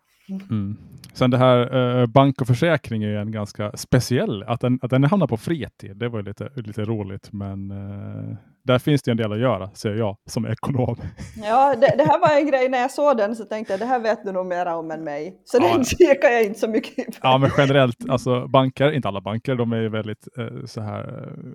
Mm. 0.51 0.77
Sen 1.15 1.31
det 1.31 1.39
här 1.39 1.77
uh, 1.77 2.07
bank 2.07 2.41
och 2.41 2.47
försäkring 2.47 3.03
är 3.03 3.09
ju 3.09 3.17
en 3.17 3.33
ganska 3.33 3.73
speciell, 3.77 4.43
att 4.43 4.61
den, 4.61 4.79
att 4.83 4.91
den 4.91 5.05
hamnar 5.05 5.27
på 5.27 5.37
fritid, 5.37 5.97
det 5.97 6.09
var 6.09 6.23
lite, 6.23 6.51
lite 6.55 6.85
roligt, 6.85 7.33
men 7.33 7.71
uh, 7.71 8.37
där 8.63 8.79
finns 8.79 9.03
det 9.03 9.11
en 9.11 9.17
del 9.17 9.33
att 9.33 9.41
göra, 9.41 9.71
säger 9.75 9.97
jag 9.97 10.17
som 10.27 10.47
ekonom. 10.47 10.97
Ja, 11.43 11.77
det, 11.77 11.95
det, 11.99 12.05
här 12.05 12.21
var 12.21 12.41
en 12.41 12.47
grej 12.47 12.69
när 12.69 12.79
jag 12.79 12.91
såg 12.91 13.17
den 13.17 13.37
så 13.37 13.45
tänkte 13.45 13.73
jag 13.73 13.81
det 13.81 13.87
här 13.87 14.01
vet 14.01 14.25
du 14.25 14.33
nog 14.33 14.47
mer 14.47 14.67
om 14.67 14.91
än 14.91 15.05
mig. 15.05 15.41
Så 15.45 15.59
ja. 15.61 15.75
den 15.75 15.85
kikar 15.99 16.29
jag 16.29 16.45
inte 16.45 16.61
så 16.61 16.69
mycket 16.69 17.07
på. 17.07 17.13
Ja, 17.23 17.39
men 17.39 17.51
generellt, 17.59 18.11
alltså 18.11 18.49
banker, 18.49 18.93
inte 18.93 19.09
alla 19.09 19.21
banker, 19.21 19.55
de 19.55 19.73
är 19.73 19.81
ju 19.81 19.89
väldigt 19.89 20.29
eh, 20.39 20.65
så 20.65 20.81
här, 20.81 21.01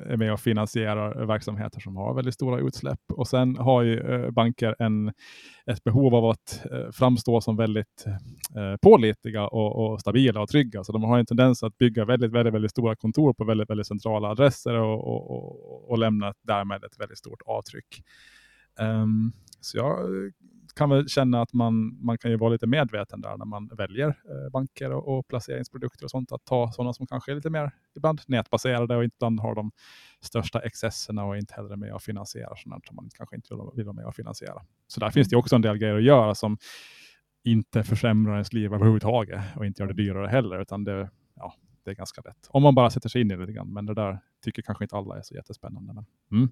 eh, 0.05 0.13
är 0.13 0.17
med 0.17 0.33
och 0.33 0.39
finansierar 0.39 1.25
verksamheter 1.25 1.79
som 1.79 1.95
har 1.95 2.13
väldigt 2.13 2.33
stora 2.33 2.59
utsläpp. 2.59 2.99
Och 3.13 3.27
sen 3.27 3.57
har 3.57 3.81
ju 3.81 3.99
eh, 3.99 4.31
banker 4.31 4.75
en, 4.79 5.11
ett 5.71 5.83
behov 5.83 6.15
av 6.15 6.25
att 6.25 6.65
eh, 6.71 6.91
framstå 6.91 7.41
som 7.41 7.57
väldigt 7.57 8.05
eh, 8.55 8.77
pålitliga 8.81 9.47
och, 9.47 9.91
och, 9.91 10.01
stabila 10.01 10.41
och 10.41 10.49
trygga. 10.49 10.83
Så 10.83 10.91
de 10.91 11.03
har 11.03 11.19
en 11.19 11.25
tendens 11.25 11.63
att 11.63 11.77
bygga 11.77 12.05
väldigt, 12.05 12.31
väldigt, 12.31 12.53
väldigt 12.53 12.71
stora 12.71 12.95
kontor 12.95 13.33
på 13.33 13.43
väldigt, 13.43 13.69
väldigt 13.69 13.87
centrala 13.87 14.27
adresser 14.27 14.73
och, 14.73 15.07
och, 15.07 15.31
och, 15.31 15.89
och 15.89 15.97
lämna 15.97 16.33
därmed 16.43 16.83
ett 16.83 16.94
väldigt 16.99 17.17
stort 17.17 17.41
avtryck. 17.45 18.03
Um, 18.79 19.33
så 19.61 19.77
jag 19.77 20.07
kan 20.75 20.89
väl 20.89 21.09
känna 21.09 21.41
att 21.41 21.53
man, 21.53 22.05
man 22.05 22.17
kan 22.17 22.31
ju 22.31 22.37
vara 22.37 22.49
lite 22.49 22.67
medveten 22.67 23.21
där 23.21 23.37
när 23.37 23.45
man 23.45 23.67
väljer 23.67 24.07
eh, 24.07 24.51
banker 24.51 24.91
och, 24.91 25.17
och, 25.17 25.27
placeringsprodukter 25.27 26.05
och 26.05 26.11
sånt. 26.11 26.31
Att 26.31 26.45
ta 26.45 26.71
sådana 26.71 26.93
som 26.93 27.07
kanske 27.07 27.31
är 27.31 27.35
lite 27.35 27.49
mer 27.49 27.71
ibland 27.95 28.21
nätbaserade 28.27 28.95
och 28.95 29.03
ibland 29.03 29.39
har 29.39 29.55
de 29.55 29.71
största 30.21 30.59
excesserna 30.59 31.25
och 31.25 31.37
inte 31.37 31.53
heller 31.53 31.75
med 31.75 31.93
att 31.93 32.03
finansiera 32.03 32.55
sådant 32.55 32.87
som 32.87 32.95
man 32.95 33.09
kanske 33.15 33.35
inte 33.35 33.55
vill, 33.55 33.63
vill 33.75 33.85
vara 33.85 33.95
med 33.95 34.05
och 34.05 34.15
finansiera. 34.15 34.61
Så 34.87 34.99
där 34.99 35.09
finns 35.09 35.29
det 35.29 35.35
också 35.35 35.55
en 35.55 35.61
del 35.61 35.77
grejer 35.77 35.95
att 35.95 36.03
göra 36.03 36.35
som 36.35 36.57
inte 37.43 37.83
försämrar 37.83 38.33
ens 38.33 38.53
liv 38.53 38.73
överhuvudtaget 38.73 39.43
och 39.55 39.65
inte 39.65 39.81
gör 39.81 39.87
det 39.87 39.93
dyrare 39.93 40.27
heller, 40.27 40.61
utan 40.61 40.83
det, 40.83 41.09
ja, 41.35 41.53
det 41.83 41.91
är 41.91 41.95
ganska 41.95 42.21
lätt. 42.21 42.47
Om 42.49 42.63
man 42.63 42.75
bara 42.75 42.89
sätter 42.89 43.09
sig 43.09 43.21
in 43.21 43.31
i 43.31 43.35
det 43.35 43.41
lite 43.41 43.53
grann, 43.53 43.73
men 43.73 43.85
det 43.85 43.93
där 43.93 44.19
tycker 44.43 44.61
kanske 44.61 44.83
inte 44.83 44.95
alla 44.95 45.17
är 45.17 45.21
så 45.21 45.35
jättespännande. 45.35 45.93
Men, 45.93 46.05
mm. 46.31 46.51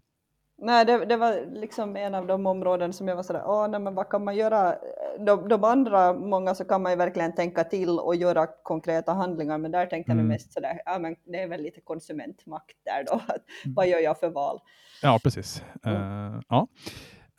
Nej, 0.64 0.86
det, 0.86 1.06
det, 1.06 1.18
var 1.18 1.60
liksom 1.60 1.96
en 1.96 2.16
av 2.16 2.28
de 2.28 2.46
områden 2.46 2.94
som 2.94 3.08
jag 3.08 3.16
var 3.16 3.24
sådär, 3.24 3.44
åh 3.46 3.68
nej 3.68 3.80
men 3.80 3.96
vad 3.96 4.10
kan 4.10 4.24
man 4.24 4.36
göra? 4.36 4.76
De, 5.20 5.48
de, 5.48 5.64
andra, 5.64 6.14
många 6.14 6.56
så 6.56 6.66
kan 6.66 6.82
man 6.82 6.92
ju 6.92 6.96
verkligen 6.96 7.36
tänka 7.36 7.64
till 7.64 8.00
och 8.00 8.16
göra 8.16 8.48
konkreta 8.64 9.14
handlingar, 9.14 9.58
men 9.58 9.72
där 9.72 9.86
tänkte 9.86 10.12
mm. 10.12 10.26
jag 10.26 10.34
mest 10.34 10.54
sådär, 10.54 10.82
ja 10.86 11.00
men 11.00 11.16
det 11.24 11.42
är 11.42 11.48
väl 11.48 11.62
lite 11.62 11.82
konsumentmakt 11.82 12.78
där 12.86 13.06
då, 13.06 13.14
att, 13.14 13.44
mm. 13.66 13.76
vad 13.76 13.88
gör 13.88 14.00
jag 14.00 14.20
för 14.20 14.30
val? 14.30 14.60
Ja, 15.02 15.20
precis. 15.24 15.64
Mm. 15.84 16.02
Uh, 16.02 16.42
ja. 16.50 16.68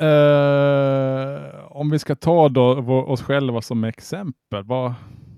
Uh, 0.03 1.77
om 1.77 1.91
vi 1.91 1.99
ska 1.99 2.15
ta 2.15 2.49
då 2.49 2.79
oss 3.09 3.23
själva 3.23 3.63
som 3.63 3.85
exempel, 3.85 4.65
vad, 4.65 4.95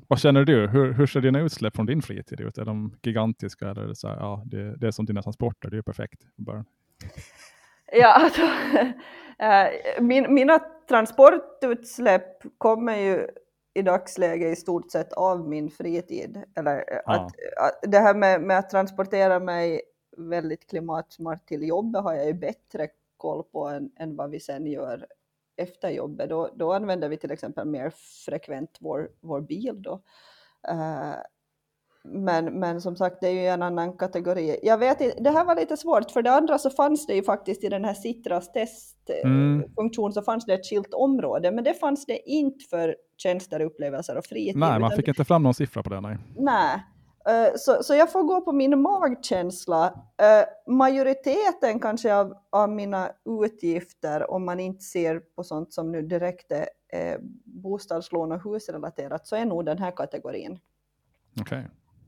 vad 0.08 0.20
känner 0.20 0.44
du? 0.44 0.66
Hur, 0.66 0.92
hur 0.92 1.06
ser 1.06 1.20
dina 1.20 1.40
utsläpp 1.40 1.76
från 1.76 1.86
din 1.86 2.02
fritid 2.02 2.40
ut? 2.40 2.58
Är 2.58 2.64
de 2.64 2.94
gigantiska 3.02 3.70
eller 3.70 3.82
är 3.82 3.86
det 3.88 3.96
så 3.96 4.08
här, 4.08 4.16
ja, 4.16 4.42
det, 4.46 4.76
det 4.76 4.86
är 4.86 4.90
som 4.90 5.06
dina 5.06 5.22
transporter, 5.22 5.70
det 5.70 5.76
är 5.78 5.82
perfekt 5.82 6.20
Ja, 7.92 8.12
alltså, 8.12 8.42
äh, 9.38 10.00
min, 10.02 10.34
mina 10.34 10.58
transportutsläpp 10.88 12.42
kommer 12.58 12.96
ju 12.96 13.28
i 13.74 13.82
dagsläget 13.82 14.52
i 14.52 14.60
stort 14.60 14.90
sett 14.90 15.12
av 15.12 15.48
min 15.48 15.70
fritid. 15.70 16.42
Eller 16.56 16.84
ja. 16.88 17.00
att, 17.04 17.32
att, 17.56 17.78
det 17.82 17.98
här 17.98 18.14
med, 18.14 18.40
med, 18.40 18.58
att 18.58 18.70
transportera 18.70 19.40
mig 19.40 19.82
väldigt 20.16 20.66
klimatsmart 20.66 21.46
till 21.46 21.68
jobbet 21.68 22.02
har 22.02 22.14
jag 22.14 22.26
ju 22.26 22.34
bättre 22.34 22.88
koll 23.16 23.42
på 23.42 23.68
än, 23.68 23.90
än 23.96 24.16
vad 24.16 24.30
vi 24.30 24.40
sen 24.40 24.66
gör 24.66 25.06
efter 25.56 25.90
jobbet. 25.90 26.28
Då, 26.28 26.50
då 26.54 26.72
använder 26.72 27.08
vi 27.08 27.16
till 27.16 27.30
exempel 27.30 27.68
mer 27.68 27.92
frekvent 28.26 28.76
vår, 28.80 29.10
vår 29.20 29.40
bil. 29.40 29.82
Då. 29.82 29.92
Uh, 30.70 31.14
men, 32.06 32.44
men 32.44 32.80
som 32.80 32.96
sagt, 32.96 33.16
det 33.20 33.28
är 33.28 33.32
ju 33.32 33.46
en 33.46 33.62
annan 33.62 33.96
kategori. 33.96 34.58
Jag 34.62 34.78
vet 34.78 35.00
inte, 35.00 35.22
det 35.22 35.30
här 35.30 35.44
var 35.44 35.56
lite 35.56 35.76
svårt, 35.76 36.10
för 36.10 36.22
det 36.22 36.32
andra 36.32 36.58
så 36.58 36.70
fanns 36.70 37.06
det 37.06 37.14
ju 37.14 37.22
faktiskt 37.22 37.64
i 37.64 37.68
den 37.68 37.84
här 37.84 37.94
Citras 37.94 38.52
testfunktion 38.52 40.04
mm. 40.04 40.12
så 40.12 40.22
fanns 40.22 40.46
det 40.46 40.54
ett 40.54 40.66
skilt 40.70 40.94
område, 40.94 41.50
men 41.50 41.64
det 41.64 41.74
fanns 41.74 42.06
det 42.06 42.30
inte 42.30 42.64
för 42.70 42.96
tjänster, 43.16 43.60
upplevelser 43.60 44.18
och 44.18 44.24
fritid. 44.24 44.56
Nej, 44.56 44.80
man 44.80 44.90
fick 44.90 45.08
inte 45.08 45.24
fram 45.24 45.42
någon 45.42 45.54
siffra 45.54 45.82
på 45.82 45.90
det. 45.90 46.00
Nej. 46.00 46.18
nej. 46.36 46.82
Uh, 47.28 47.56
så, 47.56 47.82
så 47.82 47.94
jag 47.94 48.12
får 48.12 48.22
gå 48.22 48.40
på 48.40 48.52
min 48.52 48.80
magkänsla. 48.82 49.86
Uh, 49.86 50.74
majoriteten 50.74 51.80
kanske 51.80 52.14
av, 52.14 52.34
av 52.50 52.70
mina 52.70 53.10
utgifter, 53.44 54.30
om 54.30 54.44
man 54.44 54.60
inte 54.60 54.84
ser 54.84 55.18
på 55.18 55.44
sånt 55.44 55.72
som 55.72 55.92
nu 55.92 56.02
direkt 56.02 56.52
är 56.52 56.66
eh, 56.92 57.18
bostadslån 57.44 58.32
och 58.32 58.42
husrelaterat, 58.42 59.26
så 59.26 59.36
är 59.36 59.44
nog 59.44 59.64
den 59.64 59.78
här 59.78 59.90
kategorin. 59.90 60.58
Okay. 61.40 61.62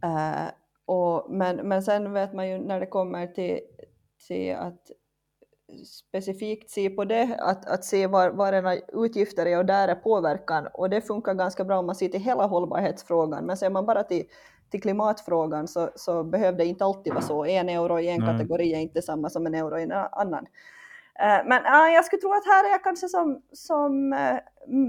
Uh, 0.05 0.51
och, 0.87 1.27
men, 1.31 1.57
men 1.57 1.83
sen 1.83 2.13
vet 2.13 2.33
man 2.33 2.49
ju 2.49 2.59
när 2.59 2.81
det 2.81 2.87
kommer 2.87 3.27
till, 3.27 3.61
till 4.27 4.55
att 4.55 4.91
specifikt 5.85 6.71
se 6.71 6.91
på 6.91 7.05
det, 7.05 7.37
att, 7.39 7.67
att 7.69 7.85
se 7.85 8.07
var, 8.07 8.31
var 8.31 8.53
era 8.53 8.75
utgifter 8.77 9.47
är 9.47 9.59
och 9.59 9.67
där 9.67 9.89
är 9.89 9.95
påverkan. 9.95 10.69
Och 10.75 10.91
det 10.91 11.01
funkar 11.01 11.35
ganska 11.35 11.65
bra 11.65 11.79
om 11.79 11.87
man 11.87 11.95
ser 11.95 12.09
till 12.09 12.21
hela 12.21 12.47
hållbarhetsfrågan. 12.47 13.47
Men 13.47 13.57
ser 13.57 13.71
man 13.71 13.87
bara 13.87 14.03
till, 14.03 14.25
till 14.71 14.83
klimatfrågan 14.83 15.69
så, 15.69 15.91
så 15.95 16.25
behöver 16.25 16.59
det 16.59 16.65
inte 16.65 16.85
alltid 16.85 17.13
vara 17.13 17.25
så. 17.25 17.45
En 17.45 17.69
euro 17.69 17.99
i 17.99 18.09
en 18.09 18.21
Nej. 18.21 18.33
kategori 18.33 18.75
är 18.75 18.79
inte 18.79 19.03
samma 19.03 19.31
som 19.31 19.47
en 19.47 19.55
euro 19.55 19.79
i 19.79 19.83
en 19.83 19.93
annan. 19.93 20.47
Uh, 21.23 21.49
men 21.49 21.63
uh, 21.63 21.95
jag 21.95 22.05
skulle 22.05 22.21
tro 22.21 22.33
att 22.33 22.47
här 22.47 22.65
är 22.65 22.71
jag 22.71 22.85
kanske 22.85 23.09
som, 23.09 23.43
som 23.53 24.13
uh, 24.13 24.39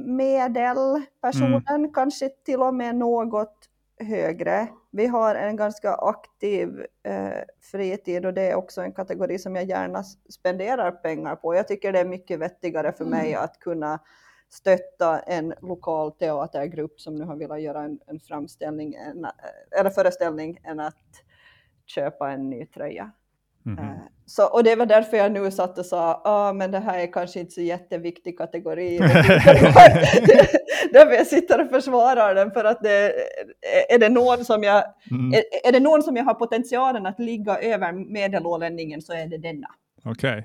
medelpersonen, 0.06 1.64
mm. 1.68 1.94
kanske 1.94 2.30
till 2.30 2.62
och 2.62 2.74
med 2.74 2.96
något 2.96 3.70
högre. 4.00 4.68
Vi 4.92 5.08
har 5.08 5.36
en 5.36 5.56
ganska 5.56 5.94
aktiv 5.94 6.86
eh, 7.04 7.44
fritid 7.62 8.26
och 8.26 8.34
det 8.34 8.42
är 8.42 8.56
också 8.56 8.82
en 8.82 8.94
kategori 8.94 9.40
som 9.40 9.56
jag 9.56 9.66
gärna 9.66 10.04
spenderar 10.30 10.92
pengar 10.92 11.36
på. 11.36 11.56
Jag 11.56 11.68
tycker 11.68 11.94
det 11.94 12.00
är 12.00 12.06
mycket 12.06 12.40
vettigare 12.40 12.92
för 12.92 13.06
mig 13.06 13.32
mm. 13.32 13.44
att 13.44 13.60
kunna 13.60 14.00
stötta 14.50 15.20
en 15.20 15.54
lokal 15.62 16.12
teatergrupp 16.12 17.02
som 17.02 17.16
nu 17.16 17.24
har 17.24 17.36
velat 17.36 17.62
göra 17.62 17.82
en, 17.82 18.00
en 18.08 18.20
framställning 18.20 18.94
en, 18.94 19.28
eller 19.80 19.90
föreställning 19.90 20.60
än 20.64 20.80
att 20.80 21.24
köpa 21.86 22.32
en 22.32 22.50
ny 22.50 22.66
tröja. 22.66 23.12
Mm. 23.78 24.00
Så, 24.26 24.46
och 24.46 24.64
det 24.64 24.76
var 24.76 24.86
därför 24.86 25.18
jag 25.18 25.32
nu 25.32 25.52
satt 25.52 25.78
och 25.78 25.86
sa, 25.86 26.22
ah, 26.24 26.54
men 26.54 26.72
det 26.72 26.80
här 26.80 27.00
är 27.00 27.12
kanske 27.12 27.40
inte 27.40 27.52
så 27.52 27.62
jätteviktig 27.62 28.38
kategori. 28.38 28.98
därför 30.94 31.12
jag 31.12 31.28
sitter 31.28 31.66
och 31.66 31.70
försvarar 31.70 32.36
den, 32.36 32.52
för 32.52 32.64
att 32.64 32.84
det, 32.84 33.12
är, 33.90 34.00
det 34.00 34.10
någon 34.10 34.46
som 34.46 34.64
jag, 34.64 34.84
mm. 35.12 35.34
är, 35.34 35.68
är, 35.68 35.72
det 35.72 35.80
någon 35.80 36.04
som 36.04 36.16
jag 36.16 36.24
har 36.24 36.34
potentialen 36.34 37.06
att 37.06 37.20
ligga 37.20 37.58
över 37.58 37.92
medelålänningen 37.92 39.02
så 39.02 39.14
är 39.14 39.28
det 39.28 39.38
denna. 39.38 39.68
Okej. 40.06 40.32
Okay. 40.32 40.44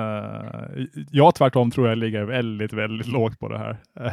Uh, 0.00 0.86
jag 1.10 1.34
tvärtom 1.34 1.70
tror 1.70 1.88
jag 1.88 1.98
ligger 1.98 2.22
väldigt, 2.22 2.72
väldigt 2.72 3.08
lågt 3.08 3.38
på 3.40 3.48
det 3.48 3.58
här. 3.58 3.76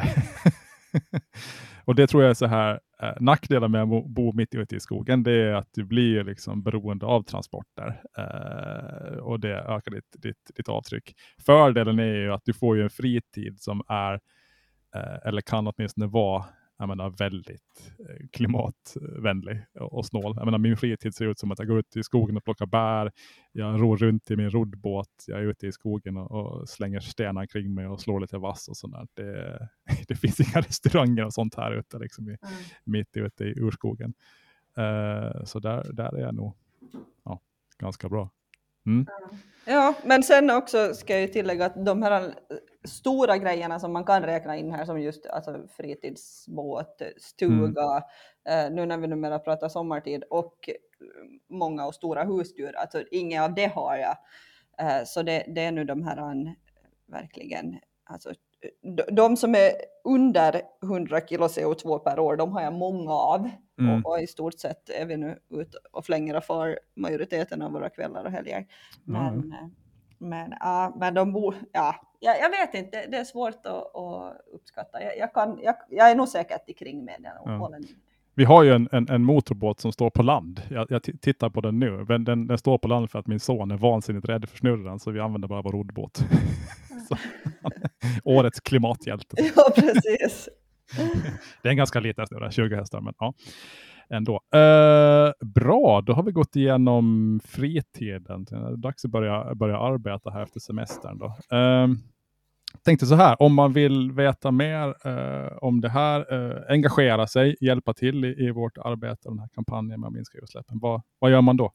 och 1.84 1.94
det 1.94 2.06
tror 2.06 2.22
jag 2.22 2.30
är 2.30 2.34
så 2.34 2.46
här, 2.46 2.80
eh, 3.02 3.12
nackdelen 3.20 3.70
med 3.70 3.82
att 3.82 4.06
bo 4.06 4.32
mitt 4.32 4.54
ute 4.54 4.76
i 4.76 4.80
skogen, 4.80 5.22
det 5.22 5.32
är 5.32 5.54
att 5.54 5.68
du 5.72 5.84
blir 5.84 6.24
liksom 6.24 6.62
beroende 6.62 7.06
av 7.06 7.22
transporter 7.22 8.02
eh, 8.18 9.18
och 9.18 9.40
det 9.40 9.54
ökar 9.54 9.90
ditt, 9.90 10.16
ditt, 10.18 10.50
ditt 10.54 10.68
avtryck. 10.68 11.14
Fördelen 11.46 11.98
är 11.98 12.14
ju 12.14 12.32
att 12.32 12.44
du 12.44 12.52
får 12.52 12.76
ju 12.76 12.82
en 12.82 12.90
fritid 12.90 13.60
som 13.60 13.82
är, 13.88 14.14
eh, 14.94 15.26
eller 15.28 15.40
kan 15.40 15.66
åtminstone 15.66 16.06
vara, 16.06 16.44
jag 16.82 16.88
menar, 16.88 17.10
väldigt 17.10 17.92
eh, 17.98 18.26
klimatvänlig 18.32 19.64
och 19.80 20.06
snål. 20.06 20.34
Jag 20.36 20.44
menar, 20.44 20.58
min 20.58 20.76
fritid 20.76 21.14
ser 21.14 21.24
ut 21.24 21.38
som 21.38 21.50
att 21.50 21.58
jag 21.58 21.68
går 21.68 21.78
ut 21.78 21.96
i 21.96 22.02
skogen 22.02 22.36
och 22.36 22.44
plockar 22.44 22.66
bär. 22.66 23.12
Jag 23.52 23.80
ror 23.80 23.96
runt 23.96 24.30
i 24.30 24.36
min 24.36 24.50
roddbåt. 24.50 25.24
Jag 25.26 25.38
är 25.38 25.42
ute 25.42 25.66
i 25.66 25.72
skogen 25.72 26.16
och, 26.16 26.30
och 26.30 26.68
slänger 26.68 27.00
stenar 27.00 27.46
kring 27.46 27.74
mig 27.74 27.86
och 27.86 28.00
slår 28.00 28.20
lite 28.20 28.38
vass 28.38 28.68
och 28.68 28.76
sånt 28.76 29.10
det, 29.14 29.68
det, 30.08 30.16
finns 30.16 30.40
inga 30.40 30.60
restauranger 30.60 31.24
och 31.24 31.34
sånt 31.34 31.54
här 31.54 31.72
ute, 31.72 31.98
liksom 31.98 32.28
i, 32.28 32.36
mm. 32.42 32.54
mitt 32.84 33.16
ute 33.16 33.44
i 33.44 33.54
urskogen. 33.56 34.14
Uh, 34.78 35.44
så 35.44 35.58
där, 35.58 35.92
där 35.92 36.16
är 36.16 36.20
jag 36.20 36.34
nog 36.34 36.54
ja, 37.24 37.40
ganska 37.78 38.08
bra. 38.08 38.30
Mm. 38.86 39.06
Ja, 39.66 39.94
men 40.04 40.22
sen 40.22 40.50
också 40.50 40.94
ska 40.94 41.20
jag 41.20 41.32
tillägga 41.32 41.66
att 41.66 41.84
de 41.84 42.02
här 42.02 42.34
stora 42.84 43.38
grejerna 43.38 43.80
som 43.80 43.92
man 43.92 44.04
kan 44.04 44.22
räkna 44.22 44.56
in 44.56 44.72
här 44.72 44.84
som 44.84 45.00
just 45.00 45.26
alltså, 45.26 45.66
fritidsbåt, 45.76 47.02
stuga, 47.16 48.02
mm. 48.44 48.66
eh, 48.66 48.74
nu 48.74 48.86
när 48.86 48.98
vi 48.98 49.06
numera 49.06 49.38
pratar 49.38 49.68
sommartid 49.68 50.24
och 50.30 50.68
många 51.48 51.86
och 51.86 51.94
stora 51.94 52.24
husdjur, 52.24 52.76
alltså 52.76 53.02
inget 53.10 53.42
av 53.42 53.54
det 53.54 53.66
har 53.66 53.96
jag. 53.96 54.16
Eh, 54.78 55.04
så 55.04 55.22
det, 55.22 55.44
det, 55.48 55.64
är 55.64 55.72
nu 55.72 55.84
de 55.84 56.02
här 56.02 56.16
an, 56.16 56.54
verkligen, 57.06 57.78
alltså 58.04 58.32
de, 58.96 59.14
de 59.14 59.36
som 59.36 59.54
är 59.54 59.70
under 60.04 60.62
100 60.82 61.20
kilo 61.20 61.46
CO2 61.46 61.98
per 61.98 62.18
år, 62.18 62.36
de 62.36 62.52
har 62.52 62.62
jag 62.62 62.72
många 62.72 63.12
av. 63.12 63.50
Mm. 63.78 64.04
Och, 64.04 64.12
och, 64.12 64.20
i 64.20 64.26
stort 64.26 64.60
sett 64.60 64.90
är 64.90 65.06
vi 65.06 65.16
nu 65.16 65.38
ute 65.50 65.78
och 65.92 66.04
flänger 66.04 66.36
och 66.36 66.44
far 66.44 66.78
majoriteten 66.94 67.62
av 67.62 67.72
våra 67.72 67.90
kvällar 67.90 68.24
och 68.24 68.30
helger. 68.30 68.66
Men, 69.04 69.34
mm. 69.34 69.74
men, 70.18 70.54
ja, 70.60 70.96
men 71.00 71.14
de 71.14 71.32
bor, 71.32 71.54
ja, 71.72 71.94
jag, 72.22 72.40
jag, 72.40 72.50
vet 72.50 72.74
inte, 72.74 73.06
det 73.06 73.16
är 73.16 73.24
svårt 73.24 73.66
att, 73.66 73.96
att 73.96 74.36
uppskatta. 74.52 75.02
Jag, 75.02 75.18
jag, 75.18 75.32
kan, 75.34 75.58
jag, 75.62 75.74
jag 75.90 76.10
är 76.10 76.14
nog 76.14 76.28
säkert 76.28 76.78
kring 76.78 77.04
med 77.04 77.16
den. 77.18 77.32
Ja. 77.44 77.70
Vi 78.34 78.44
har 78.44 78.62
ju 78.62 78.72
en, 78.72 78.88
en, 78.92 79.08
en, 79.10 79.24
motorbåt 79.24 79.80
som 79.80 79.92
står 79.92 80.10
på 80.10 80.22
land. 80.22 80.62
Jag, 80.70 80.86
jag 80.90 81.02
tittar 81.02 81.50
på 81.50 81.60
den 81.60 81.78
nu. 81.78 82.04
Den, 82.04 82.24
den, 82.24 82.46
den, 82.46 82.58
står 82.58 82.78
på 82.78 82.88
land 82.88 83.10
för 83.10 83.18
att 83.18 83.26
min 83.26 83.40
son 83.40 83.70
är 83.70 83.76
vansinnigt 83.76 84.28
rädd 84.28 84.48
för 84.48 84.58
snurren, 84.58 84.98
så 84.98 85.10
vi 85.10 85.20
använder 85.20 85.48
bara 85.48 85.62
vår 85.62 85.72
roddbåt. 85.72 86.24
årets 88.24 88.60
klimathjälte. 88.60 89.36
Ja, 89.56 89.72
precis. 89.74 90.48
det 91.62 91.68
är 91.68 91.70
en 91.70 91.76
ganska 91.76 92.00
liten 92.00 92.26
snurra, 92.26 92.50
20 92.50 92.76
hästar, 92.76 93.00
men 93.00 93.14
ja 93.18 93.34
ändå. 94.12 94.32
Uh, 94.34 95.32
bra, 95.46 96.00
då 96.00 96.12
har 96.12 96.22
vi 96.22 96.32
gått 96.32 96.56
igenom 96.56 97.40
fritiden. 97.44 98.44
Det 98.44 98.56
är 98.56 98.76
dags 98.76 99.04
att 99.04 99.10
börja, 99.10 99.54
börja 99.54 99.78
arbeta 99.78 100.30
här 100.30 100.42
efter 100.42 100.60
semestern. 100.60 101.18
Då. 101.18 101.26
Uh, 101.56 101.88
tänkte 102.84 103.06
så 103.06 103.14
här, 103.14 103.42
om 103.42 103.54
man 103.54 103.72
vill 103.72 104.12
veta 104.12 104.50
mer 104.50 104.88
uh, 105.06 105.58
om 105.60 105.80
det 105.80 105.88
här, 105.88 106.34
uh, 106.34 106.56
engagera 106.68 107.26
sig, 107.26 107.56
hjälpa 107.60 107.94
till 107.94 108.24
i, 108.24 108.44
i 108.46 108.50
vårt 108.50 108.78
arbete, 108.78 109.28
den 109.28 109.38
här 109.38 109.48
kampanjen 109.54 110.00
med 110.00 110.06
att 110.06 110.14
minska 110.14 110.38
utsläppen, 110.38 110.78
vad, 110.78 111.02
vad 111.18 111.30
gör 111.30 111.40
man 111.40 111.56
då? 111.56 111.72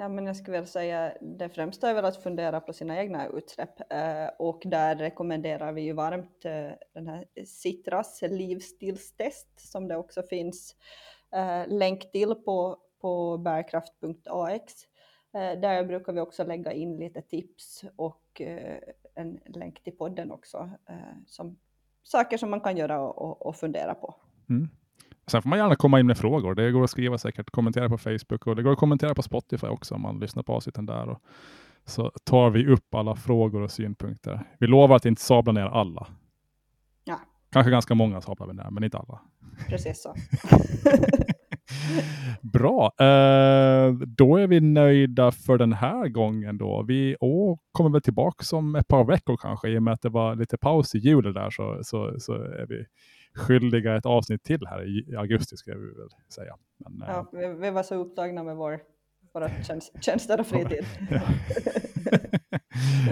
Ja, 0.00 0.08
men 0.08 0.26
jag 0.26 0.36
skulle 0.36 0.58
väl 0.58 0.66
säga 0.66 1.12
det 1.20 1.48
främsta 1.48 1.90
är 1.90 1.94
väl 1.94 2.04
att 2.04 2.22
fundera 2.22 2.60
på 2.60 2.72
sina 2.72 2.98
egna 2.98 3.28
utsläpp 3.28 3.92
eh, 3.92 4.28
och 4.38 4.62
där 4.64 4.96
rekommenderar 4.96 5.72
vi 5.72 5.82
ju 5.82 5.92
varmt 5.92 6.44
eh, 6.44 6.70
den 6.94 7.08
här 7.08 7.24
Citras 7.44 8.22
livsstilstest 8.22 9.70
som 9.70 9.88
det 9.88 9.96
också 9.96 10.22
finns 10.22 10.76
eh, 11.34 11.66
länk 11.66 12.12
till 12.12 12.34
på, 12.34 12.78
på 13.00 13.38
bärkraft.ax. 13.38 14.74
Eh, 15.34 15.60
där 15.60 15.84
brukar 15.84 16.12
vi 16.12 16.20
också 16.20 16.44
lägga 16.44 16.72
in 16.72 16.96
lite 16.96 17.22
tips 17.22 17.84
och 17.96 18.40
eh, 18.40 18.78
en 19.14 19.40
länk 19.46 19.82
till 19.82 19.96
podden 19.96 20.30
också 20.30 20.70
eh, 20.88 21.16
som 21.26 21.58
saker 22.02 22.36
som 22.38 22.50
man 22.50 22.60
kan 22.60 22.76
göra 22.76 23.00
och, 23.00 23.22
och, 23.22 23.46
och 23.46 23.56
fundera 23.56 23.94
på. 23.94 24.14
Mm. 24.48 24.68
Sen 25.30 25.42
får 25.42 25.48
man 25.48 25.58
gärna 25.58 25.76
komma 25.76 26.00
in 26.00 26.06
med 26.06 26.18
frågor. 26.18 26.54
Det 26.54 26.70
går 26.70 26.84
att 26.84 26.90
skriva 26.90 27.18
säkert, 27.18 27.50
kommentera 27.50 27.88
på 27.88 27.98
Facebook 27.98 28.46
och 28.46 28.56
det 28.56 28.62
går 28.62 28.72
att 28.72 28.78
kommentera 28.78 29.14
på 29.14 29.22
Spotify 29.22 29.66
också 29.66 29.94
om 29.94 30.02
man 30.02 30.20
lyssnar 30.20 30.42
på 30.42 30.52
avsnitten 30.52 30.86
där. 30.86 31.08
Och 31.08 31.22
så 31.84 32.10
tar 32.24 32.50
vi 32.50 32.66
upp 32.66 32.94
alla 32.94 33.16
frågor 33.16 33.62
och 33.62 33.70
synpunkter. 33.70 34.44
Vi 34.58 34.66
lovar 34.66 34.96
att 34.96 35.06
inte 35.06 35.22
sabla 35.22 35.52
ner 35.52 35.66
alla. 35.66 36.06
Ja. 37.04 37.20
Kanske 37.52 37.70
ganska 37.70 37.94
många 37.94 38.20
sablar 38.20 38.46
vi 38.46 38.54
ner, 38.54 38.70
men 38.70 38.84
inte 38.84 38.98
alla. 38.98 39.20
Precis 39.68 40.02
så. 40.02 40.14
Bra, 42.42 42.84
uh, 42.86 43.92
då 44.06 44.36
är 44.36 44.46
vi 44.46 44.60
nöjda 44.60 45.30
för 45.30 45.58
den 45.58 45.72
här 45.72 46.08
gången 46.08 46.58
då. 46.58 46.84
Vi 46.88 47.16
oh, 47.20 47.58
kommer 47.72 47.90
väl 47.90 48.02
tillbaka 48.02 48.56
om 48.56 48.74
ett 48.74 48.88
par 48.88 49.04
veckor 49.04 49.36
kanske, 49.36 49.68
i 49.68 49.78
och 49.78 49.82
med 49.82 49.94
att 49.94 50.02
det 50.02 50.08
var 50.08 50.34
lite 50.34 50.58
paus 50.58 50.94
i 50.94 50.98
julen 50.98 51.34
där 51.34 51.50
så, 51.50 51.78
så, 51.82 52.14
så 52.18 52.32
är 52.32 52.66
vi 52.68 52.84
skyldiga 53.38 53.96
ett 53.96 54.06
avsnitt 54.06 54.44
till 54.44 54.66
här 54.66 54.86
i 54.86 55.16
augusti 55.16 55.56
ska 55.56 55.74
vi 55.74 55.86
väl 55.86 56.08
säga. 56.34 56.56
Men, 56.76 57.08
ja, 57.08 57.18
eh, 57.18 57.26
vi, 57.32 57.54
vi, 57.60 57.70
var 57.70 57.82
så 57.82 57.94
upptagna 57.94 58.42
med 58.42 58.56
vår, 58.56 58.80
våra 59.34 59.48
tjänst, 59.62 60.04
tjänster 60.04 60.40
och 60.40 60.46
fritid. 60.46 60.86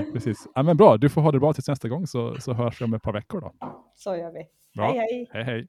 Precis. 0.13 0.49
Ja, 0.55 0.63
men 0.63 0.77
bra, 0.77 0.97
du 0.97 1.09
får 1.09 1.23
ha 1.23 1.33
det 1.33 1.41
bra 1.41 1.53
tills 1.53 1.69
nästa 1.69 1.89
gång 1.89 2.07
så, 2.07 2.41
så 2.41 2.53
hörs 2.53 2.81
vi 2.81 2.85
om 2.85 2.95
ett 2.95 3.03
par 3.03 3.13
veckor 3.13 3.41
då. 3.41 3.53
Så 3.95 4.17
gör 4.17 4.33
vi. 4.33 4.47
Bra. 4.75 4.87
Hej 4.87 4.99
hej! 4.99 5.31
hej, 5.33 5.45
hej. 5.45 5.69